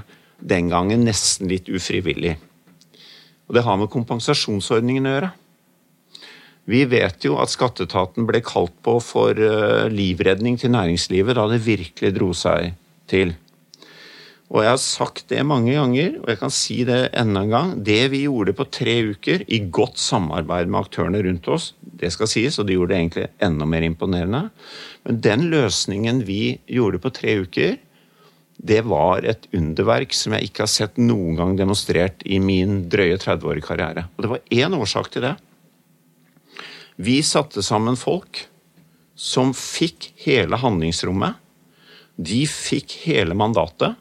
den 0.41 0.71
gangen 0.73 1.05
nesten 1.05 1.49
litt 1.51 1.69
ufrivillig. 1.69 2.34
Og 3.47 3.55
det 3.55 3.63
har 3.67 3.78
med 3.78 3.93
kompensasjonsordningen 3.93 5.05
å 5.05 5.13
gjøre. 5.13 5.32
Vi 6.67 6.82
vet 6.89 7.23
jo 7.23 7.38
at 7.39 7.53
skatteetaten 7.53 8.25
ble 8.28 8.41
kalt 8.43 8.73
på 8.84 8.97
for 9.03 9.38
uh, 9.38 9.86
livredning 9.93 10.57
til 10.57 10.73
næringslivet 10.73 11.38
da 11.38 11.45
det 11.53 11.61
virkelig 11.67 12.15
dro 12.17 12.34
seg 12.36 12.73
til. 13.07 13.38
Og 14.48 14.62
jeg 14.64 14.72
har 14.72 14.80
sagt 14.80 15.26
det 15.28 15.41
mange 15.43 15.74
ganger, 15.76 16.14
og 16.22 16.30
jeg 16.32 16.39
kan 16.39 16.54
si 16.56 16.78
det 16.88 17.10
enda 17.20 17.41
en 17.43 17.52
gang. 17.52 17.72
Det 17.84 18.00
vi 18.14 18.24
gjorde 18.24 18.54
på 18.56 18.68
tre 18.72 18.93
uker, 19.10 19.43
i 19.43 19.60
godt 19.76 20.00
samarbeid 20.00 20.72
med 20.72 20.86
aktørene 20.86 21.20
rundt 21.26 21.50
oss, 21.52 21.74
det 21.84 22.14
skal 22.16 22.30
sies, 22.32 22.56
og 22.60 22.70
de 22.70 22.78
gjorde 22.78 22.93
det 22.93 23.00
egentlig 23.02 23.26
enda 23.43 23.68
mer 23.68 23.84
imponerende. 23.84 24.45
Men 25.04 25.20
den 25.26 25.50
løsningen 25.52 26.24
vi 26.30 26.56
gjorde 26.72 27.02
på 27.04 27.12
tre 27.18 27.36
uker, 27.43 27.76
det 28.58 28.80
var 28.88 29.28
et 29.28 29.50
underverk 29.54 30.16
som 30.18 30.34
jeg 30.34 30.48
ikke 30.48 30.64
har 30.64 30.72
sett 30.72 30.95
noen 30.98 31.36
gang 31.38 31.54
demonstrert 31.60 32.24
i 32.26 32.39
min 32.41 32.86
drøye 32.89 33.20
30-årige 33.20 33.68
karriere. 33.68 34.08
Og 34.16 34.24
det 34.24 34.32
var 34.32 34.48
én 34.64 34.80
årsak 34.80 35.12
til 35.14 35.28
det. 35.28 35.36
Vi 36.98 37.20
satte 37.22 37.62
sammen 37.62 38.00
folk 38.00 38.48
som 39.18 39.52
fikk 39.54 40.14
hele 40.24 40.58
handlingsrommet. 40.58 41.36
De 42.18 42.45
fikk 42.50 42.95
hele 43.04 43.36
mandatet 43.38 44.00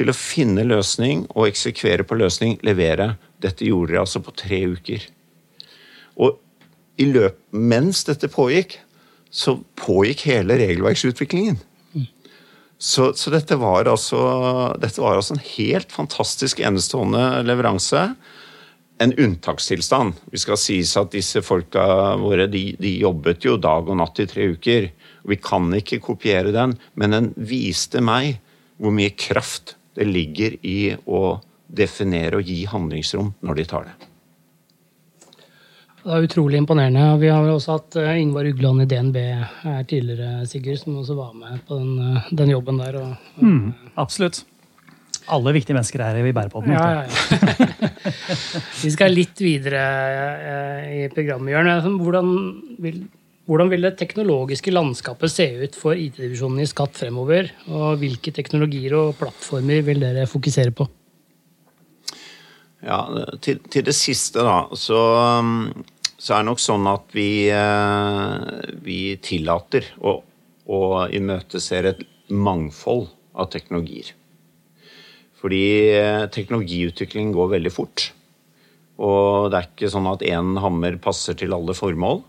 til 0.00 0.10
å 0.10 0.16
finne 0.16 0.64
løsning 0.64 1.26
og 1.34 1.50
eksekvere 1.50 2.06
på 2.08 2.16
løsning, 2.16 2.56
levere. 2.64 3.14
Dette 3.42 3.68
gjorde 3.68 3.94
de 3.94 4.00
altså 4.00 4.22
på 4.24 4.32
tre 4.36 4.62
uker. 4.72 5.04
Og 6.20 6.38
i 7.00 7.08
løp, 7.08 7.36
mens 7.52 8.02
dette 8.08 8.30
pågikk, 8.32 8.78
så 9.30 9.58
pågikk 9.78 10.24
hele 10.30 10.56
regelverksutviklingen. 10.60 11.60
Så, 12.80 13.10
så 13.12 13.28
dette, 13.28 13.58
var 13.60 13.88
altså, 13.92 14.18
dette, 14.80 15.02
var 15.04 15.18
altså, 15.18 15.36
en 15.36 15.48
helt 15.52 15.92
fantastisk 15.92 16.62
enestående 16.64 17.42
leveranse. 17.44 18.06
En 19.00 19.12
unntakstilstand. 19.12 20.16
Vi 20.32 20.40
skal 20.40 20.60
sies 20.60 20.94
at 20.96 21.12
disse 21.12 21.44
folka 21.44 21.84
våre 22.20 22.48
de, 22.52 22.70
de 22.80 22.94
jobbet 23.02 23.44
jo 23.44 23.58
dag 23.60 23.88
og 23.88 24.00
natt 24.00 24.22
i 24.24 24.28
tre 24.28 24.48
uker. 24.56 24.88
Vi 25.28 25.40
kan 25.44 25.68
ikke 25.76 26.00
kopiere 26.08 26.56
den, 26.56 26.78
men 26.96 27.16
den 27.16 27.30
viste 27.36 28.00
meg 28.04 28.40
hvor 28.80 28.96
mye 28.96 29.12
kraft 29.12 29.76
det 29.96 30.06
ligger 30.06 30.56
i 30.66 30.92
å 31.06 31.40
definere 31.70 32.40
og 32.40 32.46
gi 32.46 32.62
handlingsrom 32.68 33.34
når 33.46 33.60
de 33.60 33.66
tar 33.72 33.88
det. 33.88 33.96
Det 36.00 36.14
er 36.16 36.24
utrolig 36.24 36.56
imponerende. 36.62 37.02
Vi 37.20 37.28
har 37.28 37.44
også 37.44 37.74
hatt 37.76 37.96
eh, 38.00 38.22
Ingvar 38.22 38.46
Ugland 38.48 38.86
i 38.86 38.88
DNB 38.88 39.18
her 39.20 39.82
tidligere, 39.88 40.46
Sigurd, 40.48 40.78
som 40.80 40.96
også 41.02 41.16
var 41.18 41.34
med 41.36 41.60
på 41.68 41.76
den, 41.76 41.90
eh, 42.00 42.30
den 42.40 42.54
jobben 42.54 42.80
der. 42.80 42.96
Og, 43.02 43.10
og, 43.36 43.42
mm, 43.44 43.90
absolutt. 44.00 44.40
Alle 45.30 45.52
viktige 45.52 45.76
mennesker 45.76 46.00
er 46.02 46.16
i 46.24 46.32
bærepodden. 46.34 46.72
Ja, 46.72 46.86
ja, 46.96 47.02
ja. 47.04 47.90
vi 48.82 48.92
skal 48.96 49.12
litt 49.12 49.44
videre 49.44 49.82
eh, 50.48 50.88
i 51.02 51.04
programmet, 51.12 51.52
Jørn. 51.52 52.00
Hvordan 52.00 52.32
vil 52.80 53.02
Hvordan 53.50 53.66
vil 53.72 53.82
det 53.82 53.96
teknologiske 53.98 54.70
landskapet 54.70 55.32
se 55.32 55.44
ut 55.58 55.74
for 55.74 55.98
IT-divisjonen 55.98 56.62
i 56.62 56.68
Skatt 56.70 56.94
fremover? 56.94 57.48
Og 57.66 57.96
hvilke 57.98 58.30
teknologier 58.30 58.94
og 58.94 59.16
plattformer 59.18 59.80
vil 59.88 60.04
dere 60.04 60.28
fokusere 60.30 60.70
på? 60.70 60.86
Ja, 62.86 63.00
til, 63.42 63.58
til 63.66 63.88
det 63.88 63.96
siste, 63.98 64.44
da, 64.46 64.70
så, 64.78 65.00
så, 66.14 66.36
er 66.36 66.38
det 66.38 66.46
nok 66.46 66.62
sånn 66.62 66.86
at 66.92 67.10
vi, 67.12 67.50
eh, 67.50 68.70
vi 68.86 69.00
tillater 69.18 69.90
og, 69.98 70.22
å 70.70 70.80
imøteser 71.10 71.90
et 71.90 72.06
mangfold 72.30 73.08
av 73.34 73.50
teknologier. 73.50 74.14
Fordi 75.42 75.64
eh, 75.98 76.30
teknologiutviklingen 76.30 77.34
går 77.34 77.54
veldig 77.58 77.74
fort. 77.74 78.12
Og 79.02 79.50
det 79.50 79.58
er 79.58 79.70
ikke 79.72 79.90
sånn 79.90 80.06
at 80.14 80.22
én 80.22 80.54
hammer 80.62 81.02
passer 81.02 81.34
til 81.34 81.58
alle 81.58 81.74
formål. 81.74 82.22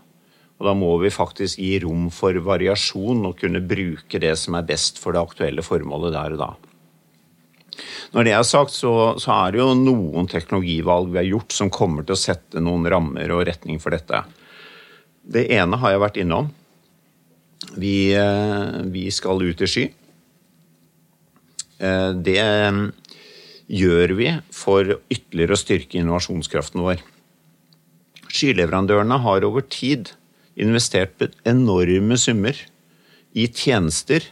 Og 0.62 0.68
da 0.68 0.76
må 0.78 0.92
vi 1.02 1.10
faktisk 1.10 1.58
gi 1.58 1.72
rom 1.82 2.04
for 2.14 2.36
variasjon 2.46 3.24
og 3.26 3.40
kunne 3.40 3.58
bruke 3.66 4.20
det 4.22 4.36
som 4.38 4.54
er 4.54 4.68
best 4.68 5.00
for 5.02 5.10
det 5.10 5.18
aktuelle 5.18 5.64
formålet 5.66 6.14
der 6.14 6.36
og 6.36 6.38
da. 6.38 6.50
Når 8.14 8.28
det 8.28 8.34
er 8.36 8.46
sagt, 8.46 8.70
så, 8.70 8.92
så, 9.18 9.32
er 9.34 9.56
det 9.56 9.58
jo 9.58 9.72
noen 9.74 10.30
teknologivalg 10.30 11.10
vi 11.10 11.18
har 11.18 11.26
gjort 11.32 11.56
som 11.56 11.72
kommer 11.72 12.06
til 12.06 12.14
å 12.14 12.20
sette 12.22 12.62
noen 12.62 12.86
rammer 12.94 13.34
og 13.34 13.42
retning 13.48 13.82
for 13.82 13.90
dette. 13.96 14.22
Det 15.34 15.48
ene 15.50 15.82
har 15.82 15.96
jeg 15.96 16.04
vært 16.04 16.22
innom. 16.22 16.52
Vi, 17.74 18.14
eh, 18.14 18.78
vi 18.94 19.08
skal 19.10 19.42
ut 19.42 19.66
i 19.66 19.72
sky. 19.74 19.88
Eh, 21.82 22.10
det 22.22 22.38
eh, 22.38 22.82
gjør 23.82 24.18
vi 24.22 24.30
for 24.54 24.94
ytterligere 25.10 25.58
å 25.58 25.64
styrke 25.66 25.98
innovasjonskraften 25.98 26.86
vår. 26.86 27.02
Skyleverandørene 28.30 29.24
har 29.26 29.50
over 29.50 29.66
tid 29.66 30.14
investert 30.56 31.22
enorme 31.48 32.18
summer 32.20 32.56
i 33.32 33.48
tjenester 33.48 34.24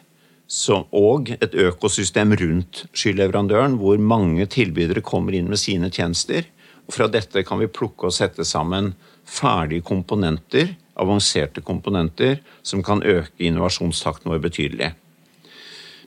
og 0.90 1.30
et 1.36 1.54
økosystem 1.54 2.34
rundt 2.40 2.84
skyleverandøren, 2.92 3.78
hvor 3.78 4.00
mange 4.02 4.46
tilbydere 4.50 5.00
kommer 5.00 5.36
inn 5.36 5.48
med 5.48 5.60
sine 5.62 5.90
tjenester. 5.94 6.44
Og 6.88 6.96
fra 6.96 7.06
dette 7.06 7.44
kan 7.46 7.60
vi 7.60 7.70
plukke 7.70 8.08
og 8.08 8.14
sette 8.16 8.44
sammen 8.44 8.92
ferdige 9.30 9.84
komponenter, 9.86 10.74
avanserte 11.00 11.62
komponenter, 11.62 12.40
som 12.62 12.82
kan 12.82 13.02
øke 13.06 13.46
innovasjonstakten 13.46 14.32
vår 14.32 14.42
betydelig. 14.42 14.90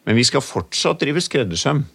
Men 0.03 0.19
vi 0.19 0.25
skal 0.27 0.43
fortsatt 0.43 0.99
drive 1.01 1.23
skreddersøm. 1.23 1.85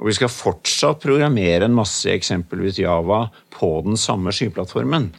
Og 0.00 0.08
vi 0.08 0.16
skal 0.16 0.32
fortsatt 0.32 1.02
programmere 1.04 1.68
en 1.68 1.76
masse 1.76 2.10
eksempelvis 2.10 2.80
Java 2.80 3.26
på 3.54 3.68
den 3.86 4.00
samme 4.00 4.32
skyplattformen. 4.34 5.12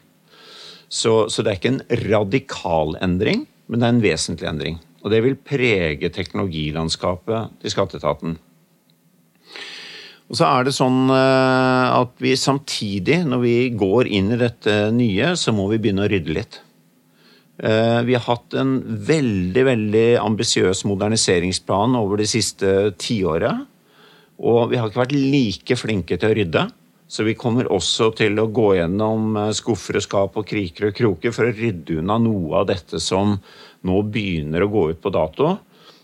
Så, 0.94 1.28
så, 1.34 1.42
det 1.42 1.52
er 1.52 1.60
ikke 1.60 1.74
en 1.74 2.02
radikal 2.12 2.98
endring, 3.02 3.48
men 3.68 3.82
det 3.82 3.88
er 3.88 3.96
en 3.96 4.04
vesentlig 4.04 4.50
endring. 4.50 4.82
Og 5.02 5.12
det 5.12 5.24
vil 5.26 5.40
prege 5.40 6.12
teknologilandskapet 6.14 7.56
til 7.64 7.74
skatteetaten. 7.74 8.36
Og 10.32 10.38
så 10.40 10.48
er 10.48 10.68
det 10.68 10.76
sånn 10.76 11.10
eh, 11.14 11.88
at 11.98 12.14
vi 12.24 12.36
samtidig, 12.40 13.24
når 13.28 13.42
vi 13.44 13.56
går 13.78 14.10
inn 14.20 14.32
i 14.34 14.40
dette 14.40 14.78
nye, 14.96 15.34
så 15.40 15.54
må 15.56 15.68
vi 15.72 15.82
begynne 15.82 16.06
å 16.06 16.12
rydde 16.12 16.38
litt. 16.38 16.62
Eh, 17.58 18.00
vi 18.08 18.16
har 18.16 18.24
hatt 18.26 18.56
en 18.58 18.78
veldig 19.10 19.66
veldig 19.68 20.08
ambisiøs 20.24 20.86
moderniseringsplan 20.90 21.98
over 22.00 22.22
de 22.22 22.30
siste 22.30 22.94
tiåret. 23.02 23.68
Og 24.42 24.72
vi 24.72 24.80
har 24.80 24.90
ikke 24.90 25.04
vært 25.04 25.18
like 25.18 25.78
flinke 25.78 26.18
til 26.18 26.32
å 26.32 26.38
rydde. 26.40 26.64
Så 27.14 27.22
vi 27.28 27.36
kommer 27.38 27.68
også 27.70 28.08
til 28.18 28.40
å 28.42 28.48
gå 28.50 28.72
gjennom 28.80 29.36
eh, 29.38 29.52
skuffer 29.54 30.00
og 30.00 30.06
skap 30.06 30.40
og 30.40 30.48
kriker 30.50 30.90
og 30.90 30.96
kroker 30.98 31.36
for 31.36 31.46
å 31.46 31.54
rydde 31.54 32.00
unna 32.02 32.18
noe 32.22 32.64
av 32.64 32.72
dette 32.72 32.98
som 33.04 33.36
nå 33.86 34.00
begynner 34.10 34.66
å 34.66 34.72
gå 34.74 34.88
ut 34.94 35.04
på 35.04 35.12
dato. 35.14 35.52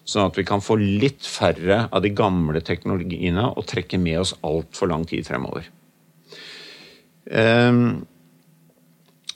Sånn 0.06 0.28
at 0.30 0.38
vi 0.38 0.46
kan 0.46 0.62
få 0.62 0.78
litt 0.78 1.26
færre 1.26 1.88
av 1.90 2.06
de 2.06 2.14
gamle 2.14 2.62
teknologiene 2.66 3.48
og 3.50 3.66
trekke 3.70 3.98
med 4.02 4.22
oss 4.22 4.36
altfor 4.46 4.90
lang 4.92 5.08
tid 5.10 5.26
fremover. 5.26 5.66
Um, 7.30 8.06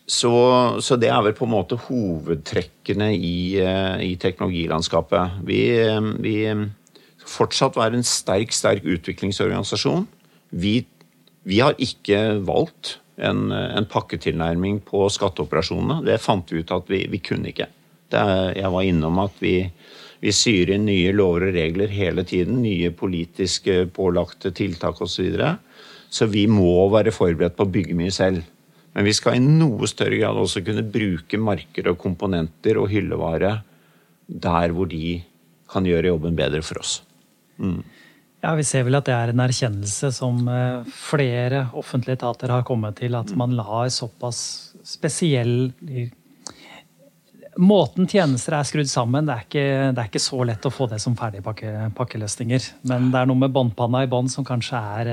så, 0.10 0.34
så, 0.82 0.98
det 0.98 1.10
er 1.14 1.22
vel 1.26 1.36
på 1.38 1.46
en 1.46 1.54
måte 1.54 1.78
hovedtrekkene 1.88 3.12
i, 3.14 3.36
uh, 3.62 4.02
i 4.02 4.16
teknologilandskapet. 4.22 5.42
Vi, 5.46 5.62
um, 5.94 6.16
vi 6.22 6.38
fortsatt 7.34 7.78
være 7.78 8.02
en 8.02 8.06
sterk, 8.08 8.54
sterk 8.54 8.86
utviklingsorganisasjon. 8.86 10.06
Vi 10.54 10.80
vi 11.44 11.60
har 11.60 11.76
ikke 11.82 12.20
valgt 12.48 12.98
en, 13.18 13.52
en 13.52 13.88
pakketilnærming 13.90 14.80
på 14.88 15.06
skatteoperasjonene. 15.12 16.02
Det 16.08 16.22
fant 16.24 16.50
vi 16.52 16.64
ut 16.64 16.72
at 16.74 16.90
vi, 16.92 17.04
vi 17.12 17.20
kunne 17.24 17.52
ikke. 17.52 17.70
Er, 18.14 18.54
jeg 18.58 18.72
var 18.74 18.88
innom 18.88 19.20
at 19.24 19.38
vi, 19.42 19.58
vi 20.22 20.34
syr 20.36 20.74
inn 20.76 20.88
nye 20.88 21.14
lover 21.16 21.50
og 21.50 21.58
regler 21.58 21.94
hele 21.94 22.26
tiden. 22.28 22.62
Nye 22.64 22.94
politiske 22.96 23.84
pålagte 23.94 24.54
tiltak 24.56 25.02
osv. 25.02 25.14
Så, 25.14 25.28
videre. 25.28 25.52
så 26.10 26.30
vi 26.32 26.48
må 26.48 26.88
være 26.94 27.16
forberedt 27.16 27.58
på 27.58 27.68
å 27.68 27.74
bygge 27.74 27.98
mye 28.00 28.14
selv. 28.14 28.44
Men 28.94 29.08
vi 29.08 29.16
skal 29.18 29.40
i 29.40 29.44
noe 29.44 29.90
større 29.90 30.20
grad 30.22 30.38
også 30.38 30.62
kunne 30.66 30.86
bruke 30.86 31.40
marker 31.42 31.90
og 31.90 32.00
komponenter 32.02 32.78
og 32.78 32.92
hyllevare 32.94 33.56
der 34.28 34.74
hvor 34.74 34.88
de 34.90 35.18
kan 35.74 35.86
gjøre 35.88 36.14
jobben 36.14 36.38
bedre 36.38 36.62
for 36.66 36.80
oss. 36.84 37.00
Mm. 37.58 37.82
Ja, 38.44 38.56
Vi 38.60 38.64
ser 38.68 38.84
vel 38.84 38.98
at 38.98 39.08
det 39.08 39.14
er 39.16 39.32
en 39.32 39.40
erkjennelse 39.40 40.10
som 40.12 40.42
eh, 40.52 40.90
flere 40.92 41.70
offentlige 41.80 42.18
etater 42.20 42.52
har 42.52 42.66
kommet 42.68 42.98
til. 43.00 43.16
At 43.16 43.32
man 43.40 43.56
lar 43.56 43.88
såpass 43.94 44.42
spesiell 44.84 45.72
Måten 47.54 48.08
tjenester 48.10 48.56
er 48.58 48.66
skrudd 48.66 48.90
sammen, 48.90 49.28
det 49.30 49.34
er, 49.36 49.44
ikke, 49.46 49.66
det 49.94 50.02
er 50.02 50.08
ikke 50.10 50.22
så 50.24 50.40
lett 50.50 50.64
å 50.66 50.72
få 50.74 50.88
det 50.90 50.98
som 51.04 51.14
ferdige 51.14 51.46
pakke, 51.46 51.70
pakkeløsninger. 51.94 52.66
Men 52.90 53.12
det 53.14 53.20
er 53.20 53.30
noe 53.30 53.38
med 53.44 53.54
båndpanna 53.54 54.02
i 54.04 54.10
bånd 54.10 54.34
som 54.34 54.48
kanskje 54.48 54.82
er, 54.82 55.12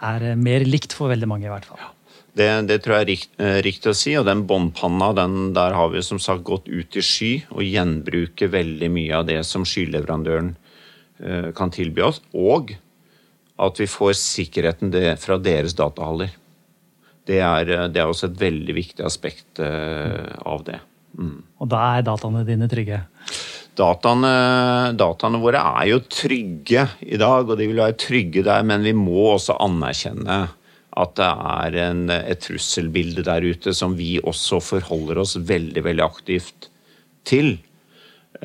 er, 0.00 0.24
mer 0.40 0.64
likt 0.64 0.96
for 0.96 1.12
veldig 1.12 1.28
mange. 1.28 1.44
i 1.44 1.52
hvert 1.52 1.68
fall. 1.68 1.84
Det, 2.32 2.48
det, 2.70 2.80
tror 2.80 2.96
jeg 2.96 3.04
er 3.04 3.10
rikt, 3.12 3.34
eh, 3.36 3.58
riktig 3.68 3.92
å 3.92 3.98
si. 4.00 4.16
Og 4.16 4.24
den 4.26 4.46
båndpanna, 4.48 5.12
der 5.54 5.76
har 5.76 5.92
vi 5.92 6.02
som 6.02 6.18
sagt 6.18 6.48
gått 6.48 6.64
ut 6.66 6.96
i 6.96 7.04
sky 7.04 7.32
og 7.52 7.62
gjenbruker 7.68 8.50
veldig 8.56 8.90
mye 8.96 9.20
av 9.20 9.28
det 9.28 9.42
som 9.44 9.68
skyleverandøren 9.68 10.56
Eh, 10.56 10.65
kan 11.56 11.70
tilby 11.72 12.02
oss, 12.04 12.18
og 12.36 12.74
at 13.56 13.80
vi 13.80 13.86
får 13.88 14.16
sikkerheten 14.20 14.92
fra 15.20 15.38
deres 15.40 15.76
datahaller. 15.76 16.34
Det 17.26 17.40
er, 17.42 17.72
eh, 17.72 17.88
det 17.90 18.00
er, 18.00 18.06
også 18.06 18.30
et 18.30 18.40
veldig 18.40 18.76
viktig 18.76 19.06
aspekt 19.06 19.60
eh, 19.62 20.30
av 20.46 20.62
det. 20.66 20.78
Mm. 21.16 21.40
Og 21.62 21.70
da 21.72 21.82
er 21.96 22.06
dataene 22.06 22.44
dine 22.46 22.68
trygge? 22.70 23.00
Dataene, 23.76 24.34
dataene, 24.96 25.40
våre 25.42 25.60
er 25.82 25.90
jo 25.90 25.98
trygge 26.08 26.86
i 27.04 27.18
dag, 27.20 27.48
og 27.48 27.58
de 27.58 27.66
vil 27.68 27.82
være 27.82 27.98
trygge 28.00 28.44
der, 28.46 28.62
men 28.64 28.86
vi 28.86 28.94
må 28.96 29.32
også 29.34 29.58
anerkjenne 29.60 30.46
at 30.96 31.12
det 31.18 31.28
er 31.28 31.74
en, 31.90 32.06
et 32.08 32.40
trusselbilde 32.40 33.26
der 33.26 33.44
ute 33.44 33.74
som 33.76 33.98
vi 33.98 34.14
også 34.16 34.62
forholder 34.64 35.20
oss 35.20 35.34
veldig, 35.36 35.82
veldig 35.84 36.04
aktivt 36.06 36.70
til. 37.28 37.58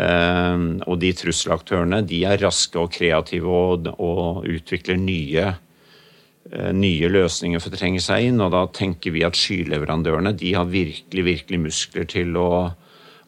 Ehm, 0.02 0.68
og 0.88 1.00
de 1.02 1.12
trusselaktørene 1.18 2.02
de 2.08 2.24
er 2.28 2.40
raske 2.42 2.80
og 2.80 2.94
kreative 2.96 3.52
og, 3.52 3.90
og 4.02 4.48
utvikler 4.50 5.00
nye, 5.02 5.48
eh, 6.50 6.72
nye, 6.76 7.10
løsninger 7.12 7.62
for 7.62 7.74
å 7.74 7.82
trenge 7.82 8.02
seg 8.04 8.30
inn. 8.30 8.42
Og 8.42 8.54
da 8.56 8.66
tenker 8.74 9.14
vi 9.16 9.26
at 9.28 9.38
skyleverandørene 9.38 10.34
de 10.38 10.56
har 10.58 10.70
virkelig, 10.72 11.26
virkelig 11.28 11.62
muskler 11.68 12.08
til 12.10 12.40
å, 12.40 12.52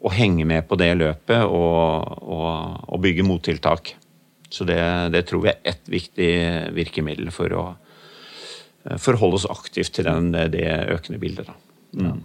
å 0.04 0.14
henge 0.14 0.48
med 0.50 0.68
på 0.70 0.80
det 0.80 0.94
løpet 1.02 1.46
og, 1.46 2.18
og, 2.24 2.82
og 2.90 3.04
bygge 3.04 3.28
mottiltak. 3.28 3.96
Så 4.54 4.66
det, 4.70 4.80
det, 5.14 5.26
tror 5.28 5.48
vi 5.48 5.54
er 5.54 5.74
ett 5.74 5.88
viktig 5.90 6.34
virkemiddel 6.78 7.34
for 7.34 7.58
å 7.58 7.64
eh, 7.74 9.00
forholde 9.02 9.42
oss 9.42 9.50
aktivt 9.52 9.98
til 9.98 10.10
den, 10.10 10.32
det 10.32 10.70
økende 10.94 11.22
bildet. 11.22 11.52
Da. 11.52 11.60
Mm. 11.94 12.22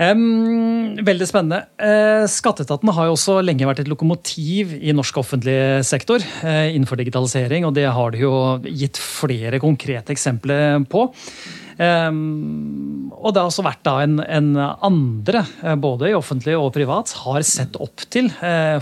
Um, 0.00 0.96
veldig 1.04 1.26
spennende. 1.28 1.66
Uh, 1.76 2.24
Skatteetaten 2.30 2.88
har 2.96 3.08
jo 3.08 3.16
også 3.16 3.40
lenge 3.44 3.66
vært 3.68 3.82
et 3.82 3.90
lokomotiv 3.92 4.72
i 4.78 4.94
norsk 4.96 5.18
offentlig 5.20 5.56
sektor 5.84 6.22
uh, 6.22 6.70
innenfor 6.72 6.96
digitalisering, 7.00 7.66
og 7.68 7.74
det 7.76 7.90
har 7.92 8.14
de 8.14 8.22
jo 8.22 8.32
gitt 8.64 9.00
flere 9.00 9.60
konkrete 9.60 10.14
eksempler 10.14 10.80
på. 10.88 11.10
Um, 11.76 13.10
og 13.18 13.34
det 13.34 13.42
har 13.42 13.50
også 13.50 13.64
vært 13.66 13.84
da 13.84 13.98
en, 14.04 14.16
en 14.24 14.50
andre, 14.56 15.44
uh, 15.60 15.76
både 15.76 16.08
i 16.08 16.16
offentlig 16.16 16.56
og 16.56 16.72
privat, 16.76 17.12
har 17.26 17.44
sett 17.44 17.76
opp 17.76 18.06
til 18.08 18.32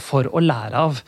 for 0.03 0.31
å 0.31 0.43
lære 0.43 0.87
av. 0.87 1.03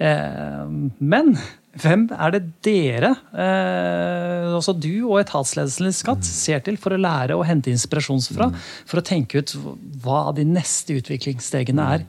men 0.00 1.34
hvem 1.78 2.08
er 2.10 2.32
det 2.34 2.40
dere, 2.66 3.12
eh, 3.30 4.48
altså 4.50 4.74
du 4.74 5.06
og 5.06 5.20
etatsledelsen 5.20 5.86
i 5.86 5.94
Skatt, 5.94 6.26
ser 6.26 6.64
til 6.66 6.78
for 6.80 6.96
å 6.96 6.98
lære 6.98 7.36
og 7.38 7.46
hente 7.46 7.70
inspirasjon 7.70 8.22
fra? 8.26 8.48
For 8.90 8.98
å 8.98 9.06
tenke 9.06 9.38
ut 9.38 9.54
hva 10.02 10.30
de 10.34 10.46
neste 10.48 10.98
utviklingsstegene 10.98 11.86
er? 11.94 12.06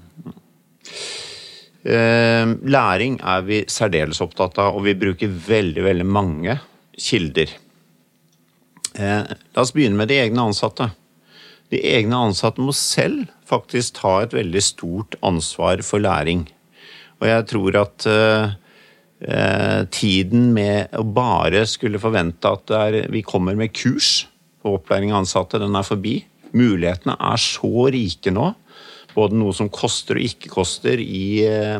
Eh, 1.81 2.53
læring 2.73 3.19
er 3.21 3.45
vi 3.45 3.61
særdeles 3.69 4.21
opptatt 4.25 4.57
av, 4.61 4.79
og 4.79 4.85
vi 4.89 4.97
bruker 4.97 5.29
veldig, 5.29 5.85
veldig 5.85 6.07
mange 6.09 6.57
kilder. 6.97 7.53
Eh, 8.97 9.21
la 9.29 9.61
oss 9.61 9.73
begynne 9.77 10.01
med 10.01 10.09
de 10.09 10.17
egne 10.23 10.49
ansatte. 10.49 10.89
De 11.71 11.79
egne 11.93 12.17
ansatte 12.17 12.65
må 12.65 12.73
selv 12.75 13.29
faktisk 13.47 13.99
ta 14.01 14.17
et 14.23 14.33
veldig 14.35 14.63
stort 14.63 15.15
ansvar 15.21 15.85
for 15.85 16.03
læring. 16.03 16.47
Og 17.21 17.29
jeg 17.29 17.47
tror 17.51 17.77
at 17.83 18.07
uh, 18.09 18.57
tiden 19.21 20.47
med 20.55 20.95
å 20.97 21.03
bare 21.05 21.59
skulle 21.69 21.99
forvente 22.01 22.49
at 22.49 22.71
er, 22.73 22.95
vi 23.13 23.21
kommer 23.21 23.53
med 23.53 23.69
kurs 23.69 24.23
på 24.61 24.75
opplæring 24.77 25.13
av 25.13 25.23
ansatte, 25.23 25.59
den 25.61 25.75
er 25.77 25.85
forbi. 25.85 26.15
Mulighetene 26.57 27.15
er 27.17 27.41
så 27.41 27.87
rike 27.93 28.33
nå. 28.33 28.51
Både 29.15 29.37
noe 29.37 29.55
som 29.55 29.71
koster 29.73 30.19
og 30.19 30.27
ikke 30.27 30.51
koster 30.53 31.01
i, 31.03 31.43
uh, 31.47 31.79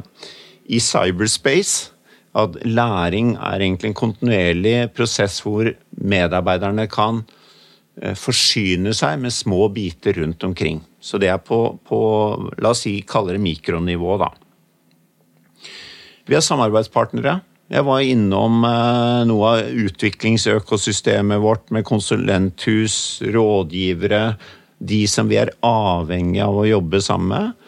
i 0.68 0.82
cyberspace. 0.84 1.92
At 2.38 2.56
læring 2.64 3.36
er 3.36 3.60
egentlig 3.60 3.92
en 3.92 4.02
kontinuerlig 4.02 4.76
prosess 4.96 5.42
hvor 5.44 5.68
medarbeiderne 6.00 6.88
kan 6.92 7.24
uh, 7.24 8.16
forsyne 8.18 8.96
seg 8.98 9.20
med 9.24 9.36
små 9.36 9.68
biter 9.74 10.22
rundt 10.22 10.44
omkring. 10.48 10.82
Så 11.02 11.20
det 11.22 11.32
er 11.34 11.42
på, 11.44 11.64
på 11.88 12.00
la 12.62 12.74
oss 12.74 12.86
si, 12.86 13.00
kalle 13.08 13.36
det 13.36 13.44
mikronivå, 13.44 14.18
da. 14.22 14.32
Vi 16.32 16.38
er 16.40 16.44
samarbeidspartnere. 16.46 17.42
Jeg 17.68 17.84
var 17.84 18.06
innom 18.08 18.62
eh, 18.64 19.24
noe 19.28 19.50
av 19.50 19.82
utviklingsøkosystemet 19.84 21.42
vårt 21.44 21.66
med 21.76 21.84
konsulenthus, 21.84 22.96
rådgivere, 23.36 24.38
de 24.80 25.00
som 25.12 25.28
vi 25.28 25.42
er 25.42 25.52
avhengig 25.68 26.40
av 26.46 26.62
å 26.62 26.70
jobbe 26.70 27.02
sammen 27.04 27.34
med. 27.34 27.68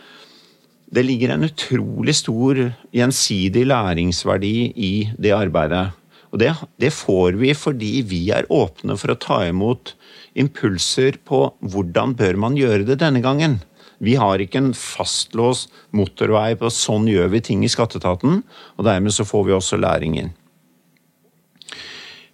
Det 0.96 1.04
ligger 1.04 1.34
en 1.34 1.44
utrolig 1.50 2.16
stor 2.16 2.62
gjensidig 2.96 3.66
læringsverdi 3.68 4.56
i 4.72 4.94
det 5.20 5.36
arbeidet. 5.36 5.90
Og 6.32 6.40
det, 6.40 6.54
det 6.80 6.94
får 6.96 7.36
vi 7.44 7.52
fordi 7.58 7.92
vi 8.08 8.22
er 8.32 8.48
åpne 8.48 8.96
for 9.02 9.12
å 9.12 9.20
ta 9.20 9.42
imot 9.50 9.92
impulser 10.40 11.20
på 11.28 11.50
hvordan 11.60 12.16
bør 12.16 12.40
man 12.48 12.56
gjøre 12.56 12.88
det 12.88 13.02
denne 13.04 13.20
gangen. 13.26 13.60
Vi 14.04 14.18
har 14.20 14.42
ikke 14.44 14.60
en 14.60 14.74
fastlåst 14.76 15.72
motorvei 15.96 16.54
på 16.60 16.72
sånn 16.74 17.08
gjør 17.08 17.30
vi 17.32 17.44
ting 17.48 17.64
i 17.64 17.72
skatteetaten, 17.72 18.42
og 18.76 18.88
dermed 18.88 19.16
så 19.16 19.26
får 19.28 19.46
vi 19.48 19.56
også 19.56 19.80
læring 19.80 20.18
inn. 20.20 20.34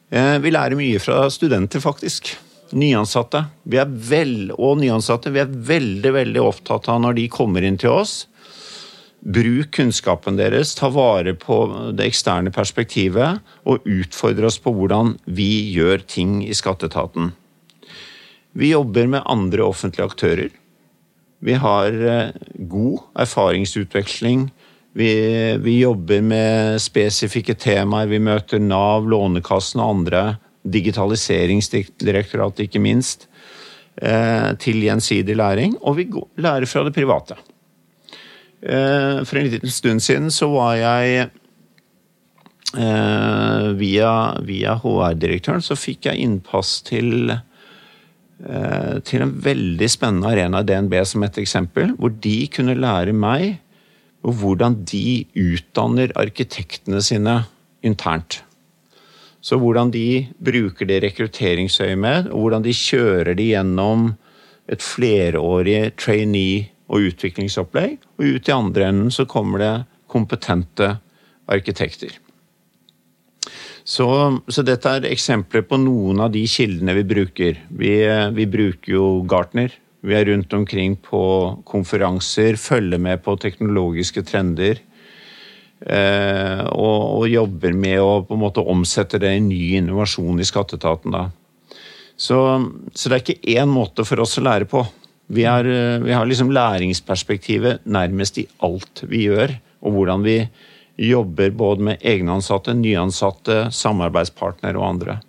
Eh, 0.09 0.37
vi 0.41 0.53
lærer 0.53 0.77
mye 0.79 1.01
fra 1.01 1.27
studenter, 1.29 1.81
faktisk. 1.83 2.33
Nyansatte. 2.73 3.43
Vi 3.69 3.77
er 3.81 3.89
vel, 3.89 4.49
og 4.57 4.79
nyansatte. 4.81 5.33
Vi 5.33 5.41
er 5.41 5.49
veldig, 5.49 6.13
veldig 6.17 6.41
opptatt 6.41 6.89
av 6.89 7.01
når 7.03 7.17
de 7.19 7.29
kommer 7.33 7.65
inn 7.65 7.77
til 7.81 7.93
oss. 8.01 8.23
Bruk 9.19 9.73
kunnskapen 9.75 10.37
deres, 10.39 10.71
ta 10.79 10.87
vare 10.93 11.33
på 11.37 11.57
det 11.93 12.07
eksterne 12.07 12.53
perspektivet 12.55 13.43
og 13.67 13.83
utfordre 13.83 14.47
oss 14.47 14.57
på 14.63 14.71
hvordan 14.73 15.17
vi 15.27 15.49
gjør 15.75 16.05
ting 16.07 16.39
i 16.45 16.55
skatteetaten. 16.55 17.33
Vi 18.57 18.71
jobber 18.71 19.11
med 19.11 19.27
andre 19.29 19.67
offentlige 19.67 20.07
aktører. 20.07 20.49
Vi 21.39 21.53
har 21.53 22.07
eh, 22.07 22.29
god 22.53 22.99
erfaringsutveksling. 23.15 24.51
Vi, 24.93 25.11
vi, 25.61 25.79
jobber 25.79 26.21
med 26.21 26.81
spesifikke 26.81 27.53
temaer. 27.55 28.07
Vi 28.11 28.19
møter 28.19 28.59
Nav, 28.59 29.07
Lånekassen 29.07 29.79
og 29.79 29.89
andre. 29.93 30.23
Digitaliseringsdirektoratet, 30.67 32.65
ikke 32.67 32.83
minst. 32.83 33.29
Eh, 33.95 34.51
til 34.59 34.83
gjensidig 34.83 35.37
læring. 35.39 35.77
Og 35.81 35.97
vi 36.01 36.09
lærer 36.43 36.67
fra 36.67 36.83
det 36.83 36.93
private. 36.97 37.35
Eh, 38.61 39.23
for 39.23 39.39
en 39.39 39.47
liten 39.47 39.71
stund 39.71 40.03
siden 40.03 40.31
så 40.31 40.47
var 40.55 40.75
jeg 40.75 41.29
Via, 42.69 44.09
via 44.45 44.75
HR-direktøren 44.77 45.63
så 45.65 45.73
fikk 45.73 46.05
jeg 46.05 46.21
innpass 46.21 46.83
til 46.85 47.31
til 48.39 49.23
en 49.25 49.33
veldig 49.43 49.87
spennende 49.91 50.29
arena, 50.31 50.61
DNB 50.63 50.93
som 51.03 51.25
et 51.25 51.37
eksempel, 51.41 51.89
hvor 51.99 52.13
de 52.23 52.37
kunne 52.53 52.77
lære 52.79 53.11
meg 53.11 53.57
hvordan 54.23 54.81
de 54.87 55.25
utdanner 55.35 56.13
arkitektene 56.19 57.01
sine 57.03 57.35
internt. 57.85 58.41
Så 59.41 59.55
hvordan 59.59 59.91
de 59.91 60.27
bruker 60.43 60.87
det 60.87 61.01
rekrutteringsøyemed, 61.05 62.31
og 62.31 62.43
hvordan 62.43 62.65
de 62.65 62.75
kjører 62.75 63.35
det 63.39 63.51
gjennom 63.53 64.11
et 64.69 64.83
flerårig 64.83 65.95
trainee- 65.97 66.67
og 66.89 67.11
utviklingsopplegg. 67.11 67.99
Og 68.17 68.25
ut 68.35 68.49
i 68.49 68.55
andre 68.55 68.89
enden 68.89 69.13
så 69.13 69.27
kommer 69.29 69.61
det 69.61 69.73
kompetente 70.09 70.97
arkitekter. 71.49 72.17
Så, 73.83 74.07
så, 74.51 74.63
dette 74.65 74.91
er 74.91 75.07
eksempler 75.09 75.63
på 75.67 75.79
noen 75.81 76.21
av 76.23 76.33
de 76.33 76.43
kildene 76.49 76.95
vi 76.99 77.05
bruker. 77.07 77.61
Vi, 77.69 77.93
vi, 78.35 78.45
bruker 78.49 78.93
jo 78.93 79.05
Gartner. 79.29 79.73
Vi 80.05 80.15
er 80.15 80.29
rundt 80.29 80.53
omkring 80.55 80.95
på 81.03 81.21
konferanser, 81.67 82.59
følger 82.59 83.01
med 83.01 83.23
på 83.25 83.35
teknologiske 83.39 84.23
trender. 84.27 84.79
Eh, 85.79 86.63
og, 86.75 87.03
og, 87.19 87.25
jobber 87.31 87.75
med 87.75 87.99
å 88.03 88.21
på 88.27 88.35
en 88.35 88.43
måte 88.43 88.63
omsette 88.63 89.19
det 89.21 89.31
i 89.37 89.43
ny 89.43 89.61
innovasjon 89.79 90.39
i 90.39 90.47
skatteetaten. 90.47 91.15
Da. 91.15 91.27
Så, 92.19 92.39
så, 92.93 93.07
det 93.07 93.15
er 93.15 93.23
ikke 93.23 93.59
én 93.59 93.71
måte 93.71 94.07
for 94.07 94.23
oss 94.23 94.39
å 94.39 94.45
lære 94.45 94.67
på. 94.69 94.83
Vi, 95.29 95.45
er, 95.47 95.67
vi 96.03 96.15
har 96.15 96.25
liksom 96.27 96.49
læringsperspektivet 96.51 97.85
nærmest 97.85 98.39
i 98.41 98.47
alt 98.65 99.03
vi 99.07 99.27
gjør, 99.27 99.53
og 99.85 99.95
hvordan 99.95 100.25
vi 100.25 100.39
jobber 100.99 101.51
både 101.55 101.85
med 101.89 102.05
egenansatte, 102.05 102.75
nyansatte, 102.75 103.65
samarbeidspartnere 103.75 104.79
og 104.79 104.87
andre. 104.89 105.19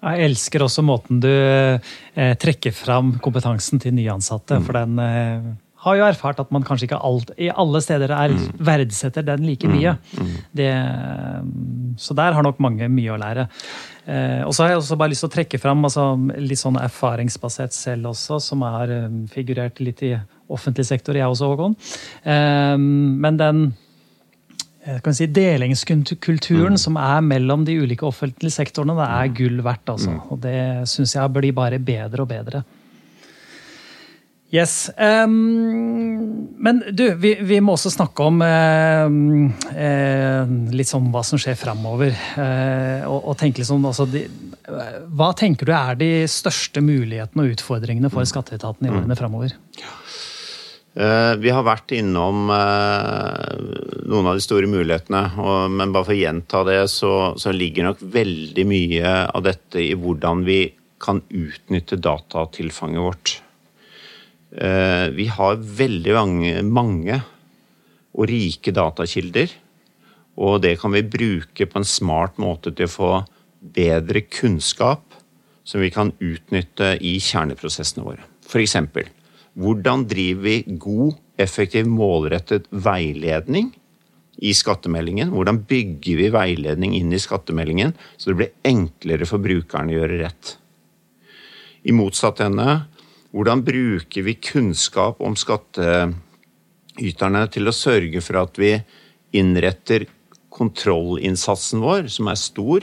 Jeg 0.00 0.30
elsker 0.30 0.64
også 0.64 0.82
måten 0.86 1.20
du 1.20 1.30
eh, 1.30 2.36
trekker 2.40 2.72
fram 2.72 3.18
kompetansen 3.22 3.82
til 3.82 3.94
nyansatte. 3.96 4.58
Mm. 4.58 4.64
For 4.64 4.78
den 4.78 5.02
eh, 5.04 5.50
har 5.84 5.98
jo 5.98 6.06
erfart 6.08 6.40
at 6.40 6.50
man 6.52 6.64
kanskje 6.64 6.88
ikke 6.88 7.00
alt, 7.04 7.32
i 7.40 7.50
alle 7.52 7.82
steder 7.84 8.12
er, 8.16 8.32
mm. 8.32 8.62
verdsetter 8.66 9.26
den 9.28 9.44
like 9.44 9.68
mm. 9.68 9.76
mye. 9.76 9.94
Mm. 10.16 10.32
Det, 10.56 10.70
så 12.00 12.16
der 12.16 12.36
har 12.36 12.46
nok 12.46 12.62
mange 12.64 12.88
mye 12.92 13.12
å 13.12 13.20
lære. 13.20 13.46
Eh, 14.08 14.40
og 14.46 14.56
så 14.56 14.64
har 14.64 14.72
jeg 14.72 14.80
også 14.80 14.98
bare 15.00 15.12
lyst 15.12 15.26
til 15.26 15.30
å 15.30 15.36
trekke 15.36 15.60
fram 15.60 15.84
altså, 15.88 16.08
litt 16.40 16.62
sånn 16.62 16.80
erfaringsbasert 16.80 17.76
selv 17.76 18.14
også, 18.14 18.40
som 18.44 18.64
har 18.64 18.92
eh, 18.96 19.06
figurert 19.32 19.84
litt 19.84 20.00
i 20.08 20.14
offentlig 20.50 20.88
sektor, 20.88 21.14
jeg 21.16 21.28
også, 21.28 21.52
Håkon. 21.52 21.76
Eh, 22.24 22.76
men 22.80 23.40
den 23.40 23.64
Eh, 23.70 23.89
si, 25.12 25.26
delingskulturen 25.28 26.76
mm. 26.76 26.80
som 26.80 26.98
er 27.00 27.24
mellom 27.24 27.64
de 27.68 27.78
ulike 27.82 28.06
offentlige 28.08 28.54
sektorene, 28.54 28.96
det 28.98 29.06
er 29.06 29.30
mm. 29.30 29.38
gull 29.38 29.64
verdt. 29.66 29.94
Altså. 29.94 30.12
Mm. 30.14 30.20
Og 30.28 30.44
det 30.44 30.60
syns 30.90 31.16
jeg 31.16 31.34
blir 31.36 31.56
bare 31.56 31.80
bedre 31.82 32.24
og 32.24 32.30
bedre. 32.30 32.62
Yes. 34.50 34.90
Um, 34.98 36.48
men 36.58 36.80
du, 36.90 37.04
vi, 37.14 37.36
vi, 37.46 37.60
må 37.62 37.76
også 37.76 37.92
snakke 37.94 38.24
om 38.26 38.40
uh, 38.42 39.06
uh, 39.70 40.50
litt 40.74 40.90
sånn 40.90 41.06
hva 41.14 41.22
som 41.26 41.38
skjer 41.38 41.54
framover. 41.58 42.16
Uh, 42.34 43.06
og, 43.06 43.30
og, 43.30 43.36
tenke 43.38 43.62
liksom, 43.62 43.86
altså, 43.86 44.08
de, 44.10 44.24
hva 45.14 45.30
tenker 45.38 45.70
du 45.70 45.74
er 45.76 46.00
de 46.00 46.10
største 46.30 46.82
mulighetene 46.82 47.46
og 47.46 47.54
utfordringene 47.54 48.10
for 48.10 48.26
skatteetaten 48.26 48.90
i 48.90 48.92
årene 48.92 49.18
framover? 49.18 49.54
Ja. 49.78 49.99
Eh, 50.94 51.34
vi 51.38 51.52
har 51.54 51.62
vært 51.62 51.92
innom 51.94 52.48
eh, 52.50 53.50
noen 54.10 54.26
av 54.26 54.34
de 54.34 54.42
store 54.42 54.66
mulighetene, 54.70 55.22
men 55.70 55.92
bare 55.94 56.08
for 56.08 56.16
å 56.16 56.18
gjenta 56.18 56.64
det, 56.66 56.80
så, 56.90 57.52
ligger 57.54 57.86
nok 57.86 58.02
veldig 58.02 58.64
mye 58.66 59.12
av 59.30 59.44
dette 59.46 59.84
i 59.84 59.94
hvordan 59.94 60.42
vi 60.48 60.64
kan 61.00 61.22
utnytte 61.30 62.00
datatilfanget 62.02 63.04
vårt. 63.06 63.36
Eh, 64.50 65.06
vi 65.14 65.28
har 65.30 65.62
veldig 65.62 66.16
mange, 66.16 66.54
mange 66.66 67.20
og 68.10 68.26
rike 68.26 68.74
datakilder, 68.74 69.54
og 70.42 70.58
det 70.64 70.74
kan 70.80 70.90
vi 70.90 71.06
bruke 71.06 71.68
på 71.70 71.78
en 71.78 71.86
smart 71.86 72.40
måte 72.42 72.74
til 72.74 72.90
å 72.90 72.94
få 72.96 73.12
bedre 73.60 74.24
kunnskap 74.26 75.06
som 75.62 75.84
vi 75.84 75.92
kan 75.94 76.10
utnytte 76.18 76.96
i 76.98 77.14
kjerneprosessene 77.22 78.02
våre. 78.02 78.26
For 78.42 78.58
eksempel, 78.58 79.06
hvordan 79.60 80.06
driver 80.08 80.46
vi 80.46 80.76
god, 80.80 81.18
effektiv, 81.40 81.88
målrettet 81.88 82.68
veiledning 82.70 83.70
i 84.40 84.54
skattemeldingen? 84.56 85.32
Hvordan 85.34 85.64
bygger 85.68 86.16
vi 86.20 86.28
veiledning 86.32 86.94
inn 86.96 87.12
i 87.12 87.20
skattemeldingen 87.20 87.92
så 88.16 88.30
det 88.30 88.38
blir 88.40 88.54
enklere 88.68 89.28
for 89.28 89.38
brukerne 89.44 89.92
å 89.92 90.00
gjøre 90.00 90.20
rett? 90.22 90.56
I 91.84 91.92
motsatt 91.96 92.40
ende, 92.44 92.80
hvordan 93.32 93.64
bruker 93.64 94.22
vi 94.26 94.34
kunnskap 94.40 95.20
om 95.24 95.36
skattyterne 95.38 97.46
til 97.52 97.68
å 97.68 97.76
sørge 97.76 98.20
for 98.24 98.34
at 98.42 98.58
vi 98.60 98.74
innretter 99.36 100.06
kontrollinnsatsen 100.50 101.80
vår, 101.84 102.08
som 102.12 102.28
er 102.28 102.38
stor, 102.40 102.80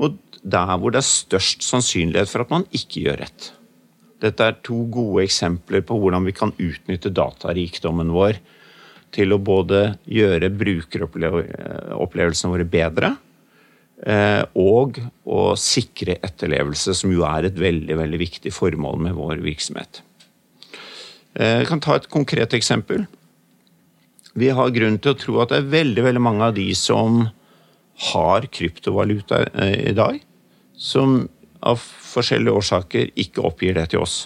og 0.00 0.18
der 0.40 0.76
hvor 0.80 0.90
det 0.94 1.02
er 1.02 1.12
størst 1.12 1.62
sannsynlighet 1.66 2.30
for 2.30 2.46
at 2.46 2.54
man 2.54 2.64
ikke 2.74 3.04
gjør 3.04 3.20
rett? 3.26 3.59
Dette 4.20 4.46
er 4.46 4.58
to 4.66 4.82
gode 4.92 5.24
eksempler 5.24 5.84
på 5.86 5.96
hvordan 6.00 6.26
vi 6.28 6.34
kan 6.36 6.52
utnytte 6.60 7.12
datarikdommen 7.16 8.12
vår 8.12 8.40
til 9.14 9.32
å 9.34 9.40
både 9.42 9.96
gjøre 10.06 10.52
brukeropplevelsene 10.54 12.52
våre 12.52 12.66
bedre, 12.68 13.14
og 14.56 15.00
å 15.28 15.40
sikre 15.58 16.18
etterlevelse, 16.24 16.94
som 16.96 17.10
jo 17.12 17.24
er 17.28 17.48
et 17.48 17.58
veldig, 17.58 17.96
veldig 17.98 18.20
viktig 18.20 18.52
formål 18.54 19.02
med 19.08 19.16
vår 19.18 19.42
virksomhet. 19.44 20.02
Jeg 21.34 21.66
kan 21.68 21.82
ta 21.82 21.98
et 21.98 22.08
konkret 22.10 22.54
eksempel. 22.56 23.04
Vi 24.38 24.48
har 24.54 24.72
grunn 24.74 24.98
til 25.02 25.12
å 25.12 25.18
tro 25.18 25.40
at 25.42 25.50
det 25.50 25.58
er 25.58 25.74
veldig, 25.74 26.06
veldig 26.06 26.22
mange 26.22 26.46
av 26.46 26.54
de 26.56 26.68
som 26.78 27.26
har 28.12 28.46
kryptovaluta 28.48 29.42
i 29.66 29.92
dag, 29.96 30.22
som 30.78 31.28
av 31.66 31.80
forskjellige 31.80 32.56
årsaker 32.60 33.10
ikke 33.20 33.44
oppgir 33.46 33.76
det 33.76 33.90
til 33.92 34.04
oss. 34.04 34.22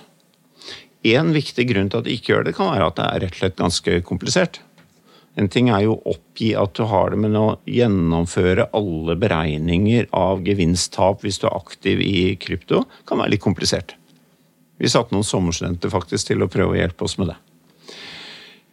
En 1.04 1.34
viktig 1.34 1.66
grunn 1.68 1.90
til 1.92 2.00
at 2.00 2.06
de 2.06 2.14
ikke 2.16 2.32
gjør 2.32 2.46
det, 2.46 2.54
kan 2.56 2.70
være 2.72 2.86
at 2.88 2.96
det 3.00 3.08
er 3.08 3.24
rett 3.24 3.34
og 3.36 3.42
slett 3.42 3.58
ganske 3.58 3.98
komplisert. 4.08 4.60
En 5.34 5.50
ting 5.50 5.68
er 5.74 5.82
jo 5.82 5.96
å 5.96 6.14
oppgi 6.14 6.52
at 6.56 6.76
du 6.78 6.84
har 6.88 7.10
det, 7.10 7.18
men 7.24 7.34
å 7.36 7.58
gjennomføre 7.66 8.68
alle 8.76 9.16
beregninger 9.18 10.06
av 10.14 10.44
gevinst-tap 10.46 11.24
hvis 11.26 11.40
du 11.42 11.48
er 11.48 11.56
aktiv 11.58 12.00
i 12.04 12.36
krypto, 12.40 12.84
kan 13.08 13.20
være 13.20 13.34
litt 13.34 13.42
komplisert. 13.44 13.96
Vi 14.78 14.90
satte 14.90 15.14
noen 15.14 15.26
sommerstudenter 15.26 15.90
faktisk 15.92 16.30
til 16.30 16.44
å 16.44 16.50
prøve 16.50 16.76
å 16.76 16.78
hjelpe 16.78 17.06
oss 17.06 17.18
med 17.18 17.32
det. 17.32 17.36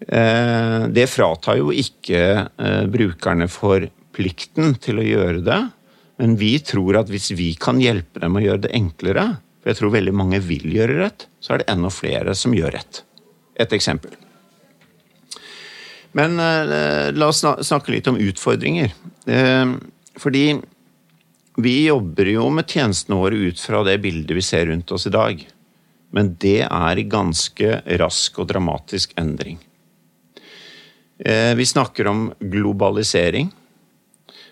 Eh, 0.08 0.88
det 0.94 1.10
fratar 1.10 1.60
jo 1.60 1.74
ikke 1.74 2.22
eh, 2.46 2.86
brukerne 2.90 3.50
for 3.52 3.86
plikten 4.16 4.76
til 4.82 5.02
å 5.02 5.06
gjøre 5.06 5.44
det, 5.46 5.60
men 6.22 6.36
vi 6.38 6.60
tror 6.62 7.00
at 7.00 7.10
hvis 7.10 7.32
vi 7.34 7.48
kan 7.58 7.80
hjelpe 7.82 8.22
dem 8.22 8.36
å 8.38 8.42
gjøre 8.44 8.68
det 8.68 8.76
enklere, 8.78 9.24
for 9.58 9.72
jeg 9.72 9.80
tror 9.80 9.94
veldig 9.96 10.12
mange 10.14 10.38
vil 10.46 10.68
gjøre 10.70 11.00
rett, 11.00 11.24
så 11.42 11.56
er 11.56 11.62
det 11.64 11.72
enda 11.74 11.90
flere 11.90 12.36
som 12.38 12.54
gjør 12.54 12.76
rett. 12.76 13.00
Et 13.58 13.72
eksempel. 13.74 14.14
Men 16.14 16.38
eh, 16.44 17.10
la 17.18 17.30
oss 17.32 17.42
snakke 17.42 17.96
litt 17.96 18.10
om 18.12 18.20
utfordringer. 18.22 18.94
Eh, 19.26 19.74
fordi 20.22 20.44
vi 21.66 21.74
jobber 21.88 22.30
jo 22.30 22.46
med 22.54 22.70
tjenestene 22.70 23.18
våre 23.18 23.42
ut 23.50 23.64
fra 23.64 23.82
det 23.88 23.98
bildet 24.04 24.38
vi 24.38 24.44
ser 24.46 24.70
rundt 24.70 24.94
oss 24.94 25.08
i 25.10 25.14
dag. 25.16 25.42
Men 26.14 26.36
det 26.44 26.60
er 26.68 27.02
i 27.02 27.08
ganske 27.10 27.80
rask 27.98 28.38
og 28.38 28.52
dramatisk 28.54 29.18
endring. 29.18 29.58
Eh, 31.18 31.56
vi 31.58 31.66
snakker 31.66 32.14
om 32.14 32.28
globalisering 32.38 33.50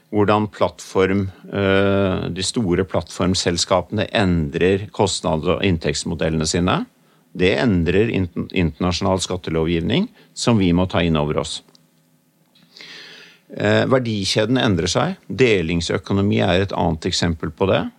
hvordan 0.09 0.47
plattform, 0.49 1.29
eh, 1.53 2.29
de 2.29 2.43
store 2.43 2.83
plattformselskapene 2.83 4.07
endrer 4.13 4.89
kostnads- 4.91 5.47
og 5.47 5.63
inntektsmodellene 5.63 6.47
sine. 6.47 6.85
Det 7.31 7.57
endrer 7.57 8.09
internasjonal 8.09 9.21
skattelovgivning, 9.21 10.07
som 10.33 10.57
vi 10.57 10.71
må 10.73 10.89
ta 10.89 11.03
inn 11.05 11.17
over 11.17 11.37
oss. 11.37 11.61
Eh, 13.55 13.85
verdikjeden 13.85 14.57
endrer 14.57 14.87
seg. 14.87 15.15
Delingsøkonomi 15.27 16.41
er 16.41 16.61
et 16.61 16.73
annet 16.73 17.05
eksempel 17.09 17.51
på 17.51 17.67
det. 17.69 17.91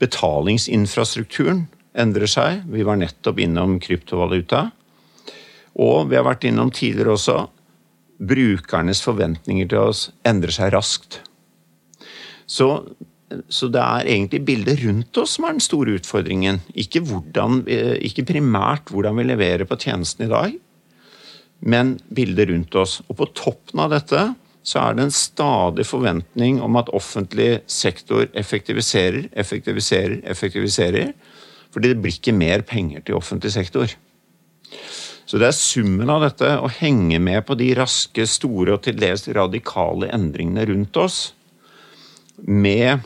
Betalingsinfrastrukturen 0.00 1.68
endrer 1.94 2.26
seg. 2.26 2.64
Vi 2.66 2.82
var 2.82 2.96
nettopp 2.96 3.38
innom 3.38 3.78
kryptovaluta. 3.82 4.72
Og 5.76 6.10
vi 6.10 6.16
har 6.16 6.24
vært 6.24 6.46
innom 6.48 6.70
tidligere 6.70 7.14
også 7.14 7.48
brukernes 8.20 9.00
forventninger 9.04 9.70
til 9.70 9.90
oss 9.90 10.08
endrer 10.28 10.52
seg 10.54 10.74
raskt. 10.74 11.20
Så, 12.50 12.68
så, 13.48 13.68
det 13.72 13.80
er 13.80 14.10
egentlig 14.10 14.42
bildet 14.48 14.82
rundt 14.82 15.20
oss 15.22 15.36
som 15.36 15.46
er 15.46 15.56
den 15.56 15.64
store 15.64 15.96
utfordringen. 16.00 16.60
Ikke, 16.74 17.02
hvordan, 17.06 17.62
ikke 18.02 18.26
primært 18.28 18.90
hvordan 18.92 19.16
vi 19.20 19.28
leverer 19.30 19.68
på 19.68 19.78
tjenesten 19.80 20.26
i 20.26 20.32
dag, 20.32 20.58
men 21.60 21.96
bildet 22.12 22.50
rundt 22.50 22.76
oss. 22.80 22.98
Og 23.08 23.20
på 23.20 23.30
toppen 23.36 23.84
av 23.84 23.94
dette 23.94 24.30
så 24.66 24.82
er 24.82 24.96
det 24.96 25.06
en 25.06 25.14
stadig 25.14 25.86
forventning 25.88 26.60
om 26.60 26.76
at 26.76 26.90
offentlig 26.96 27.62
sektor 27.70 28.26
effektiviserer, 28.36 29.30
effektiviserer, 29.32 30.20
effektiviserer. 30.28 31.14
Fordi 31.70 31.92
det 31.92 32.00
blir 32.02 32.16
ikke 32.18 32.36
mer 32.36 32.64
penger 32.66 33.04
til 33.06 33.16
offentlig 33.16 33.54
sektor. 33.54 33.92
Så 35.30 35.38
det 35.38 35.46
er 35.46 35.54
summen 35.54 36.10
av 36.10 36.24
dette, 36.24 36.48
å 36.58 36.66
henge 36.80 37.20
med 37.22 37.44
på 37.46 37.54
de 37.54 37.68
raske, 37.78 38.24
store 38.26 38.74
og 38.74 38.80
til 38.82 38.96
dels 38.98 39.28
radikale 39.30 40.08
endringene 40.10 40.64
rundt 40.66 40.96
oss, 40.98 41.18
med 42.40 43.04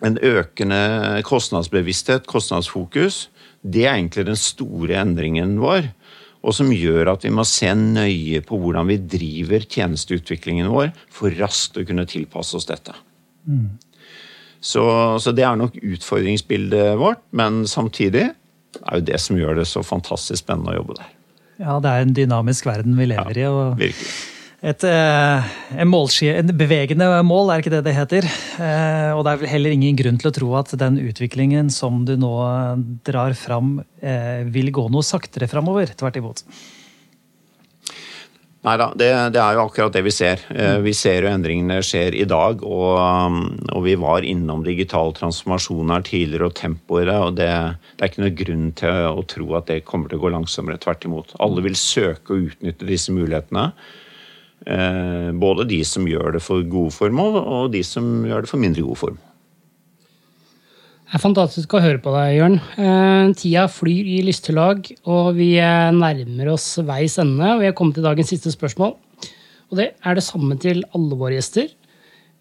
en 0.00 0.16
økende 0.24 0.78
kostnadsbevissthet, 1.28 2.24
kostnadsfokus, 2.30 3.26
det 3.60 3.84
er 3.84 3.98
egentlig 3.98 4.24
den 4.30 4.40
store 4.40 4.96
endringen 5.02 5.58
vår. 5.60 5.90
Og 6.46 6.54
som 6.56 6.70
gjør 6.72 7.10
at 7.12 7.26
vi 7.26 7.34
må 7.34 7.44
se 7.44 7.74
nøye 7.76 8.40
på 8.46 8.62
hvordan 8.62 8.88
vi 8.88 8.96
driver 9.18 9.68
tjenesteutviklingen 9.68 10.70
vår 10.72 10.94
for 11.12 11.34
raskt 11.36 11.76
å 11.76 11.84
kunne 11.84 12.06
tilpasse 12.08 12.56
oss 12.56 12.70
dette. 12.70 12.96
Mm. 13.44 13.74
Så, 14.64 14.86
så, 15.20 15.36
det 15.36 15.44
er 15.44 15.60
nok 15.60 15.76
utfordringsbildet 15.76 16.96
vårt, 16.98 17.20
men 17.36 17.66
samtidig 17.68 18.30
er 18.30 18.96
jo 18.96 19.06
det 19.12 19.20
som 19.20 19.36
gjør 19.36 19.60
det 19.60 19.68
så 19.68 19.84
fantastisk 19.84 20.46
spennende 20.46 20.72
å 20.72 20.80
jobbe 20.80 21.00
der. 21.02 21.14
Ja, 21.58 21.78
det 21.82 21.90
er 21.92 22.04
en 22.04 22.16
dynamisk 22.16 22.66
verden 22.68 22.98
vi 22.98 23.08
lever 23.10 23.38
ja, 23.38 23.46
i. 23.46 23.52
og 23.52 23.78
virkelig. 23.80 24.10
Et, 24.58 24.82
en, 24.82 25.44
en, 25.86 25.92
en, 25.94 26.48
bevegende 26.58 27.06
mål, 27.22 27.52
er 27.52 27.60
ikke 27.62 27.70
det 27.76 27.84
det 27.86 27.92
heter. 27.94 28.24
Eh, 28.58 29.12
og 29.14 29.22
det 29.22 29.30
er 29.30 29.42
vel 29.44 29.50
heller 29.52 29.74
ingen 29.76 29.98
grunn 30.00 30.18
til 30.18 30.32
å 30.32 30.34
tro 30.34 30.48
at 30.58 30.72
den 30.80 30.98
utviklingen 30.98 31.70
som 31.70 32.00
du 32.08 32.16
nå 32.18 32.32
drar 33.06 33.36
fram, 33.38 33.76
eh, 34.02 34.42
vil 34.50 34.72
gå 34.74 34.88
noe 34.90 35.06
saktere 35.06 35.46
framover. 35.46 35.94
Tvert 35.94 36.18
imot. 36.18 36.42
Nei 38.68 38.74
da, 38.76 38.88
det, 38.92 39.08
det, 39.32 39.40
er 39.40 39.56
jo 39.56 39.62
akkurat 39.64 39.94
det 39.94 40.02
vi 40.04 40.12
ser. 40.12 40.42
Eh, 40.52 40.76
vi 40.84 40.92
ser 40.96 41.24
jo 41.24 41.30
endringene 41.30 41.78
skjer 41.84 42.12
i 42.18 42.26
dag. 42.28 42.60
Og, 42.66 42.98
um, 43.00 43.38
og 43.72 43.86
vi 43.86 43.94
var 43.96 44.26
innom 44.28 44.60
digital 44.66 45.14
transformasjon 45.16 45.94
her 45.94 46.04
tidligere 46.04 46.50
og 46.50 46.56
tempoet 46.58 47.06
i 47.06 47.08
det. 47.08 47.14
Og 47.24 47.38
det, 47.38 47.48
det, 47.94 48.02
er 48.02 48.10
ikke 48.10 48.24
noe 48.26 48.34
grunn 48.42 48.66
til 48.76 49.08
å 49.08 49.24
tro 49.32 49.46
at 49.56 49.70
det 49.70 49.78
kommer 49.88 50.12
til 50.12 50.20
å 50.20 50.26
gå 50.26 50.34
langsommere. 50.34 50.80
Tvert 50.82 51.08
imot. 51.08 51.32
Alle 51.40 51.64
vil 51.64 51.78
søke 51.80 52.34
å 52.34 52.42
utnytte 52.50 52.90
disse 52.90 53.14
mulighetene. 53.16 53.70
Eh, 54.68 55.30
både 55.32 55.68
de 55.70 55.80
som 55.88 56.04
gjør 56.10 56.36
det 56.36 56.44
for 56.44 56.68
gode 56.68 56.92
formål, 56.92 57.40
og 57.40 57.72
de 57.72 57.80
som 57.86 58.04
gjør 58.28 58.44
det 58.44 58.52
for 58.52 58.60
mindre 58.60 58.84
gode 58.84 59.00
formål. 59.06 59.27
Det 61.08 61.16
er 61.16 61.22
fantastisk 61.22 61.72
å 61.72 61.80
høre 61.80 62.00
på 62.04 62.12
deg, 62.12 62.34
Jørn. 62.36 62.58
Eh, 62.76 63.30
tida 63.40 63.62
flyr 63.72 64.10
i 64.12 64.18
lystelag, 64.26 64.90
og 65.08 65.38
vi 65.38 65.54
eh, 65.56 65.88
nærmer 65.96 66.50
oss 66.52 66.66
veis 66.84 67.16
ende. 67.22 67.54
Vi 67.62 67.64
er 67.64 67.72
kommet 67.78 67.96
til 67.96 68.04
dagens 68.04 68.28
siste 68.28 68.52
spørsmål. 68.52 68.92
Og 69.72 69.80
det 69.80 69.86
er 70.04 70.18
det 70.18 70.26
samme 70.26 70.58
til 70.60 70.84
alle 70.92 71.16
våre 71.16 71.38
gjester. 71.38 71.72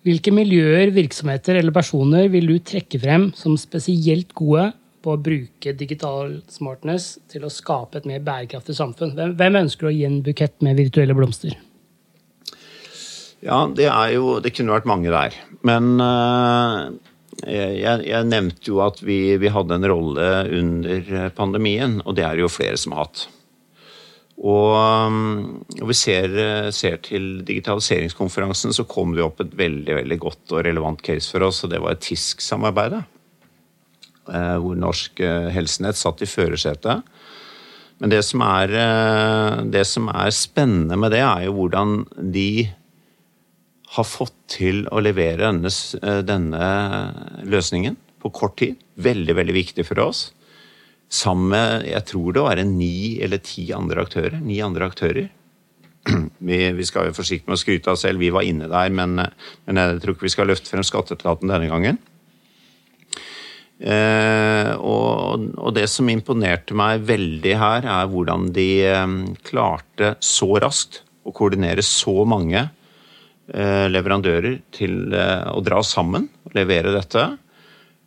Hvilke 0.03 0.35
miljøer, 0.35 0.91
virksomheter 0.91 1.61
eller 1.61 1.71
personer 1.79 2.27
vil 2.35 2.51
du 2.51 2.57
trekke 2.59 2.99
frem 2.99 3.29
som 3.39 3.55
spesielt 3.55 4.35
gode 4.35 4.73
på 4.99 5.15
å 5.15 5.23
bruke 5.23 5.77
digital 5.79 6.41
smartness 6.51 7.13
til 7.31 7.47
å 7.47 7.55
skape 7.55 8.01
et 8.01 8.11
mer 8.11 8.19
bærekraftig 8.27 8.75
samfunn? 8.75 9.15
Hvem 9.15 9.63
ønsker 9.63 9.87
å 9.87 9.95
gi 9.95 10.03
en 10.11 10.19
bukett 10.27 10.59
med 10.59 10.75
virtuelle 10.83 11.15
blomster? 11.15 11.55
Ja, 13.39 13.63
det 13.71 13.87
er 13.87 14.17
jo 14.19 14.41
Det 14.43 14.57
kunne 14.59 14.75
vært 14.75 14.91
mange 14.91 15.13
der. 15.13 15.45
Men 15.63 15.95
uh 16.03 17.15
jeg, 17.45 18.05
jeg, 18.07 18.25
nevnte 18.25 18.71
jo 18.71 18.79
at 18.85 19.01
vi, 19.05 19.35
vi, 19.37 19.49
hadde 19.53 19.77
en 19.77 19.87
rolle 19.91 20.29
under 20.57 21.27
pandemien, 21.37 21.99
og 22.05 22.15
det 22.17 22.25
er 22.25 22.39
jo 22.41 22.49
flere 22.49 22.79
som 22.81 22.95
har 22.95 23.05
hatt. 23.05 23.27
Og, 24.37 24.73
og 25.81 25.85
vi 25.89 25.97
ser, 25.97 26.33
ser, 26.73 26.97
til 27.05 27.43
digitaliseringskonferansen, 27.45 28.73
så 28.73 28.85
kom 28.89 29.15
det 29.17 29.25
opp 29.25 29.41
et 29.41 29.53
veldig 29.57 29.99
veldig 30.01 30.17
godt 30.21 30.53
og 30.53 30.65
relevant 30.65 31.01
case 31.05 31.29
for 31.33 31.45
oss, 31.45 31.63
og 31.65 31.73
det 31.73 31.81
var 31.81 31.97
TISK-samarbeidet. 32.01 33.03
Eh, 34.27 34.55
hvor 34.59 34.75
Norsk 34.75 35.21
eh, 35.23 35.49
Helsenett 35.55 35.99
satt 35.99 36.23
i 36.23 36.29
førersetet. 36.29 37.05
Men 37.97 38.11
det 38.11 38.21
som, 38.27 38.43
er, 38.45 38.73
eh, 38.75 39.61
det 39.71 39.85
som 39.89 40.09
er 40.11 40.33
spennende 40.35 40.97
med 40.99 41.15
det, 41.15 41.23
er 41.23 41.47
jo 41.47 41.55
hvordan 41.57 42.01
de 42.33 42.67
har 43.97 44.05
fått 44.07 44.35
til 44.51 44.83
å 44.93 45.01
levere 45.01 45.47
denne, 45.47 45.71
eh, 46.01 46.21
denne, 46.25 46.65
løsningen 47.45 47.97
på 48.21 48.33
kort 48.33 48.57
tid. 48.61 48.77
Veldig, 48.95 49.35
veldig 49.37 49.55
viktig 49.55 49.85
for 49.87 50.01
oss. 50.05 50.27
Sammen 51.09 51.49
med 51.53 51.87
jeg 51.87 52.05
tror 52.09 52.33
det 52.35 52.43
var 52.43 52.61
ni 52.67 53.19
eller 53.23 53.41
ti 53.41 53.69
andre 53.73 54.03
aktører. 54.03 54.39
Ni 54.43 54.59
andre 54.61 54.89
aktører. 54.91 55.29
Vi, 56.47 56.57
vi 56.71 56.85
skal 56.87 57.07
være 57.07 57.17
forsiktige 57.17 57.49
med 57.49 57.57
å 57.57 57.59
skryte 57.59 57.91
av 57.91 57.97
selv, 57.99 58.21
vi 58.21 58.29
var 58.31 58.45
inne 58.47 58.69
der, 58.71 58.93
men, 58.95 59.17
men 59.67 59.79
jeg 59.81 59.97
tror 59.99 60.13
ikke 60.13 60.23
vi 60.23 60.31
skal 60.31 60.47
løfte 60.47 60.69
frem 60.71 60.85
skatteetaten 60.87 61.51
denne 61.51 61.67
gangen. 61.67 61.97
Eh, 63.83 64.71
og, 64.79 65.49
og, 65.57 65.73
det 65.75 65.83
som 65.91 66.07
imponerte 66.07 66.77
meg 66.79 67.03
veldig 67.09 67.57
her, 67.59 67.89
er 67.91 68.07
hvordan 68.13 68.47
de 68.55 68.69
eh, 68.87 69.17
klarte 69.49 70.13
så 70.23 70.47
raskt 70.63 71.01
å 71.27 71.35
koordinere 71.35 71.83
så 71.83 72.21
mange 72.23 72.69
Eh, 72.69 72.76
leverandører 73.47 74.61
til 74.75 75.13
eh, 75.15 75.43
å 75.51 75.61
dra 75.63 75.81
sammen 75.85 76.27
og 76.47 76.55
levere 76.57 76.93
dette. 76.95 77.27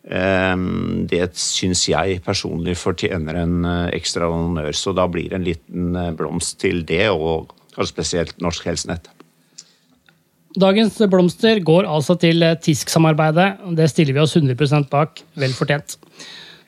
Eh, 0.05 0.65
det 1.09 1.31
syns 1.39 1.85
jeg 1.89 2.21
personlig 2.25 2.77
fortjener 2.81 3.41
en 3.41 3.71
ekstra 3.89 4.29
honnør, 4.31 4.73
så 4.77 4.93
da 4.97 5.07
blir 5.09 5.31
det 5.31 5.39
en 5.39 5.47
liten 5.47 5.97
blomst 6.19 6.59
til 6.61 6.85
det, 6.87 7.07
og 7.09 7.53
spesielt 7.87 8.37
Norsk 8.43 8.69
Helsenett. 8.69 9.09
Dagens 10.51 10.97
blomster 11.07 11.61
går 11.63 11.87
altså 11.87 12.17
til 12.19 12.43
TISK-samarbeidet. 12.43 13.53
Det 13.77 13.87
stiller 13.87 14.17
vi 14.17 14.19
oss 14.19 14.35
100 14.35 14.89
bak. 14.91 15.21
Vel 15.39 15.53
fortjent. 15.55 15.95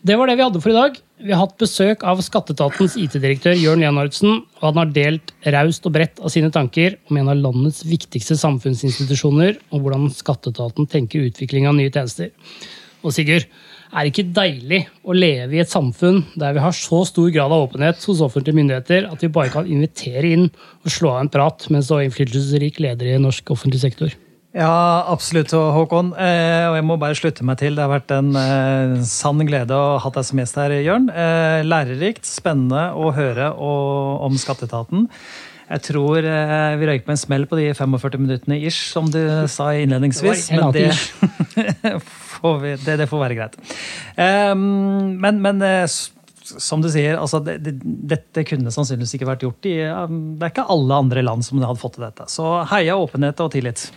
Det 0.03 0.15
var 0.19 0.31
det 0.31 0.37
vi 0.39 0.45
hadde 0.45 0.61
for 0.63 0.71
i 0.71 0.77
dag. 0.77 0.95
Vi 1.23 1.31
har 1.31 1.39
hatt 1.39 1.55
besøk 1.55 2.01
av 2.03 2.19
skatteetatens 2.19 2.97
IT-direktør 2.99 3.53
Jørn 3.55 3.79
Leonardsen, 3.79 4.41
og 4.59 4.63
han 4.65 4.79
har 4.81 4.89
delt 4.91 5.29
raust 5.55 5.85
og 5.87 5.93
bredt 5.95 6.17
av 6.19 6.33
sine 6.33 6.49
tanker 6.51 6.97
om 7.07 7.19
en 7.21 7.29
av 7.31 7.39
landets 7.39 7.85
viktigste 7.87 8.35
samfunnsinstitusjoner, 8.41 9.55
og 9.71 9.85
hvordan 9.85 10.09
skatteetaten 10.11 10.89
tenker 10.91 11.29
utvikling 11.29 11.69
av 11.69 11.77
nye 11.77 11.93
tjenester. 11.93 12.33
Og 13.07 13.15
Sigurd, 13.15 13.47
er 13.93 14.03
det 14.03 14.11
ikke 14.11 14.35
deilig 14.35 14.81
å 15.07 15.15
leve 15.15 15.55
i 15.55 15.63
et 15.63 15.71
samfunn 15.71 16.25
der 16.35 16.57
vi 16.57 16.65
har 16.65 16.75
så 16.75 17.03
stor 17.07 17.31
grad 17.31 17.55
av 17.55 17.69
åpenhet 17.69 18.03
hos 18.09 18.23
offentlige 18.25 18.59
myndigheter 18.59 19.07
at 19.07 19.23
vi 19.23 19.31
bare 19.31 19.53
kan 19.53 19.69
invitere 19.69 20.33
inn 20.35 20.49
og 20.49 20.91
slå 20.91 21.13
av 21.13 21.23
en 21.23 21.31
prat 21.31 21.69
med 21.69 21.79
en 21.79 21.87
så 21.87 22.03
innflytelsesrik 22.03 22.83
leder 22.83 23.13
i 23.13 23.21
norsk 23.21 23.55
offentlig 23.55 23.79
sektor? 23.85 24.11
Ja, 24.53 25.05
absolutt, 25.09 25.49
Håkon. 25.49 26.11
Eh, 26.13 26.67
og 26.69 26.75
jeg 26.77 26.85
må 26.85 26.99
bare 27.01 27.17
slutte 27.17 27.45
meg 27.47 27.57
til. 27.57 27.73
Det 27.73 27.81
har 27.81 27.89
vært 27.89 28.11
en 28.13 28.35
eh, 28.37 28.99
sann 29.09 29.41
glede 29.49 29.73
å 29.73 29.95
ha 30.03 30.11
deg 30.13 30.27
som 30.27 30.41
gjest 30.43 30.59
her, 30.61 30.75
Jørn. 30.85 31.07
Eh, 31.09 31.63
lærerikt, 31.65 32.29
spennende 32.29 32.91
å 32.93 33.09
høre 33.17 33.49
og, 33.57 34.21
om 34.29 34.37
skatteetaten. 34.37 35.07
Jeg 35.71 35.85
tror 35.87 36.21
eh, 36.21 36.75
vi 36.77 36.91
røyk 36.91 37.07
på 37.07 37.15
en 37.15 37.23
smell 37.23 37.47
på 37.49 37.57
de 37.57 37.71
45 37.73 38.21
minuttene 38.21 38.59
ish, 38.61 38.91
som 38.93 39.09
du 39.09 39.17
sa 39.49 39.71
innledningsvis. 39.73 40.45
Det 40.51 40.61
men 40.61 40.77
det 40.77 41.97
får, 42.37 42.61
vi, 42.61 42.77
det, 42.85 42.99
det 43.01 43.09
får, 43.09 43.25
være 43.25 43.41
greit. 43.41 43.59
men, 44.21 45.41
men 45.41 45.65
eh, 45.65 45.89
som 46.45 46.83
du 46.83 46.91
sier, 46.93 47.17
altså, 47.17 47.41
det, 47.41 47.57
det, 47.65 47.77
dette 47.81 48.45
kunne 48.45 48.69
sannsynligvis 48.75 49.17
ikke 49.17 49.33
vært 49.33 49.49
gjort 49.49 49.65
i 49.65 49.77
Det 49.81 50.45
er 50.45 50.51
ikke 50.51 50.69
alle 50.69 51.05
andre 51.07 51.25
land 51.25 51.41
som 51.41 51.57
hadde 51.63 51.81
fått 51.81 51.97
til 51.97 52.05
dette. 52.11 52.29
Så 52.29 52.59
heia 52.69 53.01
åpenhet 53.01 53.41
og 53.41 53.55
tillit. 53.57 53.87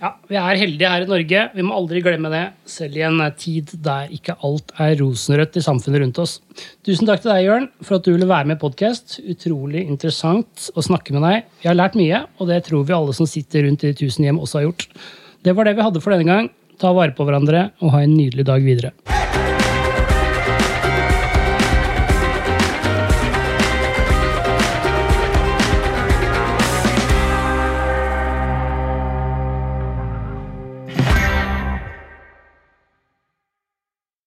Ja, 0.00 0.14
Vi 0.30 0.36
er 0.40 0.56
heldige 0.56 0.88
her 0.88 1.02
i 1.04 1.08
Norge. 1.10 1.40
Vi 1.52 1.64
må 1.66 1.74
aldri 1.76 2.00
glemme 2.00 2.30
det, 2.32 2.44
selv 2.64 2.96
i 2.96 3.02
en 3.04 3.20
tid 3.36 3.74
der 3.84 4.08
ikke 4.16 4.32
alt 4.46 4.72
er 4.80 4.94
rosenrødt 4.96 5.58
i 5.60 5.64
samfunnet 5.66 6.00
rundt 6.00 6.20
oss. 6.22 6.38
Tusen 6.86 7.04
takk 7.10 7.20
til 7.20 7.34
deg, 7.34 7.44
Jørn, 7.44 7.68
for 7.84 7.98
at 7.98 8.08
du 8.08 8.14
ville 8.14 8.30
være 8.30 8.48
med 8.48 8.56
i 8.56 8.62
podkast. 8.64 9.18
Utrolig 9.28 9.84
interessant 9.84 10.70
å 10.72 10.86
snakke 10.86 11.12
med 11.12 11.26
deg. 11.28 11.52
Vi 11.60 11.68
har 11.68 11.76
lært 11.76 12.00
mye, 12.00 12.24
og 12.40 12.48
det 12.48 12.62
tror 12.70 12.88
vi 12.88 12.96
alle 12.96 13.12
som 13.16 13.28
sitter 13.28 13.68
rundt 13.68 13.84
i 13.84 13.92
tusen 13.92 14.24
hjem, 14.24 14.40
også 14.40 14.62
har 14.62 14.70
gjort. 14.70 14.88
Det 15.44 15.56
var 15.56 15.68
det 15.68 15.76
vi 15.76 15.88
hadde 15.90 16.00
for 16.00 16.16
denne 16.16 16.32
gang. 16.32 16.52
Ta 16.80 16.96
vare 16.96 17.12
på 17.12 17.28
hverandre, 17.28 17.68
og 17.84 17.92
ha 17.92 18.06
en 18.06 18.16
nydelig 18.16 18.48
dag 18.48 18.64
videre. 18.64 18.96